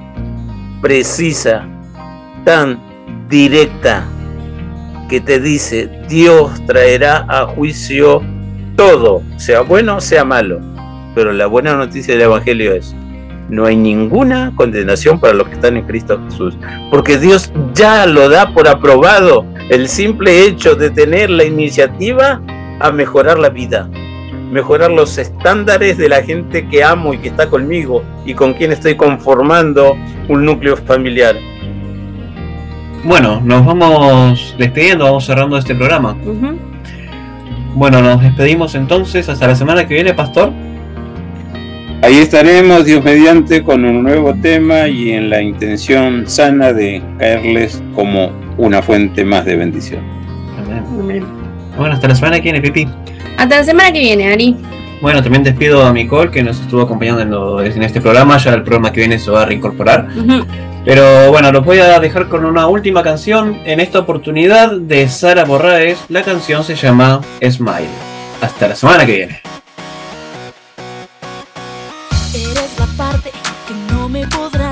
precisa, 0.82 1.68
tan 2.44 2.80
directa, 3.30 4.06
que 5.10 5.20
te 5.20 5.39
dice, 5.39 5.89
Dios 6.08 6.66
traerá 6.66 7.26
a 7.28 7.46
juicio 7.46 8.22
todo, 8.78 9.22
sea 9.36 9.62
bueno, 9.62 10.00
sea 10.00 10.24
malo. 10.24 10.62
Pero 11.14 11.34
la 11.34 11.48
buena 11.48 11.76
noticia 11.76 12.14
del 12.14 12.24
Evangelio 12.24 12.74
es, 12.74 12.96
no 13.50 13.66
hay 13.66 13.76
ninguna 13.76 14.54
condenación 14.56 15.20
para 15.20 15.34
los 15.34 15.50
que 15.50 15.56
están 15.56 15.76
en 15.76 15.86
Cristo 15.86 16.20
Jesús, 16.30 16.58
porque 16.89 17.18
Dios 17.18 17.52
ya 17.74 18.06
lo 18.06 18.30
da 18.30 18.54
por 18.54 18.70
aprobado 18.70 19.46
el 19.70 19.89
simple 19.89 20.46
hecho 20.46 20.76
de 20.76 20.89
tener 20.89 21.30
la 21.30 21.44
iniciativa 21.44 22.42
a 22.80 22.92
mejorar 22.92 23.38
la 23.38 23.50
vida, 23.50 23.89
mejorar 24.52 24.91
los 24.91 25.18
estándares 25.18 25.97
de 25.97 26.10
la 26.10 26.22
gente 26.22 26.68
que 26.68 26.84
amo 26.84 27.14
y 27.14 27.18
que 27.20 27.30
está 27.30 27.49
conmigo 27.49 28.04
y 28.26 28.34
con 28.34 28.54
quien 28.54 28.72
estoy 28.72 28.95
conformando 28.95 29.97
un 30.28 30.45
núcleo 30.45 30.78
familiar. 30.78 31.36
Bueno, 33.04 33.41
nos 33.43 33.66
vamos 33.66 34.56
despidiendo, 34.60 35.06
vamos 35.06 35.26
cerrando 35.26 35.58
este 35.58 35.74
programa. 35.74 36.16
Bueno, 37.74 38.02
nos 38.02 38.22
despedimos 38.22 38.76
entonces 38.76 39.28
hasta 39.30 39.47
la 39.47 39.56
semana 39.56 39.88
que 39.88 39.95
viene, 39.95 40.14
Pastor. 40.14 40.52
Ahí 42.04 42.18
estaremos, 42.18 42.86
Dios 42.86 43.04
mediante, 43.04 43.64
con 43.64 43.86
un 43.86 44.04
nuevo 44.04 44.34
tema 44.34 44.88
y 44.88 45.12
en 45.12 45.30
la 45.30 45.41
intención 45.41 46.28
sana 46.28 46.74
de 46.74 47.02
caerles 47.18 47.82
como 47.95 48.32
una 48.58 48.82
fuente 48.82 49.24
más 49.24 49.45
de 49.45 49.56
bendición. 49.56 50.02
Amén. 50.60 51.24
Bueno, 51.78 51.93
hasta 51.93 52.08
la 52.08 52.16
semana 52.16 52.38
que 52.38 52.52
viene, 52.52 52.62
Pipi. 52.62 52.88
Hasta 53.42 53.58
la 53.58 53.64
semana 53.64 53.92
que 53.92 53.98
viene, 53.98 54.32
Ari. 54.32 54.56
Bueno, 55.02 55.24
también 55.24 55.44
despido 55.44 55.84
a 55.84 55.92
Nicole, 55.92 56.30
que 56.30 56.44
nos 56.44 56.62
estuvo 56.62 56.84
acompañando 56.84 57.60
en, 57.64 57.82
este 57.82 58.00
programa. 58.00 58.38
Ya 58.38 58.54
el 58.54 58.62
programa 58.62 58.92
que 58.92 59.00
viene 59.00 59.18
se 59.18 59.32
va 59.32 59.42
a 59.42 59.46
reincorporar. 59.46 60.10
Pero 60.86 61.32
bueno, 61.32 61.52
los 61.52 61.66
voy 61.66 61.80
a 61.80 62.00
dejar 62.00 62.30
con 62.30 62.46
una 62.46 62.68
última 62.68 63.02
canción 63.02 63.58
en 63.66 63.80
esta 63.80 63.98
oportunidad 63.98 64.78
de 64.78 65.08
Sara 65.08 65.44
Borraes. 65.44 65.98
La 66.10 66.22
canción 66.22 66.64
se 66.64 66.76
llama 66.76 67.22
Smile. 67.44 67.89
Hasta 68.42 68.68
la 68.68 68.76
semana 68.76 69.08
que 69.08 69.16
viene. 69.16 69.42
Eres 72.36 72.78
la 72.78 72.86
parte 72.96 73.32
que 73.68 73.74
no 73.92 74.08
me 74.08 74.28
podrá 74.28 74.70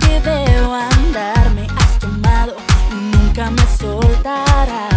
que 0.00 0.20
debo 0.20 0.74
andar 0.74 1.50
me 1.54 1.66
has 1.76 1.98
tomado 1.98 2.54
y 2.90 2.94
nunca 2.94 3.50
me 3.50 3.66
soltarás. 3.78 4.91